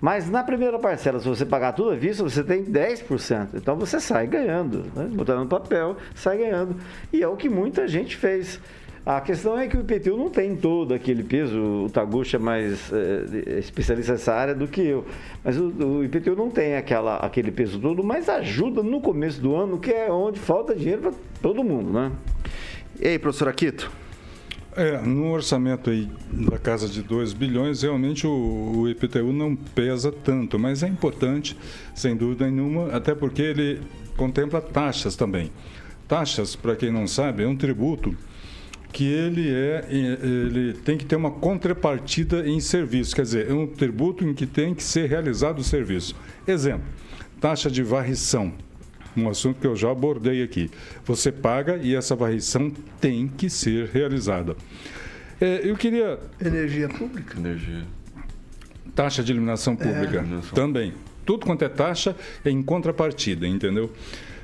Mas 0.01 0.31
na 0.31 0.43
primeira 0.43 0.79
parcela, 0.79 1.21
se 1.21 1.29
você 1.29 1.45
pagar 1.45 1.73
tudo 1.73 1.91
à 1.91 1.95
vista, 1.95 2.23
você 2.23 2.43
tem 2.43 2.65
10%. 2.65 3.49
Então 3.55 3.77
você 3.77 4.01
sai 4.01 4.27
ganhando. 4.27 4.87
Né? 4.97 5.11
Botando 5.13 5.41
no 5.41 5.47
papel, 5.47 5.97
sai 6.15 6.39
ganhando. 6.39 6.77
E 7.13 7.23
é 7.23 7.29
o 7.29 7.37
que 7.37 7.51
muita 7.51 7.87
gente 7.87 8.17
fez. 8.17 8.59
A 9.05 9.21
questão 9.21 9.59
é 9.59 9.67
que 9.67 9.77
o 9.77 9.81
IPTU 9.81 10.17
não 10.17 10.29
tem 10.29 10.55
todo 10.55 10.93
aquele 10.93 11.23
peso, 11.23 11.59
o 11.87 11.91
Taguchi 11.91 12.37
é 12.37 12.39
mais 12.39 12.93
é, 12.93 13.59
especialista 13.59 14.13
nessa 14.13 14.35
área 14.35 14.55
do 14.55 14.69
que 14.69 14.83
eu, 14.83 15.07
mas 15.43 15.57
o, 15.57 15.69
o, 15.69 16.05
IPTU 16.05 16.37
não 16.37 16.51
tem 16.51 16.77
aquela, 16.77 17.17
aquele 17.17 17.51
peso 17.51 17.81
todo, 17.81 18.05
mas 18.05 18.29
ajuda 18.29 18.83
no 18.83 19.01
começo 19.01 19.41
do 19.41 19.57
ano, 19.57 19.79
que 19.79 19.91
é 19.91 20.13
onde 20.13 20.39
falta 20.39 20.75
dinheiro 20.75 21.01
para 21.01 21.13
todo 21.41 21.65
mundo, 21.65 21.91
né? 21.91 22.13
E 23.03 23.09
aí, 23.09 23.19
professor 23.19 23.49
Aquito? 23.49 23.91
É, 24.77 25.01
no 25.01 25.33
orçamento 25.33 25.89
aí 25.89 26.07
da 26.31 26.59
casa 26.59 26.87
de 26.87 27.03
2 27.03 27.33
bilhões, 27.33 27.81
realmente 27.81 28.27
o, 28.27 28.73
o, 28.77 28.89
IPTU 28.91 29.33
não 29.33 29.57
pesa 29.57 30.13
tanto, 30.13 30.59
mas 30.59 30.83
é 30.83 30.87
importante, 30.87 31.57
sem 31.95 32.15
dúvida 32.15 32.49
nenhuma, 32.51 32.89
até 32.89 33.15
porque 33.15 33.41
ele 33.41 33.81
contempla 34.19 34.61
taxas 34.61 35.17
também. 35.17 35.51
Taxas, 36.07 36.55
para 36.55 36.77
quem 36.77 36.93
não 36.93 37.07
sabe, 37.07 37.43
é 37.43 37.49
um 37.49 37.57
tributo 37.57 38.15
que 38.93 39.05
ele 39.05 39.49
é 39.49 39.87
ele 39.91 40.75
tem 40.75 40.99
que 40.99 41.07
ter 41.07 41.17
uma 41.17 41.31
contrapartida 41.31 42.47
em 42.47 42.61
serviço, 42.61 43.17
quer 43.17 43.23
dizer, 43.23 43.51
é 43.51 43.55
um 43.55 43.67
tributo 43.67 44.25
em 44.25 44.35
que 44.35 44.45
tem 44.45 44.75
que 44.75 44.83
ser 44.83 45.09
realizado 45.09 45.61
o 45.61 45.65
serviço. 45.65 46.15
Exemplo, 46.47 46.85
taxa 47.41 47.71
de 47.71 47.83
varrição, 47.83 48.53
um 49.17 49.29
assunto 49.29 49.61
que 49.61 49.67
eu 49.67 49.77
já 49.77 49.91
abordei 49.91 50.43
aqui. 50.43 50.71
Você 51.05 51.31
paga 51.33 51.77
e 51.77 51.95
essa 51.95 52.15
varrição 52.15 52.73
tem 53.01 53.29
que 53.29 53.49
ser 53.51 53.89
realizada. 53.93 54.57
É, 55.41 55.63
eu 55.65 55.77
queria 55.77 56.19
energia 56.41 56.89
pública, 56.89 57.39
energia, 57.39 57.85
taxa 58.95 59.23
de 59.23 59.33
iluminação 59.33 59.75
pública 59.75 60.25
é. 60.25 60.55
também. 60.55 60.93
Tudo 61.25 61.47
quanto 61.47 61.65
é 61.65 61.69
taxa 61.69 62.15
é 62.45 62.51
em 62.51 62.63
contrapartida, 62.63 63.47
entendeu? 63.47 63.93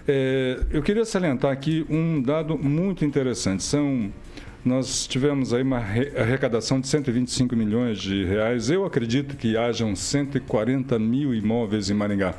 É, 0.08 0.60
eu 0.70 0.82
queria 0.82 1.04
salientar 1.04 1.50
aqui 1.50 1.84
um 1.90 2.22
dado 2.22 2.56
muito 2.56 3.04
interessante. 3.04 3.62
São 3.62 4.12
nós 4.66 5.06
tivemos 5.06 5.54
aí 5.54 5.62
uma 5.62 5.78
arrecadação 5.78 6.80
de 6.80 6.88
125 6.88 7.54
milhões 7.54 7.98
de 7.98 8.24
reais. 8.24 8.68
Eu 8.68 8.84
acredito 8.84 9.36
que 9.36 9.56
hajam 9.56 9.94
140 9.94 10.98
mil 10.98 11.32
imóveis 11.32 11.88
em 11.88 11.94
Maringá. 11.94 12.34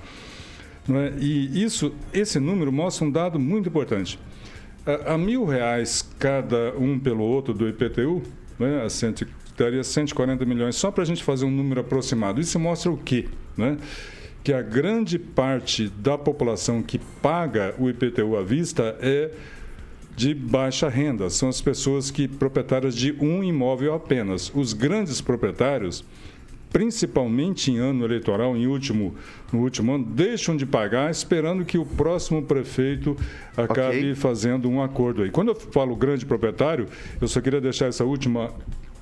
É? 0.89 1.13
E 1.19 1.63
isso, 1.63 1.93
esse 2.13 2.39
número 2.39 2.71
mostra 2.71 3.05
um 3.05 3.11
dado 3.11 3.39
muito 3.39 3.69
importante. 3.69 4.19
A, 4.85 5.13
a 5.13 5.17
mil 5.17 5.45
reais 5.45 6.07
cada 6.17 6.73
um 6.77 6.97
pelo 6.97 7.23
outro 7.23 7.53
do 7.53 7.67
IPTU, 7.67 8.23
né, 8.57 8.83
a 8.83 8.89
cento, 8.89 9.27
daria 9.57 9.83
140 9.83 10.45
milhões, 10.45 10.75
só 10.75 10.91
para 10.91 11.03
a 11.03 11.05
gente 11.05 11.23
fazer 11.23 11.45
um 11.45 11.51
número 11.51 11.81
aproximado. 11.81 12.39
Isso 12.39 12.59
mostra 12.59 12.91
o 12.91 12.97
quê? 12.97 13.27
Né? 13.57 13.77
Que 14.43 14.53
a 14.53 14.61
grande 14.61 15.19
parte 15.19 15.89
da 15.89 16.17
população 16.17 16.81
que 16.81 16.99
paga 17.21 17.75
o 17.77 17.89
IPTU 17.89 18.37
à 18.37 18.43
vista 18.43 18.95
é 19.01 19.31
de 20.15 20.33
baixa 20.33 20.89
renda, 20.89 21.29
são 21.29 21.47
as 21.47 21.61
pessoas 21.61 22.09
que 22.09 22.27
proprietárias 22.27 22.95
de 22.95 23.15
um 23.19 23.43
imóvel 23.43 23.93
apenas. 23.93 24.51
Os 24.55 24.73
grandes 24.73 25.21
proprietários, 25.21 26.03
principalmente 26.77 27.71
em 27.71 27.77
ano 27.77 28.05
eleitoral, 28.05 28.55
em 28.55 28.67
último, 28.67 29.15
no 29.51 29.61
último 29.61 29.95
ano, 29.95 30.05
deixam 30.05 30.55
de 30.55 30.63
pagar 30.63 31.09
esperando 31.09 31.65
que 31.65 31.75
o 31.75 31.83
próximo 31.83 32.43
prefeito 32.43 33.17
acabe 33.57 33.97
okay. 33.97 34.13
fazendo 34.13 34.69
um 34.69 34.79
acordo 34.79 35.23
aí. 35.23 35.31
Quando 35.31 35.47
eu 35.47 35.55
falo 35.55 35.95
grande 35.95 36.23
proprietário, 36.23 36.85
eu 37.19 37.27
só 37.27 37.41
queria 37.41 37.59
deixar 37.59 37.87
essa 37.87 38.05
última 38.05 38.53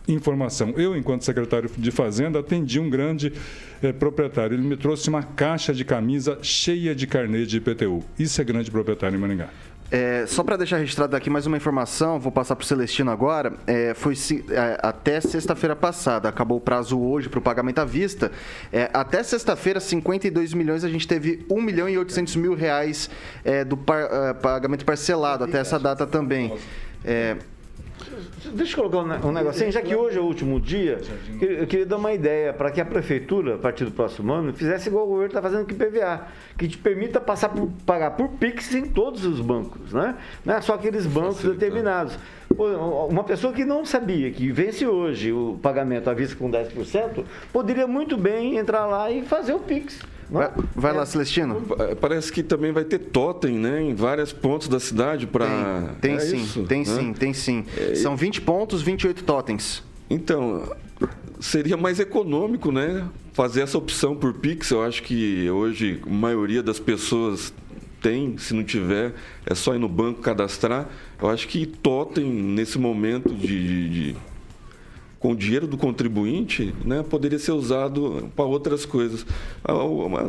informação. 0.08 0.74
Eu, 0.78 0.96
enquanto 0.96 1.26
secretário 1.26 1.70
de 1.78 1.92
Fazenda, 1.92 2.40
atendi 2.40 2.80
um 2.80 2.90
grande 2.90 3.34
eh, 3.84 3.92
proprietário. 3.92 4.56
Ele 4.56 4.66
me 4.66 4.78
trouxe 4.78 5.10
uma 5.10 5.24
caixa 5.24 5.74
de 5.74 5.84
camisa 5.84 6.40
cheia 6.42 6.96
de 6.96 7.06
carnê 7.06 7.46
de 7.46 7.58
IPTU. 7.58 8.02
Isso 8.18 8.40
é 8.40 8.46
grande 8.46 8.72
proprietário 8.72 9.18
em 9.18 9.20
Maringá. 9.20 9.50
É, 9.92 10.26
só 10.26 10.44
para 10.44 10.58
deixar 10.58 10.78
registrado 10.78 11.16
aqui 11.16 11.30
mais 11.30 11.46
uma 11.46 11.58
informação, 11.58 12.20
vou 12.20 12.32
passar 12.32 12.56
para 12.56 12.64
o 12.64 12.66
Celestino 12.66 13.12
agora. 13.12 13.54
É, 13.68 13.94
foi 13.94 14.16
é, 14.50 14.80
até 14.82 15.22
sexta-feira 15.22 15.76
passada, 15.76 16.28
acabou 16.28 16.58
o 16.58 16.62
prazo 16.62 17.00
hoje 17.00 17.30
para 17.30 17.40
o 17.40 17.42
pagamento 17.42 17.80
à 17.80 17.86
vista. 17.86 18.32
É, 18.74 18.90
até 18.94 19.22
sexta-feira, 19.22 19.80
52 19.80 20.54
milhões, 20.54 20.84
a 20.84 20.90
gente 20.90 21.08
teve 21.08 21.46
1 21.50 21.62
milhão 21.62 21.88
e 21.88 21.98
800 21.98 22.36
mil 22.36 22.56
reais 22.56 23.10
é, 23.44 23.64
do 23.64 23.78
par, 23.78 24.10
é, 24.12 24.34
pagamento 24.34 24.84
parcelado 24.84 25.44
até 25.44 25.60
essa 25.60 25.80
data 25.80 26.08
também. 26.08 26.54
Deixa 28.54 28.80
eu 28.80 28.90
colocar 28.90 29.26
um 29.26 29.32
negocinho, 29.32 29.72
já 29.72 29.82
que 29.82 29.96
hoje 29.96 30.18
é 30.18 30.22
o 30.22 30.26
último 30.26 30.60
dia, 30.60 31.02
eu 31.42 31.66
queria 31.66 31.86
dar 31.86 31.98
uma 31.98 32.14
ideia 32.14 32.54
para 32.54 32.70
que 32.70 32.80
a 32.80 32.86
prefeitura, 32.86 33.56
a 33.56 33.58
partir 33.58 33.86
do 33.86 33.92
próximo 33.92 34.32
ano, 34.32 34.54
fizesse 34.54 34.90
igual 34.90 35.06
o 35.06 35.08
governo 35.08 35.28
está 35.28 35.42
fazendo 35.42 35.66
com 35.66 35.72
o 35.72 35.76
IPVA, 35.76 36.28
que 36.58 36.68
te 36.68 36.78
permita 36.78 37.20
passar 37.20 37.50
por, 37.50 37.70
pagar 37.86 38.12
por 38.12 38.30
Pix 38.30 38.74
em 38.76 38.86
todos 38.86 39.26
os 39.26 39.42
bancos, 39.42 39.92
né? 39.92 40.16
Não 40.46 40.56
é 40.56 40.62
só 40.62 40.76
aqueles 40.76 41.06
bancos 41.06 41.44
determinados. 41.44 42.18
Uma 43.10 43.24
pessoa 43.24 43.52
que 43.52 43.66
não 43.66 43.86
sabia 43.86 44.32
que 44.32 44.52
vence 44.52 44.86
hoje 44.86 45.32
o 45.32 45.60
pagamento 45.62 46.10
à 46.10 46.14
vista 46.14 46.36
com 46.36 46.50
10%, 46.50 47.24
poderia 47.52 47.88
muito 47.88 48.16
bem 48.16 48.58
entrar 48.58 48.86
lá 48.86 49.12
e 49.12 49.24
fazer 49.24 49.54
o 49.54 49.60
Pix. 49.60 50.00
Vai, 50.30 50.52
vai 50.76 50.94
lá, 50.94 51.06
Celestino. 51.06 51.62
Parece 52.02 52.32
que 52.32 52.42
também 52.42 52.72
vai 52.72 52.84
ter 52.84 53.00
totem, 53.00 53.58
né? 53.58 53.82
Em 53.82 53.94
vários 53.94 54.34
pontos 54.34 54.68
da 54.68 54.80
cidade 54.80 55.28
para. 55.28 55.94
Tem, 56.02 56.12
tem 56.12 56.14
é 56.16 56.20
sim, 56.20 56.38
isso, 56.38 56.64
tem 56.64 56.80
né? 56.80 56.86
sim, 56.86 57.14
tem 57.14 57.34
sim. 57.34 57.66
É, 57.78 57.96
São 57.96 58.16
20 58.16 58.42
pontos, 58.42 58.82
28 58.82 59.24
totens. 59.24 59.84
Então, 60.10 60.76
seria 61.40 61.78
mais 61.78 62.00
econômico, 62.00 62.72
né? 62.72 63.08
Fazer 63.34 63.62
essa 63.62 63.78
opção 63.78 64.16
por 64.16 64.34
Pix. 64.34 64.72
Eu 64.72 64.84
acho 64.84 65.04
que 65.04 65.50
hoje 65.50 66.02
a 66.06 66.10
maioria 66.10 66.64
das 66.64 66.80
pessoas 66.80 67.54
tem, 68.02 68.38
se 68.38 68.54
não 68.54 68.64
tiver, 68.64 69.14
é 69.46 69.56
só 69.56 69.76
ir 69.76 69.80
no 69.80 69.90
banco 69.90 70.22
cadastrar. 70.22 70.88
Eu 71.22 71.30
acho 71.30 71.48
que 71.48 71.66
totem 71.66 72.26
nesse 72.26 72.78
momento 72.78 73.34
de, 73.34 73.68
de, 73.68 73.90
de 73.90 74.16
com 75.26 75.32
o 75.32 75.36
dinheiro 75.36 75.66
do 75.66 75.76
contribuinte, 75.76 76.72
né, 76.86 77.02
poderia 77.02 77.40
ser 77.40 77.52
usado 77.52 78.30
para 78.36 78.46
outras 78.46 78.86
coisas. 78.86 79.26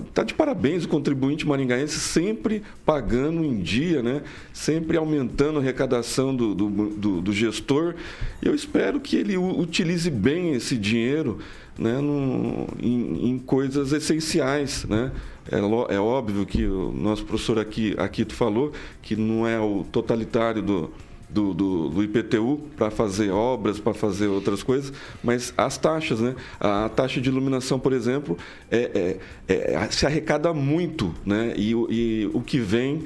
Está 0.09 0.23
de 0.23 0.33
parabéns 0.33 0.87
o 0.87 0.89
contribuinte 0.89 1.47
maringaense 1.47 2.01
sempre 2.01 2.63
pagando 2.83 3.45
em 3.45 3.61
dia, 3.61 4.03
né, 4.03 4.23
sempre 4.55 4.97
aumentando 4.97 5.59
a 5.59 5.61
arrecadação 5.61 6.35
do, 6.35 6.55
do, 6.55 6.71
do, 6.71 7.21
do 7.21 7.31
gestor. 7.31 7.95
Eu 8.43 8.55
espero 8.55 8.99
que 8.99 9.17
ele 9.17 9.37
utilize 9.37 10.11
bem 10.11 10.55
esse 10.55 10.79
dinheiro 10.79 11.41
né, 11.79 12.01
no, 12.01 12.67
em, 12.81 13.33
em, 13.33 13.39
coisas 13.39 13.93
essenciais. 13.93 14.87
Né? 14.89 15.13
É, 15.53 15.59
é, 15.95 16.01
óbvio 16.01 16.47
que 16.47 16.65
o 16.65 16.91
nosso 16.91 17.23
professor 17.27 17.59
aqui, 17.59 17.95
Aquito 17.99 18.35
falou 18.35 18.73
que 19.03 19.15
não 19.15 19.47
é 19.47 19.61
o 19.61 19.85
totalitário 19.93 20.63
do, 20.63 20.91
do, 21.29 21.53
do, 21.53 21.89
do 21.89 22.05
IPTU 22.05 22.61
para 22.77 22.91
fazer 22.91 23.31
obras, 23.31 23.81
para 23.81 23.93
fazer 23.93 24.29
outras 24.29 24.63
coisas, 24.63 24.93
mas 25.23 25.53
as 25.57 25.77
taxas, 25.77 26.21
né? 26.21 26.35
A, 26.61 26.89
taxa 26.89 27.21
de 27.21 27.29
iluminação, 27.29 27.79
por 27.79 27.93
exemplo, 27.93 28.39
é, 28.71 29.19
é, 29.49 29.75
é, 29.75 29.89
se 29.91 30.07
arrecada 30.07 30.53
muito, 30.55 31.15
né? 31.25 31.53
E, 31.57 31.73
e 31.73 32.31
o 32.33 32.41
que 32.41 32.59
vem 32.59 33.05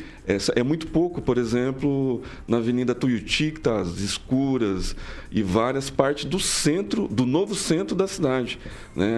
é, 0.55 0.63
muito 0.63 0.87
pouco, 0.87 1.21
por 1.21 1.39
exemplo, 1.39 2.23
na 2.47 2.59
Avenida 2.59 2.95
Tuiuti, 2.95 3.53
que 3.53 3.59
está 3.59 3.83
escuras, 3.83 4.95
e 5.31 5.43
várias 5.43 5.89
partes 5.91 6.25
do 6.25 6.39
centro, 6.39 7.09
do 7.09 7.25
novo 7.25 7.55
centro 7.55 7.97
da 7.97 8.07
cidade. 8.07 8.59
Né? 8.95 9.13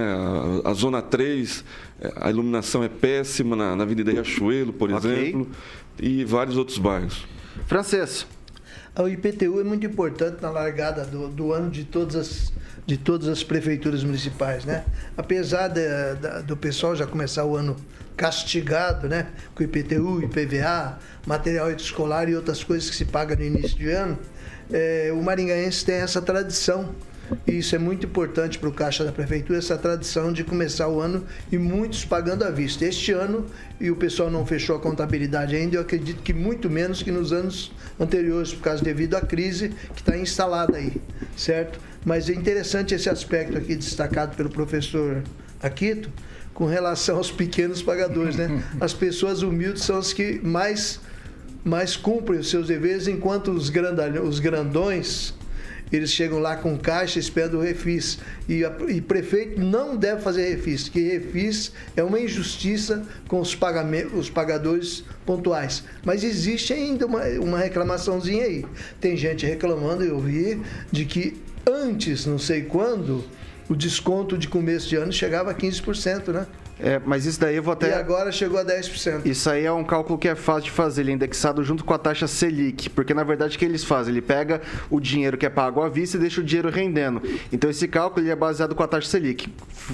A, 0.65 0.71
a 0.71 0.75
Zona 0.75 1.03
3, 1.03 1.65
é, 2.01 2.13
a 2.17 2.31
iluminação 2.31 2.83
é 2.85 2.89
péssima 2.89 3.57
na, 3.57 3.75
na 3.75 3.83
Avenida 3.83 4.13
Riachuelo, 4.13 4.73
por 4.73 4.93
okay. 4.93 5.13
exemplo, 5.13 5.49
e 6.01 6.25
vários 6.25 6.57
outros 6.57 6.79
bairros. 6.79 7.27
Francês. 7.67 8.27
O 8.99 9.09
IPTU 9.09 9.61
é 9.61 9.65
muito 9.65 9.87
importante 9.87 10.43
na 10.43 10.51
largada 10.51 11.05
do, 11.05 11.29
do 11.29 11.53
ano 11.53 11.71
de 11.71 11.85
todas 11.85 12.15
as 12.17 12.53
de 12.85 12.97
todas 12.97 13.29
as 13.29 13.45
prefeituras 13.45 14.03
municipais, 14.03 14.65
né? 14.65 14.85
Apesar 15.17 15.69
de, 15.69 15.81
de, 16.17 16.43
do 16.43 16.57
pessoal 16.57 16.97
já 16.97 17.07
começar 17.07 17.45
o 17.45 17.57
ano 17.57 17.77
castigado, 18.17 19.09
né? 19.09 19.29
Com 19.55 19.63
IPTU, 19.63 20.23
IPVA, 20.25 20.99
material 21.25 21.71
escolar 21.71 22.29
e 22.29 22.35
outras 22.35 22.65
coisas 22.65 22.91
que 22.91 22.97
se 22.97 23.05
paga 23.05 23.37
no 23.37 23.45
início 23.45 23.79
de 23.79 23.89
ano, 23.89 24.19
é, 24.73 25.13
o 25.15 25.23
maringaense 25.23 25.85
tem 25.85 25.97
essa 25.97 26.21
tradição 26.21 26.93
e 27.47 27.59
isso 27.59 27.75
é 27.75 27.79
muito 27.79 28.07
importante 28.07 28.59
para 28.59 28.69
o 28.69 28.73
Caixa 28.73 29.05
da 29.05 29.13
Prefeitura, 29.13 29.59
essa 29.59 29.77
tradição 29.77 30.33
de 30.33 30.45
começar 30.45 30.89
o 30.89 31.01
ano 31.01 31.25
e 31.51 31.59
muitos 31.59 32.05
pagando 32.05 32.45
à 32.45 32.51
vista. 32.51 32.85
Este 32.85 33.13
ano, 33.13 33.47
e 33.81 33.91
o 33.91 33.97
pessoal 33.97 34.31
não 34.31 34.45
fechou 34.47 34.77
a 34.77 34.81
contabilidade 34.81 35.55
ainda, 35.55 35.77
eu 35.77 35.81
acredito 35.81 36.23
que 36.23 36.33
muito 36.33 36.71
menos 36.71 37.03
que 37.03 37.11
nos 37.11 37.33
anos 37.33 37.73
anteriores, 37.99 38.53
por 38.53 38.63
causa 38.63 38.83
devido 38.83 39.15
à 39.15 39.21
crise 39.21 39.71
que 39.95 40.01
está 40.01 40.17
instalada 40.17 40.77
aí, 40.77 40.93
certo? 41.37 41.79
Mas 42.05 42.29
é 42.29 42.33
interessante 42.33 42.95
esse 42.95 43.09
aspecto 43.09 43.57
aqui 43.57 43.77
destacado 43.77 44.37
pelo 44.37 44.51
professor 44.51 45.23
Aquito, 45.63 46.11
com 46.53 46.67
relação 46.67 47.17
aos 47.17 47.31
pequenos 47.31 47.83
pagadores, 47.83 48.37
né? 48.37 48.63
As 48.81 48.93
pessoas 48.93 49.43
humildes 49.43 49.85
são 49.85 49.99
as 49.99 50.13
que 50.13 50.41
mais 50.43 51.01
mais 51.65 51.97
cumprem 51.97 52.41
os 52.41 52.51
seus 52.51 52.67
deveres, 52.67 53.07
enquanto 53.07 53.53
os, 53.53 53.71
os 54.25 54.39
grandões 54.41 55.33
eles 55.93 56.11
chegam 56.11 56.39
lá 56.39 56.57
com 56.57 56.77
caixa 56.79 57.19
esperando 57.19 57.59
o 57.59 57.61
refis. 57.61 58.19
E, 58.49 58.65
a, 58.65 58.73
e 58.89 59.01
prefeito 59.01 59.61
não 59.61 59.97
deve 59.97 60.23
fazer 60.23 60.49
refis, 60.49 60.89
que 60.89 61.01
refis 61.01 61.73
é 61.97 62.03
uma 62.03 62.19
injustiça 62.19 63.05
com 63.29 63.41
os, 63.41 63.55
pagamentos, 63.55 64.19
os 64.19 64.31
pagadores 64.31 65.05
pontuais. 65.27 65.85
Mas 66.05 66.25
existe 66.25 66.73
ainda 66.73 67.07
uma, 67.07 67.25
uma 67.41 67.59
reclamaçãozinha 67.59 68.45
aí. 68.45 68.65
Tem 69.01 69.17
gente 69.17 69.45
reclamando, 69.47 70.03
eu 70.03 70.19
vi, 70.19 70.61
de 70.91 71.05
que 71.05 71.41
antes, 71.67 72.27
não 72.27 72.39
sei 72.39 72.63
quando, 72.63 73.25
o 73.69 73.77
desconto 73.77 74.37
de 74.37 74.49
começo 74.49 74.89
de 74.89 74.97
ano 74.97 75.13
chegava 75.13 75.51
a 75.51 75.55
15%, 75.55 76.29
né? 76.29 76.47
É, 76.83 77.01
mas 77.05 77.25
isso 77.27 77.39
daí 77.41 77.55
eu 77.55 77.63
vou 77.63 77.73
até. 77.73 77.91
E 77.91 77.95
agora 77.95 78.33
chegou 78.33 78.59
a 78.59 78.65
10%. 78.65 79.25
Isso 79.25 79.49
aí 79.49 79.65
é 79.65 79.73
um 79.73 79.85
cálculo 79.85 80.19
que 80.19 80.27
é 80.27 80.35
fácil 80.35 80.65
de 80.65 80.71
fazer, 80.73 81.03
ele 81.03 81.13
é 81.13 81.15
indexado 81.15 81.63
junto 81.63 81.85
com 81.85 81.95
a 81.95 81.99
taxa 81.99 82.27
Selic, 82.27 82.91
porque 82.91 83.15
na 83.15 83.23
verdade 83.23 83.55
o 83.55 83.59
que 83.59 83.65
eles 83.65 83.85
fazem? 83.85 84.13
Ele 84.13 84.21
pega 84.21 84.61
o 84.91 84.99
dinheiro 84.99 85.39
que 85.39 85.47
é 85.47 85.49
pago 85.49 85.81
à 85.81 85.89
vista 85.89 86.17
e 86.17 86.21
deixa 86.21 86.41
o 86.41 86.45
dinheiro 86.45 86.71
rendendo. 86.71 87.23
Então 87.53 87.71
esse 87.71 87.87
cálculo 87.87 88.29
é 88.29 88.35
baseado 88.35 88.75
com 88.75 88.83
a 88.83 88.89
taxa 88.89 89.09
Selic. 89.09 89.49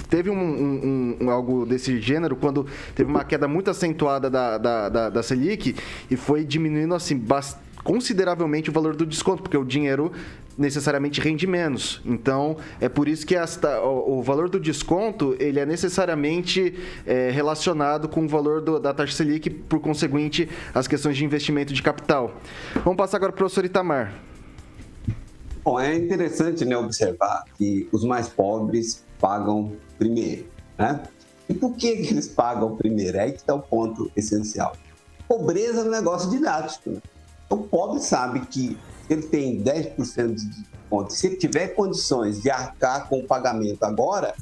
Teve 0.09 0.31
um, 0.31 0.35
um, 0.35 1.17
um, 1.21 1.29
algo 1.29 1.63
desse 1.63 2.01
gênero 2.01 2.35
quando 2.35 2.65
teve 2.95 3.09
uma 3.09 3.23
queda 3.23 3.47
muito 3.47 3.69
acentuada 3.69 4.27
da, 4.27 4.57
da, 4.57 4.89
da, 4.89 5.09
da 5.11 5.23
Selic 5.23 5.75
e 6.09 6.15
foi 6.15 6.43
diminuindo 6.43 6.95
assim 6.95 7.15
bastante 7.15 7.68
consideravelmente 7.83 8.69
o 8.69 8.73
valor 8.73 8.95
do 8.95 9.05
desconto, 9.05 9.43
porque 9.43 9.57
o 9.57 9.63
dinheiro 9.63 10.11
necessariamente 10.57 11.21
rende 11.21 11.47
menos. 11.47 12.01
Então, 12.05 12.57
é 12.81 12.89
por 12.89 13.07
isso 13.07 13.25
que 13.25 13.35
esta, 13.35 13.81
o, 13.81 14.19
o 14.19 14.21
valor 14.23 14.49
do 14.49 14.59
desconto 14.59 15.35
ele 15.39 15.59
é 15.59 15.65
necessariamente 15.65 16.77
é, 17.05 17.29
relacionado 17.31 18.09
com 18.09 18.25
o 18.25 18.27
valor 18.27 18.61
do, 18.61 18.79
da 18.79 18.93
taxa 18.93 19.15
Selic, 19.15 19.49
por 19.49 19.79
conseguinte, 19.79 20.49
as 20.73 20.87
questões 20.87 21.15
de 21.15 21.23
investimento 21.23 21.73
de 21.73 21.81
capital. 21.81 22.33
Vamos 22.83 22.97
passar 22.97 23.17
agora 23.17 23.31
para 23.31 23.37
o 23.37 23.43
professor 23.45 23.63
Itamar. 23.63 24.13
Bom, 25.63 25.79
é 25.79 25.95
interessante 25.95 26.65
né, 26.65 26.75
observar 26.75 27.45
que 27.57 27.87
os 27.91 28.03
mais 28.03 28.27
pobres 28.27 29.03
pagam 29.19 29.73
primeiro, 29.97 30.45
né? 30.77 31.03
E 31.47 31.53
por 31.53 31.75
que, 31.75 31.95
que 31.97 32.13
eles 32.13 32.27
pagam 32.27 32.75
primeiro? 32.75 33.17
É 33.17 33.21
aí 33.21 33.31
que 33.31 33.39
está 33.39 33.55
o 33.55 33.61
ponto 33.61 34.11
essencial. 34.15 34.75
Pobreza 35.27 35.81
é 35.81 35.83
um 35.83 35.89
negócio 35.89 36.29
didático. 36.29 36.91
Né? 36.91 37.01
O 37.49 37.57
pobre 37.57 37.99
sabe 37.99 38.41
que 38.41 38.77
ele 39.09 39.23
tem 39.23 39.61
10% 39.61 40.35
de 40.35 40.45
desconto, 40.45 41.13
se 41.13 41.27
ele 41.27 41.35
tiver 41.35 41.69
condições 41.69 42.41
de 42.41 42.49
arcar 42.49 43.09
com 43.09 43.19
o 43.19 43.23
pagamento 43.23 43.83
agora, 43.83 44.35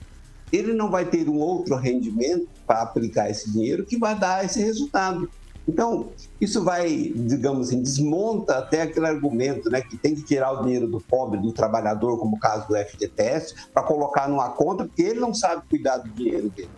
ele 0.51 0.73
não 0.73 0.89
vai 0.89 1.05
ter 1.05 1.27
um 1.29 1.39
outro 1.39 1.75
rendimento 1.75 2.47
para 2.65 2.81
aplicar 2.81 3.29
esse 3.29 3.51
dinheiro 3.51 3.85
que 3.85 3.97
vai 3.97 4.17
dar 4.17 4.45
esse 4.45 4.61
resultado. 4.61 5.29
Então, 5.67 6.09
isso 6.39 6.63
vai, 6.63 7.11
digamos 7.13 7.67
assim, 7.67 7.81
desmonta 7.81 8.57
até 8.57 8.83
aquele 8.83 9.05
argumento 9.05 9.69
né, 9.69 9.81
que 9.81 9.97
tem 9.97 10.15
que 10.15 10.23
tirar 10.23 10.53
o 10.53 10.63
dinheiro 10.63 10.87
do 10.87 11.01
pobre, 11.01 11.39
do 11.41 11.51
trabalhador, 11.51 12.17
como 12.17 12.37
o 12.37 12.39
caso 12.39 12.67
do 12.69 12.75
FGTS, 12.75 13.69
para 13.73 13.83
colocar 13.83 14.29
numa 14.29 14.49
conta, 14.49 14.85
porque 14.85 15.01
ele 15.01 15.19
não 15.19 15.33
sabe 15.33 15.63
cuidar 15.69 15.97
do 15.97 16.09
dinheiro 16.09 16.49
dele. 16.49 16.69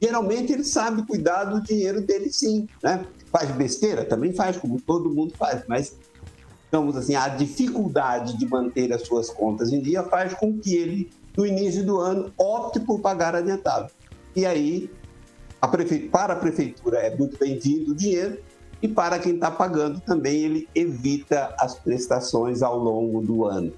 Geralmente 0.00 0.52
ele 0.52 0.62
sabe 0.62 1.04
cuidar 1.04 1.44
do 1.44 1.60
dinheiro 1.60 2.00
dele 2.00 2.32
sim, 2.32 2.68
né? 2.80 3.04
Faz 3.30 3.50
besteira? 3.50 4.04
Também 4.04 4.32
faz, 4.32 4.56
como 4.56 4.80
todo 4.80 5.10
mundo 5.10 5.34
faz, 5.36 5.62
mas 5.68 5.96
digamos 6.70 6.96
assim, 6.96 7.14
a 7.14 7.28
dificuldade 7.28 8.36
de 8.36 8.46
manter 8.46 8.92
as 8.92 9.06
suas 9.06 9.30
contas 9.30 9.72
em 9.72 9.80
dia 9.80 10.02
faz 10.02 10.34
com 10.34 10.58
que 10.58 10.74
ele, 10.74 11.10
no 11.36 11.46
início 11.46 11.84
do 11.84 11.98
ano, 11.98 12.32
opte 12.36 12.78
por 12.80 13.00
pagar 13.00 13.34
adiantado. 13.34 13.90
E 14.36 14.44
aí, 14.44 14.90
a 15.60 15.66
prefe... 15.66 16.08
para 16.08 16.34
a 16.34 16.36
prefeitura 16.36 16.98
é 16.98 17.16
muito 17.16 17.38
bem-vindo 17.38 17.92
o 17.92 17.94
dinheiro 17.94 18.38
e 18.82 18.86
para 18.86 19.18
quem 19.18 19.34
está 19.34 19.50
pagando 19.50 20.00
também 20.00 20.44
ele 20.44 20.68
evita 20.74 21.54
as 21.58 21.74
prestações 21.74 22.62
ao 22.62 22.78
longo 22.78 23.20
do 23.20 23.44
ano. 23.46 23.72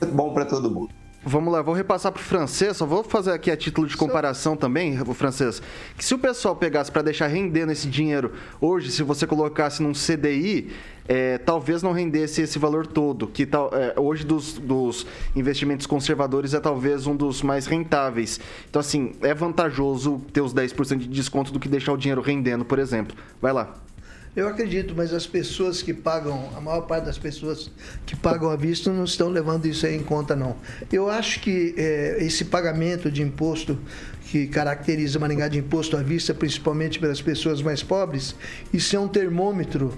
É 0.00 0.06
bom 0.06 0.34
para 0.34 0.44
todo 0.44 0.70
mundo. 0.70 0.92
Vamos 1.28 1.52
lá, 1.52 1.60
vou 1.60 1.74
repassar 1.74 2.12
para 2.12 2.20
o 2.20 2.24
francês, 2.24 2.76
só 2.76 2.86
vou 2.86 3.02
fazer 3.02 3.32
aqui 3.32 3.50
a 3.50 3.56
título 3.56 3.84
de 3.88 3.96
comparação 3.96 4.56
também, 4.56 4.96
o 5.02 5.12
francês, 5.12 5.60
que 5.98 6.04
se 6.04 6.14
o 6.14 6.18
pessoal 6.20 6.54
pegasse 6.54 6.92
para 6.92 7.02
deixar 7.02 7.26
rendendo 7.26 7.72
esse 7.72 7.88
dinheiro 7.88 8.32
hoje, 8.60 8.92
se 8.92 9.02
você 9.02 9.26
colocasse 9.26 9.82
num 9.82 9.90
CDI, 9.90 10.70
é, 11.08 11.36
talvez 11.38 11.82
não 11.82 11.90
rendesse 11.90 12.42
esse 12.42 12.60
valor 12.60 12.86
todo, 12.86 13.26
que 13.26 13.44
tal, 13.44 13.70
é, 13.72 13.98
hoje 13.98 14.24
dos, 14.24 14.52
dos 14.52 15.04
investimentos 15.34 15.84
conservadores 15.84 16.54
é 16.54 16.60
talvez 16.60 17.08
um 17.08 17.16
dos 17.16 17.42
mais 17.42 17.66
rentáveis. 17.66 18.38
Então, 18.70 18.78
assim, 18.78 19.10
é 19.20 19.34
vantajoso 19.34 20.22
ter 20.32 20.42
os 20.42 20.54
10% 20.54 20.96
de 20.98 21.08
desconto 21.08 21.52
do 21.52 21.58
que 21.58 21.68
deixar 21.68 21.92
o 21.92 21.96
dinheiro 21.96 22.22
rendendo, 22.22 22.64
por 22.64 22.78
exemplo. 22.78 23.16
Vai 23.42 23.52
lá. 23.52 23.74
Eu 24.36 24.48
acredito, 24.48 24.92
mas 24.94 25.14
as 25.14 25.26
pessoas 25.26 25.80
que 25.80 25.94
pagam, 25.94 26.50
a 26.54 26.60
maior 26.60 26.82
parte 26.82 27.06
das 27.06 27.16
pessoas 27.16 27.70
que 28.04 28.14
pagam 28.14 28.50
à 28.50 28.56
vista 28.56 28.92
não 28.92 29.04
estão 29.04 29.30
levando 29.30 29.64
isso 29.64 29.86
em 29.86 30.02
conta, 30.02 30.36
não. 30.36 30.56
Eu 30.92 31.08
acho 31.08 31.40
que 31.40 31.74
é, 31.74 32.18
esse 32.20 32.44
pagamento 32.44 33.10
de 33.10 33.22
imposto 33.22 33.78
que 34.26 34.46
caracteriza 34.46 35.18
Maringá 35.18 35.48
de 35.48 35.58
imposto 35.58 35.96
à 35.96 36.02
vista, 36.02 36.34
principalmente 36.34 36.98
pelas 36.98 37.22
pessoas 37.22 37.62
mais 37.62 37.82
pobres, 37.82 38.34
isso 38.74 38.94
é 38.94 39.00
um 39.00 39.08
termômetro 39.08 39.96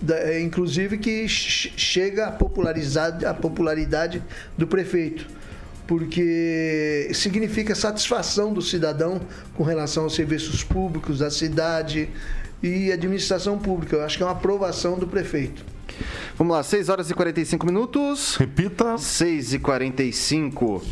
da, 0.00 0.20
é, 0.20 0.40
inclusive 0.40 0.96
que 0.96 1.26
chega 1.26 2.26
a 2.26 2.30
popularizar 2.30 3.18
a 3.26 3.34
popularidade 3.34 4.22
do 4.56 4.68
prefeito 4.68 5.26
porque 5.86 7.10
significa 7.12 7.74
satisfação 7.74 8.54
do 8.54 8.62
cidadão 8.62 9.20
com 9.54 9.62
relação 9.62 10.04
aos 10.04 10.14
serviços 10.14 10.64
públicos 10.64 11.18
da 11.18 11.30
cidade, 11.30 12.08
e 12.62 12.92
administração 12.92 13.58
pública. 13.58 13.96
Eu 13.96 14.04
acho 14.04 14.16
que 14.16 14.22
é 14.22 14.26
uma 14.26 14.32
aprovação 14.32 14.98
do 14.98 15.06
prefeito. 15.06 15.64
Vamos 16.36 16.56
lá, 16.56 16.62
6 16.62 16.88
horas 16.88 17.10
e 17.10 17.14
45 17.14 17.66
minutos. 17.66 18.36
Repita. 18.36 18.98
6 18.98 19.54
e 19.54 19.58
45. 19.58 20.82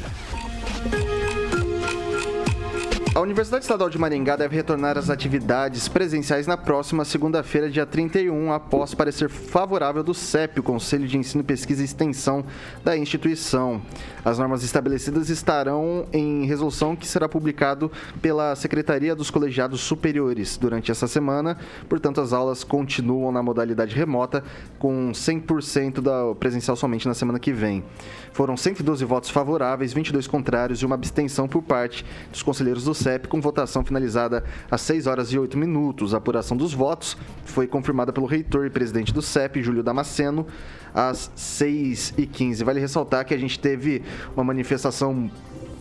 A 3.15 3.21
Universidade 3.21 3.63
Estadual 3.63 3.91
de 3.91 3.99
Maringá 3.99 4.37
deve 4.37 4.57
retornar 4.57 4.97
às 4.97 5.11
atividades 5.11 5.87
presenciais 5.87 6.47
na 6.47 6.57
próxima 6.57 7.05
segunda-feira, 7.05 7.69
dia 7.69 7.85
31, 7.85 8.51
após 8.51 8.95
parecer 8.95 9.29
favorável 9.29 10.03
do 10.03 10.15
CEP, 10.15 10.61
o 10.61 10.63
Conselho 10.63 11.07
de 11.07 11.19
Ensino, 11.19 11.45
Pesquisa 11.45 11.83
e 11.83 11.85
Extensão 11.85 12.43
da 12.83 12.97
instituição. 12.97 13.83
As 14.25 14.39
normas 14.39 14.65
estabelecidas 14.65 15.29
estarão 15.29 16.07
em 16.11 16.47
resolução 16.47 16.97
que 16.97 17.07
será 17.07 17.29
publicado 17.29 17.93
pela 18.23 18.57
Secretaria 18.57 19.15
dos 19.15 19.31
Colegiados 19.31 19.83
Superiores 19.83 20.57
durante 20.57 20.91
essa 20.91 21.07
semana. 21.07 21.59
Portanto, 21.91 22.19
as 22.19 22.33
aulas 22.33 22.65
continuam 22.65 23.31
na 23.31 23.43
modalidade 23.43 23.95
remota, 23.95 24.43
com 24.79 25.13
100% 25.13 26.01
da 26.01 26.35
presencial 26.37 26.79
somente 26.79 27.07
na 27.07 27.13
semana 27.13 27.39
que 27.39 27.53
vem. 27.53 27.85
Foram 28.33 28.57
112 28.57 29.05
votos 29.05 29.29
favoráveis, 29.29 29.93
22 29.93 30.27
contrários 30.27 30.81
e 30.81 30.87
uma 30.87 30.95
abstenção 30.95 31.47
por 31.47 31.63
parte 31.63 32.07
dos 32.31 32.43
conselheiros 32.43 32.85
do 32.85 33.02
CEP, 33.03 33.29
com 33.29 33.41
votação 33.41 33.85
finalizada 33.85 34.45
às 34.71 34.81
6 34.83 35.07
horas 35.07 35.33
e 35.33 35.39
8 35.39 35.59
minutos. 35.59 36.15
A 36.15 36.19
apuração 36.19 36.57
dos 36.57 36.73
votos 36.73 37.17
foi 37.45 37.67
confirmada 37.67 38.13
pelo 38.13 38.27
reitor 38.27 38.67
e 38.67 38.71
presidente 38.71 39.13
do 39.13 39.21
CEP, 39.21 39.63
Júlio 39.63 39.83
Damasceno, 39.83 40.47
às 40.95 41.31
6 41.35 42.15
e 42.19 42.27
15 42.27 42.65
Vale 42.65 42.81
ressaltar 42.81 43.25
que 43.25 43.35
a 43.35 43.39
gente 43.39 43.59
teve 43.59 44.03
uma 44.35 44.45
manifestação 44.45 45.31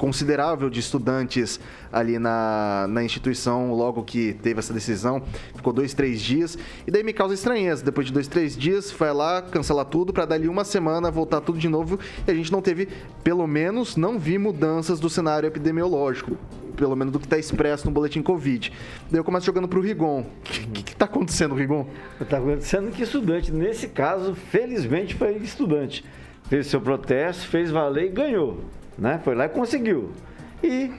considerável 0.02 0.68
de 0.68 0.80
estudantes 0.80 1.60
ali 1.94 2.18
na, 2.18 2.88
na 2.90 3.04
instituição 3.04 3.72
logo 3.72 4.02
que 4.04 4.34
teve 4.42 4.58
essa 4.58 4.74
decisão. 4.74 5.22
Ficou 5.56 5.72
dois, 5.72 5.94
três 5.94 6.20
dias. 6.20 6.58
E 6.88 6.90
daí 6.90 7.04
me 7.04 7.14
causa 7.14 7.36
estranheza. 7.36 7.86
Depois 7.86 8.08
de 8.08 8.12
dois, 8.12 8.28
três 8.28 8.58
dias, 8.58 8.90
vai 8.90 9.14
lá, 9.14 9.44
cancela 9.44 9.86
tudo 9.86 10.12
para 10.12 10.26
dali 10.26 10.48
uma 10.48 10.64
semana 10.64 11.12
voltar 11.12 11.40
tudo 11.42 11.60
de 11.60 11.70
novo. 11.70 12.00
E 12.28 12.32
a 12.32 12.34
gente 12.34 12.52
não 12.52 12.64
teve, 12.64 12.88
pelo 13.24 13.46
menos, 13.46 13.96
não 13.96 14.18
vi 14.18 14.40
mudanças 14.40 15.00
do 15.00 15.08
cenário 15.08 15.46
epidemiológico 15.46 16.36
pelo 16.76 16.96
menos 16.96 17.14
do 17.14 17.20
que 17.20 17.28
está 17.28 17.38
expresso 17.38 17.86
no 17.86 17.92
boletim 17.92 18.24
Covid. 18.24 18.74
Daí 19.12 19.20
eu 19.20 19.24
começo 19.24 19.46
jogando 19.46 19.68
para 19.68 19.78
o 19.78 19.82
Rigon. 19.84 20.22
O 20.22 20.72
que 20.72 20.94
está 20.94 21.06
acontecendo, 21.06 21.54
Rigon? 21.54 21.86
Está 22.20 22.38
acontecendo 22.38 22.90
que 22.90 23.04
estudante, 23.04 23.52
nesse 23.52 23.88
caso, 23.90 24.34
felizmente 24.34 25.14
foi 25.14 25.36
estudante. 25.36 26.04
Fez 26.50 26.66
seu 26.66 26.82
protesto, 26.82 27.48
fez 27.50 27.70
valer 27.70 28.06
e 28.06 28.10
ganhou. 28.10 28.62
Né? 29.02 29.20
Foi 29.24 29.34
lá 29.34 29.46
e 29.46 29.50
conseguiu. 29.50 30.12
E, 30.64 30.92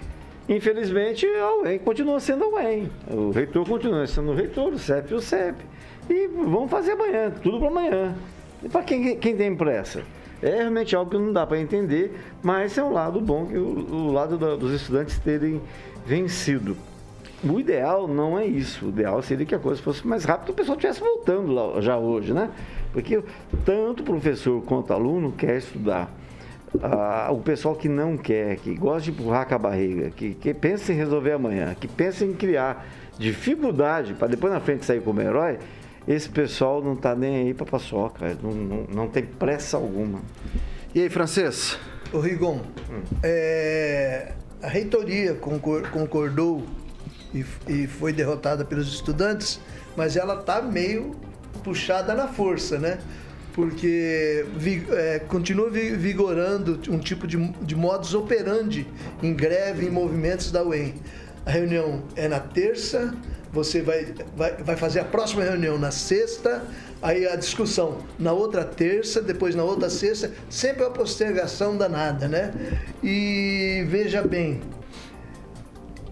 infelizmente, 0.49 1.25
a 1.25 1.63
UEM 1.63 1.79
continua 1.79 2.19
sendo 2.19 2.45
a 2.45 2.49
UEM. 2.49 2.91
O 3.09 3.31
reitor 3.31 3.65
continua 3.65 4.05
sendo 4.09 4.33
o 4.33 4.35
reitor, 4.35 4.73
o 4.73 4.79
CEP 4.79 5.15
o 5.15 5.21
CEP. 5.21 5.65
E 6.11 6.27
vamos 6.27 6.69
fazer 6.69 6.93
amanhã, 6.93 7.31
tudo 7.31 7.61
para 7.61 7.69
amanhã. 7.69 8.15
E 8.61 8.69
para 8.69 8.83
quem, 8.83 9.17
quem 9.17 9.37
tem 9.37 9.55
pressa? 9.55 10.03
É 10.43 10.51
realmente 10.57 10.97
algo 10.97 11.13
que 11.13 11.17
não 11.17 11.33
dá 11.33 11.47
para 11.47 11.61
entender, 11.61 12.19
mas 12.43 12.77
é 12.77 12.83
um 12.83 12.93
lado 12.93 13.21
bom, 13.21 13.45
o, 13.45 14.09
o 14.09 14.13
lado 14.13 14.37
da, 14.37 14.57
dos 14.57 14.73
estudantes 14.73 15.17
terem 15.21 15.61
vencido. 16.05 16.77
O 17.45 17.61
ideal 17.61 18.09
não 18.09 18.37
é 18.37 18.45
isso. 18.45 18.87
O 18.87 18.89
ideal 18.89 19.23
seria 19.23 19.47
que 19.47 19.55
a 19.55 19.61
coisa 19.61 19.81
fosse 19.81 20.05
mais 20.05 20.25
rápida, 20.25 20.51
o 20.51 20.55
pessoal 20.55 20.77
estivesse 20.77 20.99
voltando 20.99 21.53
lá, 21.53 21.81
já 21.81 21.97
hoje, 21.97 22.33
né? 22.33 22.51
Porque 22.93 23.23
tanto 23.65 24.03
professor 24.03 24.61
quanto 24.63 24.93
aluno 24.93 25.31
quer 25.31 25.59
estudar. 25.59 26.13
Ah, 26.81 27.29
o 27.31 27.39
pessoal 27.39 27.75
que 27.75 27.89
não 27.89 28.17
quer, 28.17 28.57
que 28.57 28.75
gosta 28.75 29.03
de 29.03 29.11
empurrar 29.11 29.47
com 29.47 29.55
a 29.55 29.59
barriga, 29.59 30.11
que, 30.11 30.35
que 30.35 30.55
pensa 30.55 30.93
em 30.93 30.97
resolver 30.97 31.33
amanhã, 31.33 31.75
que 31.79 31.87
pensa 31.87 32.25
em 32.25 32.33
criar 32.33 32.87
dificuldade 33.19 34.15
para 34.15 34.29
depois 34.29 34.53
na 34.53 34.61
frente 34.61 34.85
sair 34.85 35.01
como 35.01 35.21
herói, 35.21 35.59
esse 36.09 36.29
pessoal 36.29 36.83
não 36.83 36.95
está 36.95 37.15
nem 37.15 37.37
aí 37.37 37.55
para 37.55 37.67
paçoca, 37.67 38.37
não, 38.43 38.51
não, 38.51 38.87
não, 38.93 39.09
tem 39.09 39.25
pressa 39.25 39.77
alguma. 39.77 40.21
E 40.95 41.01
aí, 41.01 41.09
francês? 41.09 41.79
O 42.13 42.19
Rigon, 42.19 42.61
hum. 42.91 43.03
é, 43.23 44.33
a 44.63 44.69
reitoria 44.69 45.35
concordou 45.35 46.65
e, 47.33 47.45
e 47.69 47.87
foi 47.87 48.13
derrotada 48.13 48.65
pelos 48.65 48.89
estudantes, 48.89 49.61
mas 49.97 50.17
ela 50.17 50.41
está 50.41 50.61
meio 50.61 51.15
puxada 51.63 52.15
na 52.15 52.29
força, 52.29 52.79
né? 52.79 52.99
Porque 53.53 54.45
é, 54.91 55.19
continua 55.21 55.71
vigorando 55.71 56.81
um 56.89 56.99
tipo 56.99 57.27
de, 57.27 57.37
de 57.63 57.77
modus 57.77 58.15
operandi 58.15 58.87
em 59.23 59.35
greve, 59.35 59.87
em 59.87 59.91
movimentos 59.91 60.51
da 60.51 60.63
UEM. 60.63 60.95
A 61.45 61.51
reunião 61.51 62.03
é 62.17 62.29
na 62.29 62.41
terça, 62.41 63.15
você 63.53 63.83
vai, 63.83 64.15
vai, 64.37 64.57
vai 64.57 64.77
fazer 64.77 65.01
a 65.01 65.05
próxima 65.05 65.43
reunião 65.43 65.79
na 65.79 65.91
sexta, 65.91 66.65
aí 67.03 67.27
a 67.27 67.37
discussão 67.37 67.99
na 68.19 68.33
outra 68.33 68.65
terça, 68.65 69.21
depois 69.21 69.55
na 69.55 69.65
outra 69.65 69.91
sexta, 69.91 70.31
sempre 70.49 70.85
a 70.85 70.91
postergação 70.91 71.77
danada, 71.77 72.29
né? 72.29 72.53
E 73.03 73.85
veja 73.89 74.23
bem, 74.23 74.61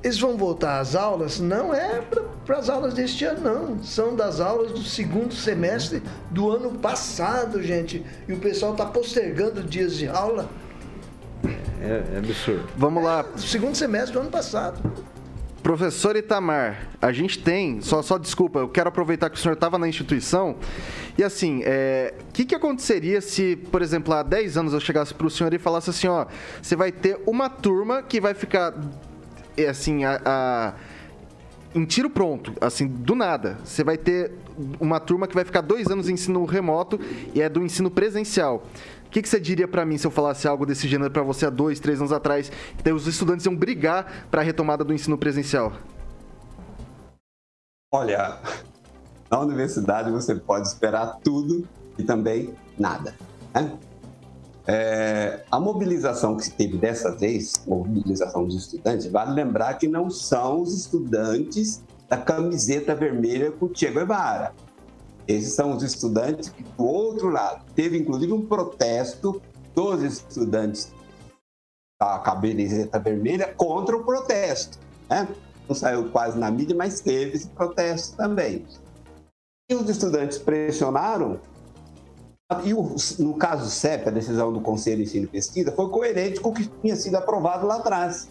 eles 0.02 0.18
vão 0.18 0.36
voltar 0.36 0.80
às 0.80 0.94
aulas, 0.94 1.38
não 1.38 1.74
é 1.74 2.00
para 2.46 2.58
as 2.58 2.68
aulas 2.70 2.94
deste 2.94 3.24
ano, 3.24 3.40
não. 3.40 3.82
São 3.82 4.16
das 4.16 4.40
aulas 4.40 4.72
do 4.72 4.82
segundo 4.82 5.34
semestre 5.34 6.02
do 6.30 6.50
ano 6.50 6.78
passado, 6.78 7.62
gente. 7.62 8.04
E 8.26 8.32
o 8.32 8.38
pessoal 8.38 8.72
está 8.72 8.86
postergando 8.86 9.62
dias 9.62 9.96
de 9.96 10.08
aula. 10.08 10.48
É, 11.80 12.14
é 12.14 12.18
absurdo. 12.18 12.66
Vamos 12.76 13.04
lá. 13.04 13.24
É, 13.34 13.38
segundo 13.38 13.74
semestre 13.74 14.12
do 14.12 14.20
ano 14.20 14.30
passado. 14.30 14.80
Professor 15.62 16.16
Itamar, 16.16 16.88
a 17.02 17.12
gente 17.12 17.38
tem, 17.38 17.82
só, 17.82 18.00
só 18.00 18.16
desculpa, 18.16 18.60
eu 18.60 18.68
quero 18.68 18.88
aproveitar 18.88 19.28
que 19.28 19.36
o 19.36 19.38
senhor 19.38 19.54
estava 19.54 19.78
na 19.78 19.86
instituição. 19.86 20.56
E 21.18 21.22
assim, 21.22 21.58
o 21.58 21.62
é, 21.66 22.14
que, 22.32 22.46
que 22.46 22.54
aconteceria 22.54 23.20
se, 23.20 23.56
por 23.70 23.82
exemplo, 23.82 24.14
há 24.14 24.22
10 24.22 24.56
anos 24.56 24.72
eu 24.72 24.80
chegasse 24.80 25.12
para 25.12 25.26
o 25.26 25.30
senhor 25.30 25.52
e 25.52 25.58
falasse 25.58 25.90
assim: 25.90 26.08
ó, 26.08 26.24
você 26.62 26.74
vai 26.74 26.90
ter 26.90 27.20
uma 27.26 27.50
turma 27.50 28.02
que 28.02 28.20
vai 28.22 28.32
ficar, 28.32 28.74
assim, 29.66 30.04
a, 30.04 30.20
a 30.24 30.74
em 31.74 31.84
tiro 31.84 32.10
pronto, 32.10 32.52
assim, 32.60 32.86
do 32.86 33.14
nada. 33.14 33.58
Você 33.64 33.84
vai 33.84 33.96
ter 33.96 34.32
uma 34.80 34.98
turma 34.98 35.26
que 35.26 35.34
vai 35.34 35.44
ficar 35.44 35.60
dois 35.60 35.86
anos 35.88 36.08
em 36.08 36.14
ensino 36.14 36.44
remoto 36.44 36.98
e 37.34 37.40
é 37.40 37.48
do 37.48 37.62
ensino 37.62 37.90
presencial. 37.90 38.66
O 39.06 39.10
que, 39.10 39.22
que, 39.22 39.28
você 39.28 39.40
diria 39.40 39.66
para 39.66 39.84
mim 39.84 39.98
se 39.98 40.06
eu 40.06 40.10
falasse 40.10 40.46
algo 40.46 40.64
desse 40.64 40.86
gênero 40.86 41.10
para 41.10 41.22
você 41.22 41.46
há 41.46 41.50
dois, 41.50 41.80
três 41.80 41.98
anos 41.98 42.12
atrás? 42.12 42.50
Que 42.82 42.92
os 42.92 43.06
estudantes 43.06 43.44
iam 43.46 43.54
brigar 43.54 44.26
para 44.30 44.40
a 44.40 44.44
retomada 44.44 44.84
do 44.84 44.92
ensino 44.92 45.18
presencial? 45.18 45.72
Olha, 47.92 48.38
na 49.30 49.40
universidade 49.40 50.10
você 50.10 50.34
pode 50.34 50.68
esperar 50.68 51.18
tudo 51.24 51.66
e 51.98 52.04
também 52.04 52.54
nada. 52.78 53.14
Né? 53.52 53.72
É, 54.72 55.42
a 55.50 55.58
mobilização 55.58 56.36
que 56.36 56.44
se 56.44 56.52
teve 56.52 56.78
dessa 56.78 57.10
vez, 57.10 57.54
mobilização 57.66 58.44
dos 58.44 58.54
estudantes, 58.54 59.06
vale 59.06 59.32
lembrar 59.32 59.74
que 59.74 59.88
não 59.88 60.08
são 60.08 60.62
os 60.62 60.72
estudantes 60.72 61.82
da 62.08 62.16
camiseta 62.16 62.94
vermelha 62.94 63.50
com 63.50 63.66
o 63.66 63.74
Che 63.74 63.90
Guevara. 63.90 64.54
Esses 65.26 65.54
são 65.54 65.76
os 65.76 65.82
estudantes 65.82 66.50
que, 66.50 66.62
do 66.62 66.84
outro 66.84 67.30
lado, 67.30 67.64
teve 67.74 67.98
inclusive 67.98 68.32
um 68.32 68.46
protesto 68.46 69.42
dos 69.74 70.04
estudantes 70.04 70.92
da 72.00 72.20
cabelezeta 72.20 73.00
vermelha 73.00 73.52
contra 73.56 73.96
o 73.96 74.04
protesto. 74.04 74.78
Né? 75.08 75.26
Não 75.68 75.74
saiu 75.74 76.10
quase 76.10 76.38
na 76.38 76.48
mídia, 76.48 76.76
mas 76.76 77.00
teve 77.00 77.36
esse 77.36 77.48
protesto 77.48 78.16
também. 78.16 78.64
E 79.68 79.74
os 79.74 79.88
estudantes 79.88 80.38
pressionaram, 80.38 81.40
e 82.64 82.74
o, 82.74 82.94
no 83.18 83.34
caso 83.34 83.64
do 83.64 83.70
CEP, 83.70 84.08
a 84.08 84.12
decisão 84.12 84.52
do 84.52 84.60
Conselho 84.60 84.98
de 84.98 85.04
Ensino 85.04 85.24
e 85.24 85.28
Pesquisa, 85.28 85.72
foi 85.72 85.88
coerente 85.88 86.40
com 86.40 86.50
o 86.50 86.52
que 86.52 86.68
tinha 86.82 86.96
sido 86.96 87.16
aprovado 87.16 87.66
lá 87.66 87.76
atrás. 87.76 88.28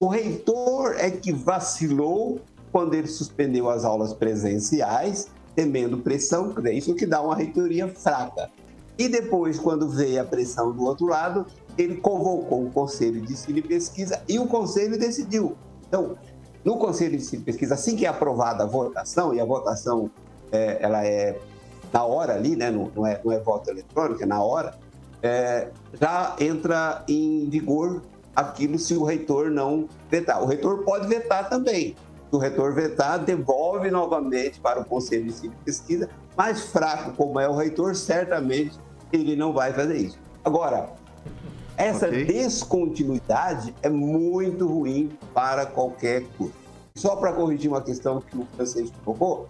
O 0.00 0.06
reitor 0.06 0.94
é 0.96 1.10
que 1.10 1.32
vacilou 1.32 2.40
quando 2.70 2.94
ele 2.94 3.08
suspendeu 3.08 3.68
as 3.68 3.84
aulas 3.84 4.12
presenciais 4.12 5.28
temendo 5.58 5.98
pressão, 5.98 6.54
é 6.64 6.72
isso 6.72 6.94
que 6.94 7.04
dá 7.04 7.20
uma 7.20 7.34
reitoria 7.34 7.88
fraca. 7.88 8.48
E 8.96 9.08
depois, 9.08 9.58
quando 9.58 9.88
veio 9.88 10.20
a 10.22 10.24
pressão 10.24 10.70
do 10.70 10.84
outro 10.84 11.06
lado, 11.06 11.46
ele 11.76 11.96
convocou 11.96 12.64
o 12.64 12.70
Conselho 12.70 13.20
de 13.20 13.32
Ensino 13.32 13.58
e 13.58 13.62
Pesquisa 13.62 14.22
e 14.28 14.38
o 14.38 14.46
Conselho 14.46 14.96
decidiu. 14.96 15.56
Então, 15.88 16.16
no 16.64 16.76
Conselho 16.76 17.16
de 17.16 17.24
Ensino 17.24 17.42
e 17.42 17.44
Pesquisa, 17.44 17.74
assim 17.74 17.96
que 17.96 18.06
é 18.06 18.08
aprovada 18.08 18.62
a 18.62 18.66
votação, 18.68 19.34
e 19.34 19.40
a 19.40 19.44
votação 19.44 20.08
é, 20.52 20.78
ela 20.80 21.04
é 21.04 21.36
na 21.92 22.04
hora 22.04 22.34
ali, 22.34 22.56
né? 22.56 22.70
não, 22.70 22.90
não, 22.94 23.06
é, 23.06 23.20
não 23.24 23.32
é 23.32 23.38
voto 23.38 23.70
eletrônico, 23.70 24.22
é 24.22 24.26
na 24.26 24.42
hora, 24.42 24.74
é, 25.22 25.68
já 26.00 26.36
entra 26.38 27.02
em 27.08 27.48
vigor 27.48 28.02
aquilo 28.34 28.78
se 28.78 28.94
o 28.94 29.04
reitor 29.04 29.50
não 29.50 29.88
vetar. 30.10 30.42
O 30.42 30.46
reitor 30.46 30.84
pode 30.84 31.08
vetar 31.08 31.48
também, 31.48 31.96
o 32.30 32.38
reitor 32.38 32.74
vetar, 32.74 33.18
devolve 33.18 33.90
novamente 33.90 34.60
para 34.60 34.80
o 34.80 34.84
Conselho 34.84 35.24
de 35.24 35.30
Ensino 35.30 35.54
e 35.60 35.64
Pesquisa, 35.64 36.08
mais 36.36 36.66
fraco 36.66 37.12
como 37.12 37.40
é 37.40 37.48
o 37.48 37.54
reitor, 37.54 37.94
certamente 37.96 38.78
ele 39.12 39.34
não 39.34 39.52
vai 39.52 39.72
fazer 39.72 39.96
isso. 39.96 40.18
Agora, 40.44 40.90
essa 41.76 42.06
okay. 42.06 42.24
descontinuidade 42.24 43.74
é 43.82 43.88
muito 43.88 44.66
ruim 44.66 45.16
para 45.32 45.64
qualquer 45.64 46.24
curso. 46.36 46.54
Só 46.94 47.14
para 47.14 47.32
corrigir 47.32 47.70
uma 47.70 47.80
questão 47.80 48.20
que 48.20 48.36
o 48.36 48.46
francês 48.56 48.92
colocou, 49.04 49.48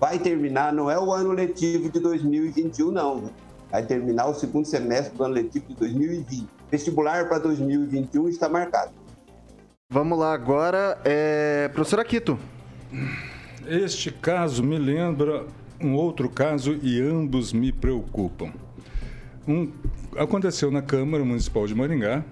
vai 0.00 0.18
terminar, 0.18 0.72
não 0.72 0.90
é 0.90 0.98
o 0.98 1.12
ano 1.12 1.32
letivo 1.32 1.90
de 1.90 2.00
2021, 2.00 2.90
não. 2.90 3.30
Vai 3.70 3.84
terminar 3.84 4.28
o 4.28 4.34
segundo 4.34 4.64
semestre 4.64 5.16
do 5.16 5.24
ano 5.24 5.34
letivo 5.34 5.66
de 5.68 5.74
2020. 5.74 6.48
Vestibular 6.70 7.28
para 7.28 7.38
2021 7.38 8.28
está 8.28 8.48
marcado. 8.48 8.92
Vamos 9.90 10.18
lá 10.18 10.32
agora, 10.32 10.98
é... 11.04 11.68
professor 11.68 12.00
Aquito. 12.00 12.38
Este 13.66 14.10
caso 14.10 14.62
me 14.62 14.78
lembra 14.78 15.46
um 15.80 15.94
outro 15.94 16.28
caso 16.28 16.78
e 16.82 17.00
ambos 17.00 17.52
me 17.52 17.72
preocupam. 17.72 18.52
Um, 19.46 19.70
aconteceu 20.16 20.70
na 20.70 20.82
Câmara 20.82 21.24
Municipal 21.24 21.66
de 21.66 21.74
Maringá, 21.74 22.24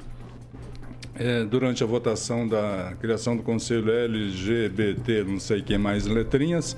é, 1.14 1.44
durante 1.44 1.82
a 1.82 1.86
votação 1.86 2.46
da 2.46 2.94
criação 3.00 3.36
do 3.36 3.42
Conselho 3.42 3.90
LGBT, 3.90 5.24
não 5.24 5.40
sei 5.40 5.62
quem 5.62 5.78
mais 5.78 6.04
letrinhas, 6.04 6.76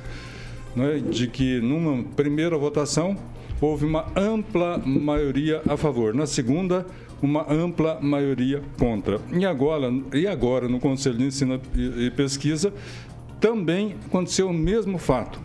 né, 0.74 0.98
de 0.98 1.26
que 1.26 1.60
numa 1.60 2.02
primeira 2.16 2.56
votação 2.56 3.16
houve 3.60 3.84
uma 3.84 4.06
ampla 4.16 4.78
maioria 4.78 5.62
a 5.68 5.76
favor, 5.76 6.14
na 6.14 6.26
segunda 6.26 6.86
uma 7.20 7.52
ampla 7.52 7.98
maioria 8.00 8.62
contra. 8.78 9.20
E 9.32 9.44
agora, 9.44 9.92
e 10.12 10.26
agora 10.26 10.68
no 10.68 10.78
Conselho 10.78 11.18
de 11.18 11.24
Ensino 11.24 11.60
e 11.74 12.10
Pesquisa 12.10 12.72
também 13.40 13.96
aconteceu 14.06 14.48
o 14.48 14.54
mesmo 14.54 14.98
fato. 14.98 15.40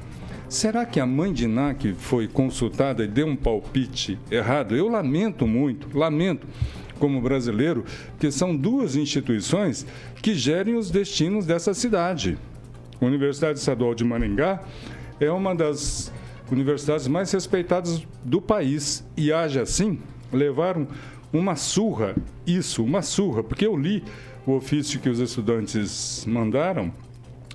Será 0.47 0.85
que 0.85 0.99
a 0.99 1.05
mãe 1.05 1.33
de 1.33 1.47
NAC 1.47 1.93
foi 1.93 2.27
consultada 2.27 3.03
e 3.03 3.07
deu 3.07 3.25
um 3.25 3.35
palpite 3.35 4.19
errado? 4.29 4.75
Eu 4.75 4.87
lamento 4.87 5.47
muito, 5.47 5.97
lamento 5.97 6.45
como 6.99 7.19
brasileiro, 7.19 7.83
que 8.19 8.31
são 8.31 8.55
duas 8.55 8.95
instituições 8.95 9.85
que 10.21 10.35
gerem 10.35 10.75
os 10.75 10.91
destinos 10.91 11.45
dessa 11.45 11.73
cidade. 11.73 12.37
Universidade 13.01 13.59
Estadual 13.59 13.95
de 13.95 14.03
Maringá 14.03 14.61
é 15.19 15.31
uma 15.31 15.55
das 15.55 16.11
universidades 16.51 17.07
mais 17.07 17.31
respeitadas 17.31 18.05
do 18.23 18.41
país. 18.41 19.03
E 19.15 19.31
haja 19.31 19.61
assim, 19.61 19.99
levaram 20.31 20.87
uma 21.31 21.55
surra, 21.55 22.15
isso, 22.45 22.83
uma 22.83 23.01
surra, 23.01 23.43
porque 23.43 23.65
eu 23.65 23.75
li 23.75 24.03
o 24.45 24.53
ofício 24.53 24.99
que 24.99 25.09
os 25.09 25.19
estudantes 25.19 26.25
mandaram. 26.27 26.93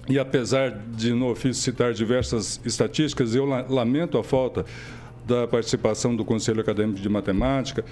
E 0.09 0.19
apesar 0.19 0.71
de 0.71 1.13
no 1.13 1.31
ofício 1.31 1.63
citar 1.63 1.93
diversas 1.93 2.61
estatísticas, 2.65 3.35
eu 3.35 3.45
lamento 3.45 4.17
a 4.17 4.25
falta 4.25 4.65
da 5.27 5.47
participação 5.47 6.17
do 6.17 6.25
Conselho 6.25 6.63
Acadêmico 6.63 6.99
de 6.99 7.09
Matemática, 7.09 7.85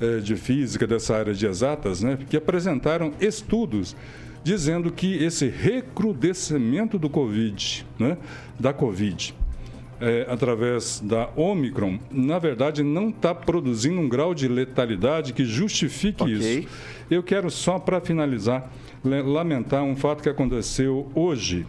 eh, 0.00 0.18
de 0.18 0.34
física 0.34 0.84
dessa 0.86 1.16
área 1.16 1.32
de 1.32 1.46
exatas, 1.46 2.02
né, 2.02 2.18
que 2.28 2.36
apresentaram 2.36 3.12
estudos 3.20 3.94
dizendo 4.42 4.90
que 4.90 5.22
esse 5.22 5.48
recrudescimento 5.48 6.98
do 6.98 7.10
Covid, 7.10 7.86
né, 7.98 8.16
da 8.58 8.72
Covid, 8.72 9.34
é, 10.00 10.26
através 10.28 11.00
da 11.00 11.28
Omicron, 11.36 11.98
na 12.10 12.38
verdade 12.38 12.82
não 12.82 13.10
está 13.10 13.34
produzindo 13.34 14.00
um 14.00 14.08
grau 14.08 14.34
de 14.34 14.48
letalidade 14.48 15.32
que 15.32 15.44
justifique 15.44 16.22
okay. 16.22 16.34
isso. 16.34 16.68
Eu 17.10 17.22
quero 17.22 17.50
só 17.50 17.78
para 17.78 18.00
finalizar 18.00 18.70
lamentar 19.04 19.82
um 19.82 19.96
fato 19.96 20.22
que 20.22 20.28
aconteceu 20.28 21.10
hoje 21.14 21.66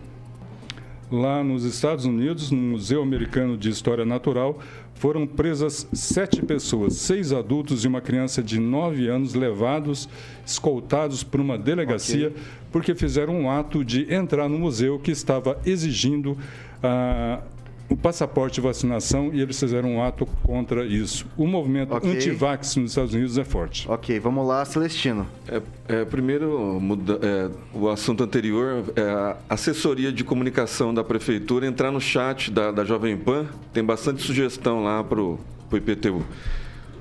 lá 1.12 1.44
nos 1.44 1.66
Estados 1.66 2.06
Unidos, 2.06 2.50
no 2.52 2.58
Museu 2.58 3.02
Americano 3.02 3.58
de 3.58 3.70
História 3.70 4.06
Natural, 4.06 4.58
foram 4.96 5.28
presas 5.28 5.88
sete 5.92 6.42
pessoas, 6.42 6.94
seis 6.96 7.34
adultos 7.34 7.84
e 7.84 7.88
uma 7.88 8.00
criança 8.00 8.42
de 8.42 8.60
nove 8.60 9.08
anos, 9.08 9.34
levados, 9.34 10.08
escoltados 10.46 11.24
por 11.24 11.42
uma 11.42 11.58
delegacia, 11.58 12.30
okay. 12.30 12.42
porque 12.72 12.96
fizeram 12.96 13.34
um 13.34 13.50
ato 13.50 13.84
de 13.84 14.14
entrar 14.14 14.48
no 14.48 14.60
museu 14.60 15.00
que 15.00 15.12
estava 15.12 15.60
exigindo 15.66 16.38
a 16.82 17.42
o 17.92 17.98
passaporte 17.98 18.56
de 18.56 18.62
vacinação 18.62 19.32
e 19.34 19.42
eles 19.42 19.60
fizeram 19.60 19.96
um 19.96 20.04
ato 20.04 20.26
contra 20.44 20.86
isso. 20.86 21.26
O 21.36 21.46
movimento 21.46 21.94
okay. 21.94 22.16
anti-vax 22.16 22.78
nos 22.78 22.92
Estados 22.92 23.14
Unidos 23.14 23.38
é 23.38 23.44
forte. 23.44 23.86
Ok, 23.90 24.18
vamos 24.18 24.48
lá, 24.48 24.64
Celestino. 24.64 25.28
É, 25.46 25.62
é, 25.90 26.06
primeiro, 26.06 26.80
muda, 26.80 27.20
é, 27.22 27.50
o 27.74 27.90
assunto 27.90 28.24
anterior, 28.24 28.86
é 28.96 29.02
a 29.02 29.38
assessoria 29.50 30.10
de 30.10 30.24
comunicação 30.24 30.94
da 30.94 31.04
prefeitura 31.04 31.68
entrar 31.68 31.92
no 31.92 32.00
chat 32.00 32.50
da, 32.50 32.72
da 32.72 32.86
Jovem 32.86 33.18
Pan, 33.18 33.48
tem 33.74 33.84
bastante 33.84 34.22
sugestão 34.22 34.84
lá 34.84 35.04
para 35.04 35.22
o 35.22 35.38
IPTU. 35.74 36.26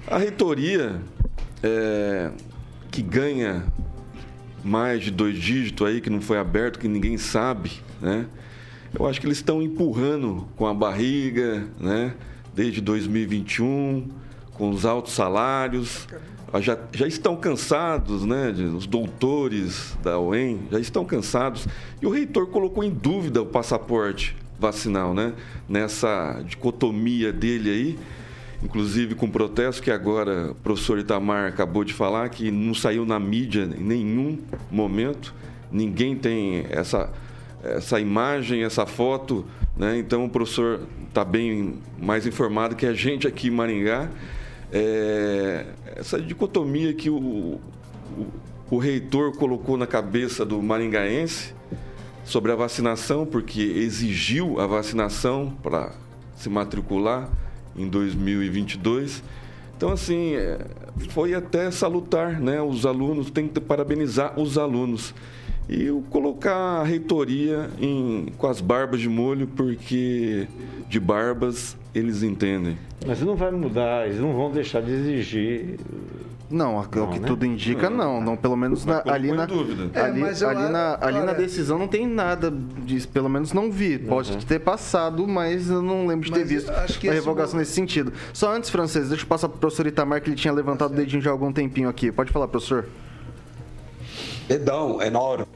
A 0.08 0.18
reitoria, 0.18 1.00
é, 1.62 2.32
que 2.90 3.00
ganha 3.00 3.64
mais 4.64 5.04
de 5.04 5.12
dois 5.12 5.38
dígitos 5.38 5.86
aí, 5.86 6.00
que 6.00 6.10
não 6.10 6.20
foi 6.20 6.36
aberto, 6.36 6.80
que 6.80 6.88
ninguém 6.88 7.16
sabe, 7.16 7.70
né? 8.00 8.26
Eu 8.92 9.06
acho 9.06 9.20
que 9.20 9.26
eles 9.26 9.38
estão 9.38 9.62
empurrando 9.62 10.48
com 10.56 10.66
a 10.66 10.74
barriga, 10.74 11.64
né? 11.78 12.14
Desde 12.52 12.80
2021, 12.80 14.08
com 14.52 14.70
os 14.70 14.84
altos 14.84 15.12
salários. 15.12 16.08
Já, 16.60 16.76
já 16.92 17.06
estão 17.06 17.36
cansados, 17.36 18.26
né? 18.26 18.50
Os 18.76 18.86
doutores 18.86 19.96
da 20.02 20.18
UEM 20.18 20.62
já 20.72 20.80
estão 20.80 21.04
cansados. 21.04 21.68
E 22.02 22.06
o 22.06 22.10
reitor 22.10 22.48
colocou 22.48 22.82
em 22.82 22.90
dúvida 22.90 23.40
o 23.40 23.46
passaporte 23.46 24.36
vacinal, 24.58 25.14
né? 25.14 25.34
Nessa 25.68 26.42
dicotomia 26.44 27.32
dele 27.32 27.70
aí, 27.70 27.98
inclusive 28.60 29.14
com 29.14 29.30
protesto 29.30 29.80
que 29.80 29.92
agora 29.92 30.50
o 30.50 30.54
professor 30.56 30.98
Itamar 30.98 31.46
acabou 31.46 31.84
de 31.84 31.94
falar, 31.94 32.28
que 32.28 32.50
não 32.50 32.74
saiu 32.74 33.06
na 33.06 33.20
mídia 33.20 33.70
em 33.78 33.84
nenhum 33.84 34.36
momento. 34.68 35.32
Ninguém 35.70 36.16
tem 36.16 36.66
essa 36.68 37.08
essa 37.62 38.00
imagem, 38.00 38.62
essa 38.62 38.86
foto, 38.86 39.44
né? 39.76 39.98
Então 39.98 40.24
o 40.24 40.30
professor 40.30 40.80
está 41.08 41.24
bem 41.24 41.78
mais 41.98 42.26
informado 42.26 42.76
que 42.76 42.86
a 42.86 42.92
gente 42.92 43.26
aqui 43.26 43.48
em 43.48 43.50
Maringá. 43.50 44.08
É, 44.72 45.66
essa 45.96 46.20
dicotomia 46.20 46.94
que 46.94 47.10
o, 47.10 47.16
o, 47.16 47.60
o 48.70 48.78
reitor 48.78 49.36
colocou 49.36 49.76
na 49.76 49.86
cabeça 49.86 50.44
do 50.44 50.62
maringaense 50.62 51.54
sobre 52.24 52.52
a 52.52 52.54
vacinação, 52.54 53.26
porque 53.26 53.60
exigiu 53.60 54.60
a 54.60 54.66
vacinação 54.66 55.52
para 55.62 55.92
se 56.36 56.48
matricular 56.48 57.28
em 57.76 57.88
2022. 57.88 59.22
Então, 59.76 59.90
assim, 59.90 60.34
é, 60.34 60.58
foi 61.08 61.34
até 61.34 61.70
salutar, 61.70 62.40
né? 62.40 62.60
Os 62.62 62.86
alunos, 62.86 63.30
tem 63.30 63.48
que 63.48 63.60
parabenizar 63.60 64.38
os 64.38 64.56
alunos 64.56 65.14
e 65.70 65.88
colocar 66.10 66.80
a 66.80 66.82
reitoria 66.82 67.70
em, 67.80 68.26
com 68.36 68.48
as 68.48 68.60
barbas 68.60 69.00
de 69.00 69.08
molho, 69.08 69.46
porque 69.46 70.48
de 70.88 70.98
barbas 70.98 71.76
eles 71.94 72.24
entendem. 72.24 72.76
Mas 73.06 73.22
não 73.22 73.36
vai 73.36 73.52
mudar, 73.52 74.06
eles 74.06 74.18
não 74.18 74.32
vão 74.34 74.50
deixar 74.50 74.82
de 74.82 74.90
exigir. 74.90 75.78
Não, 76.50 76.82
não 76.82 77.04
o 77.04 77.12
que 77.12 77.20
né? 77.20 77.28
tudo 77.28 77.46
indica, 77.46 77.88
não. 77.88 78.20
não. 78.20 78.36
pelo 78.36 78.56
menos 78.56 78.84
na, 78.84 79.00
ali, 79.06 79.30
na, 79.30 79.44
é, 79.94 80.00
ali, 80.00 80.22
ali, 80.24 80.72
na, 80.72 80.98
ali 81.00 81.20
na 81.20 81.32
decisão 81.32 81.78
não 81.78 81.86
tem 81.86 82.04
nada 82.04 82.52
disso. 82.84 83.06
Pelo 83.06 83.28
menos 83.28 83.52
não 83.52 83.70
vi. 83.70 83.96
Pode 83.96 84.32
uhum. 84.32 84.40
ter 84.40 84.58
passado, 84.58 85.28
mas 85.28 85.70
eu 85.70 85.80
não 85.80 86.08
lembro 86.08 86.26
de 86.26 86.32
ter 86.32 86.44
visto 86.44 86.68
a 86.68 87.12
revogação 87.12 87.56
nesse 87.56 87.70
sentido. 87.70 88.12
Só 88.32 88.52
antes, 88.52 88.68
francês, 88.68 89.08
deixa 89.08 89.22
eu 89.22 89.28
passar 89.28 89.48
para 89.48 89.58
o 89.58 89.60
professor 89.60 89.86
Itamar, 89.86 90.20
que 90.20 90.28
ele 90.28 90.36
tinha 90.36 90.52
levantado 90.52 90.92
o 90.92 90.96
dedinho 90.96 91.22
já 91.22 91.30
há 91.30 91.32
algum 91.32 91.52
tempinho 91.52 91.88
aqui. 91.88 92.10
Pode 92.10 92.32
falar, 92.32 92.48
professor. 92.48 92.86
Dedão, 94.48 95.00
enorme. 95.00 95.46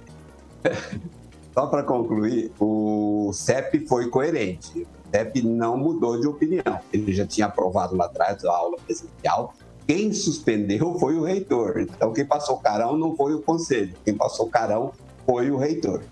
Só 1.55 1.67
para 1.67 1.85
concluir, 1.85 2.51
o 2.59 3.31
CEP 3.33 3.87
foi 3.87 4.09
coerente. 4.09 4.83
O 4.83 5.11
CEP 5.11 5.43
não 5.43 5.77
mudou 5.77 6.21
de 6.21 6.27
opinião. 6.27 6.81
Ele 6.93 7.12
já 7.12 7.25
tinha 7.25 7.47
aprovado 7.47 7.97
lá 7.97 8.07
atrás 8.07 8.45
a 8.45 8.53
aula 8.53 8.77
presencial. 8.85 9.55
Quem 9.87 10.12
suspendeu 10.12 10.99
foi 10.99 11.15
o 11.15 11.23
reitor. 11.23 11.79
Então, 11.79 12.12
quem 12.12 12.25
passou 12.25 12.57
carão 12.59 12.97
não 12.97 13.15
foi 13.15 13.35
o 13.35 13.43
conselho. 13.43 13.95
Quem 14.05 14.17
passou 14.17 14.49
carão 14.49 14.93
foi 15.25 15.51
o 15.51 15.57
reitor. 15.57 16.03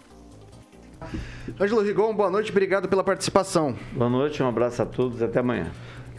Ângelo 1.61 1.83
Rigon, 1.83 2.15
boa 2.15 2.31
noite, 2.31 2.51
obrigado 2.51 2.89
pela 2.89 3.03
participação. 3.03 3.75
Boa 3.93 4.09
noite, 4.09 4.41
um 4.43 4.47
abraço 4.47 4.83
a 4.83 4.87
todos 4.87 5.21
e 5.21 5.25
até 5.25 5.41
amanhã. 5.41 5.73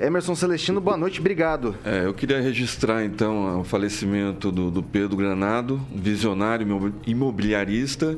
Emerson 0.03 0.35
Celestino, 0.35 0.81
boa 0.81 0.97
noite, 0.97 1.21
obrigado. 1.21 1.77
É, 1.85 2.05
eu 2.05 2.13
queria 2.13 2.41
registrar 2.41 3.05
então 3.05 3.61
o 3.61 3.63
falecimento 3.63 4.51
do, 4.51 4.69
do 4.69 4.83
Pedro 4.83 5.15
Granado, 5.15 5.79
visionário 5.95 6.93
imobiliarista, 7.07 8.17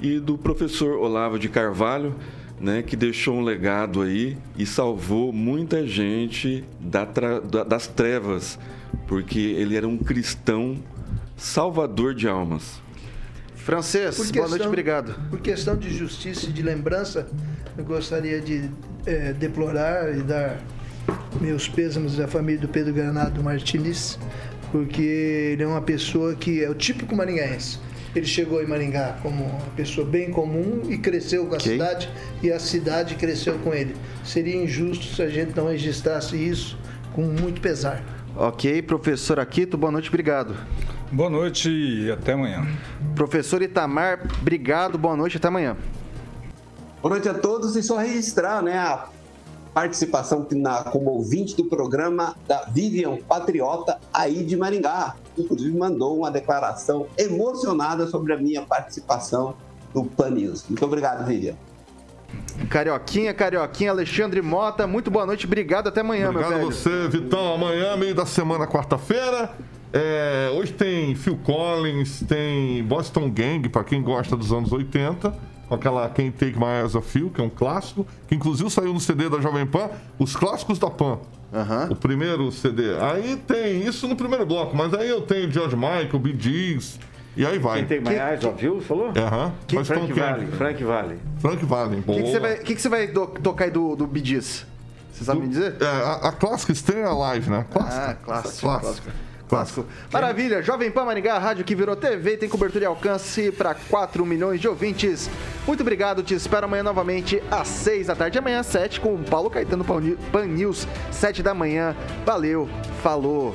e 0.00 0.18
do 0.18 0.38
professor 0.38 0.96
Olavo 0.96 1.38
de 1.38 1.50
Carvalho, 1.50 2.16
né, 2.58 2.82
que 2.82 2.96
deixou 2.96 3.36
um 3.36 3.42
legado 3.42 4.00
aí 4.00 4.38
e 4.56 4.64
salvou 4.64 5.30
muita 5.30 5.86
gente 5.86 6.64
da 6.80 7.04
da, 7.04 7.64
das 7.64 7.86
trevas, 7.86 8.58
porque 9.06 9.38
ele 9.38 9.76
era 9.76 9.86
um 9.86 9.98
cristão 9.98 10.78
salvador 11.36 12.14
de 12.14 12.26
almas. 12.26 12.80
Francês, 13.56 14.16
questão, 14.16 14.36
boa 14.36 14.48
noite, 14.48 14.66
obrigado. 14.66 15.14
Por 15.28 15.40
questão 15.40 15.76
de 15.76 15.90
justiça 15.90 16.46
e 16.46 16.52
de 16.52 16.62
lembrança, 16.62 17.28
eu 17.76 17.84
gostaria 17.84 18.40
de 18.40 18.70
é, 19.04 19.34
deplorar 19.34 20.16
e 20.16 20.22
dar 20.22 20.58
meus 21.40 21.68
pêsames 21.68 22.18
à 22.20 22.26
família 22.26 22.60
do 22.60 22.68
Pedro 22.68 22.92
Granado 22.92 23.42
Martins, 23.42 24.18
porque 24.70 25.02
ele 25.52 25.62
é 25.62 25.66
uma 25.66 25.80
pessoa 25.80 26.34
que 26.34 26.62
é 26.62 26.70
o 26.70 26.74
típico 26.74 27.14
maringaense. 27.14 27.78
Ele 28.14 28.24
chegou 28.24 28.62
em 28.62 28.66
Maringá 28.66 29.18
como 29.22 29.44
uma 29.44 29.70
pessoa 29.76 30.06
bem 30.06 30.30
comum 30.30 30.82
e 30.88 30.96
cresceu 30.96 31.46
com 31.46 31.52
a 31.52 31.58
okay. 31.58 31.72
cidade 31.72 32.10
e 32.42 32.50
a 32.50 32.58
cidade 32.58 33.14
cresceu 33.14 33.58
com 33.58 33.74
ele. 33.74 33.94
Seria 34.24 34.56
injusto 34.56 35.04
se 35.14 35.22
a 35.22 35.28
gente 35.28 35.54
não 35.54 35.68
registrasse 35.68 36.34
isso 36.34 36.78
com 37.12 37.22
muito 37.22 37.60
pesar. 37.60 38.02
Ok, 38.34 38.80
professor 38.82 39.38
Aquito, 39.38 39.76
boa 39.76 39.92
noite, 39.92 40.08
obrigado. 40.08 40.56
Boa 41.12 41.28
noite 41.28 41.68
e 41.70 42.10
até 42.10 42.32
amanhã. 42.32 42.66
Professor 43.14 43.60
Itamar, 43.60 44.26
obrigado, 44.40 44.96
boa 44.96 45.16
noite, 45.16 45.36
até 45.36 45.48
amanhã. 45.48 45.76
Boa 47.02 47.14
noite 47.14 47.28
a 47.28 47.34
todos 47.34 47.76
e 47.76 47.82
só 47.82 47.98
registrar 47.98 48.62
né, 48.62 48.78
a 48.78 49.08
participação 49.76 50.46
na, 50.52 50.84
como 50.84 51.10
ouvinte 51.10 51.54
do 51.54 51.66
programa 51.66 52.34
da 52.48 52.64
Vivian 52.64 53.18
Patriota 53.18 53.98
aí 54.10 54.42
de 54.42 54.56
Maringá. 54.56 55.16
Inclusive 55.36 55.76
mandou 55.76 56.16
uma 56.16 56.30
declaração 56.30 57.06
emocionada 57.18 58.06
sobre 58.06 58.32
a 58.32 58.38
minha 58.38 58.62
participação 58.62 59.54
no 59.94 60.06
Pan 60.06 60.30
News. 60.30 60.64
Muito 60.66 60.82
obrigado, 60.82 61.26
Vivian. 61.26 61.56
Carioquinha, 62.70 63.34
Carioquinha, 63.34 63.90
Alexandre 63.90 64.40
Mota, 64.40 64.86
muito 64.86 65.10
boa 65.10 65.26
noite, 65.26 65.44
obrigado, 65.44 65.88
até 65.88 66.00
amanhã, 66.00 66.30
obrigado 66.30 66.52
meu 66.52 66.58
velho. 66.60 66.72
você, 66.72 67.08
Vitão. 67.08 67.52
Amanhã, 67.52 67.98
meio 67.98 68.14
da 68.14 68.24
semana, 68.24 68.66
quarta-feira. 68.66 69.50
É, 69.92 70.50
hoje 70.54 70.72
tem 70.72 71.14
Phil 71.14 71.38
Collins, 71.44 72.24
tem 72.26 72.82
Boston 72.82 73.30
Gang, 73.30 73.68
para 73.68 73.84
quem 73.84 74.02
gosta 74.02 74.38
dos 74.38 74.54
anos 74.54 74.72
80 74.72 75.55
com 75.68 75.74
aquela 75.74 76.08
Quem 76.08 76.30
Take 76.30 76.58
My 76.58 76.82
Eyes 76.82 76.94
Off 76.94 77.18
You, 77.18 77.30
que 77.30 77.40
é 77.40 77.44
um 77.44 77.50
clássico, 77.50 78.06
que 78.28 78.34
inclusive 78.34 78.70
saiu 78.70 78.92
no 78.92 79.00
CD 79.00 79.28
da 79.28 79.40
Jovem 79.40 79.66
Pan, 79.66 79.90
os 80.18 80.36
clássicos 80.36 80.78
da 80.78 80.90
Pan. 80.90 81.18
Uhum. 81.52 81.92
O 81.92 81.96
primeiro 81.96 82.50
CD. 82.52 82.98
Aí 83.00 83.36
tem 83.36 83.86
isso 83.86 84.06
no 84.08 84.16
primeiro 84.16 84.44
bloco, 84.44 84.76
mas 84.76 84.92
aí 84.94 85.08
eu 85.08 85.22
tenho 85.22 85.50
George 85.50 85.76
Michael, 85.76 86.18
Bee 86.18 86.36
Gees, 86.38 86.98
e 87.36 87.44
aí 87.44 87.58
vai. 87.58 87.84
Quem 87.84 87.86
tem 87.86 88.00
My 88.00 88.18
Eyes 88.18 88.44
Off 88.44 88.64
You, 88.64 88.80
falou? 88.80 89.12
Aham. 89.16 89.52
Uhum. 89.72 89.84
Frank 89.84 90.12
Valley, 90.12 90.46
Frank 90.48 90.84
Valley. 90.84 91.18
Frank 91.38 91.64
Valley, 91.64 92.00
O 92.00 92.02
que, 92.02 92.22
que, 92.22 92.30
você 92.30 92.40
vai, 92.40 92.56
que, 92.56 93.06
que 93.06 93.12
do, 93.12 93.26
tocar 93.26 93.66
aí 93.66 93.70
do, 93.70 93.94
do 93.94 94.06
Bee 94.06 94.24
Gees? 94.24 94.66
Você 95.12 95.24
sabe 95.24 95.40
do, 95.40 95.46
me 95.46 95.50
dizer? 95.50 95.76
É, 95.80 95.86
a, 95.86 96.12
a 96.28 96.32
clássica 96.32 96.74
Stay 96.74 97.02
Alive, 97.02 97.50
né? 97.50 97.64
Clássica. 97.70 98.10
Ah, 98.10 98.14
clássico. 98.14 98.60
clássico. 98.60 98.80
clássico. 98.80 99.25
Clássico. 99.48 99.86
Maravilha, 100.12 100.62
Jovem 100.62 100.90
Pan 100.90 101.04
Maringá, 101.04 101.38
rádio 101.38 101.64
que 101.64 101.74
virou 101.74 101.94
TV, 101.94 102.36
tem 102.36 102.48
cobertura 102.48 102.84
e 102.84 102.86
alcance 102.86 103.52
para 103.52 103.74
4 103.74 104.24
milhões 104.26 104.60
de 104.60 104.68
ouvintes. 104.68 105.30
Muito 105.66 105.80
obrigado, 105.80 106.22
te 106.22 106.34
espero 106.34 106.66
amanhã 106.66 106.82
novamente 106.82 107.42
às 107.50 107.68
6 107.68 108.08
da 108.08 108.16
tarde, 108.16 108.38
amanhã 108.38 108.60
às 108.60 108.66
7 108.66 109.00
com 109.00 109.14
o 109.14 109.18
Paulo 109.18 109.50
Caetano 109.50 109.84
Pan 109.84 110.46
News, 110.46 110.86
7 111.10 111.42
da 111.42 111.54
manhã. 111.54 111.94
Valeu, 112.24 112.68
falou. 113.02 113.54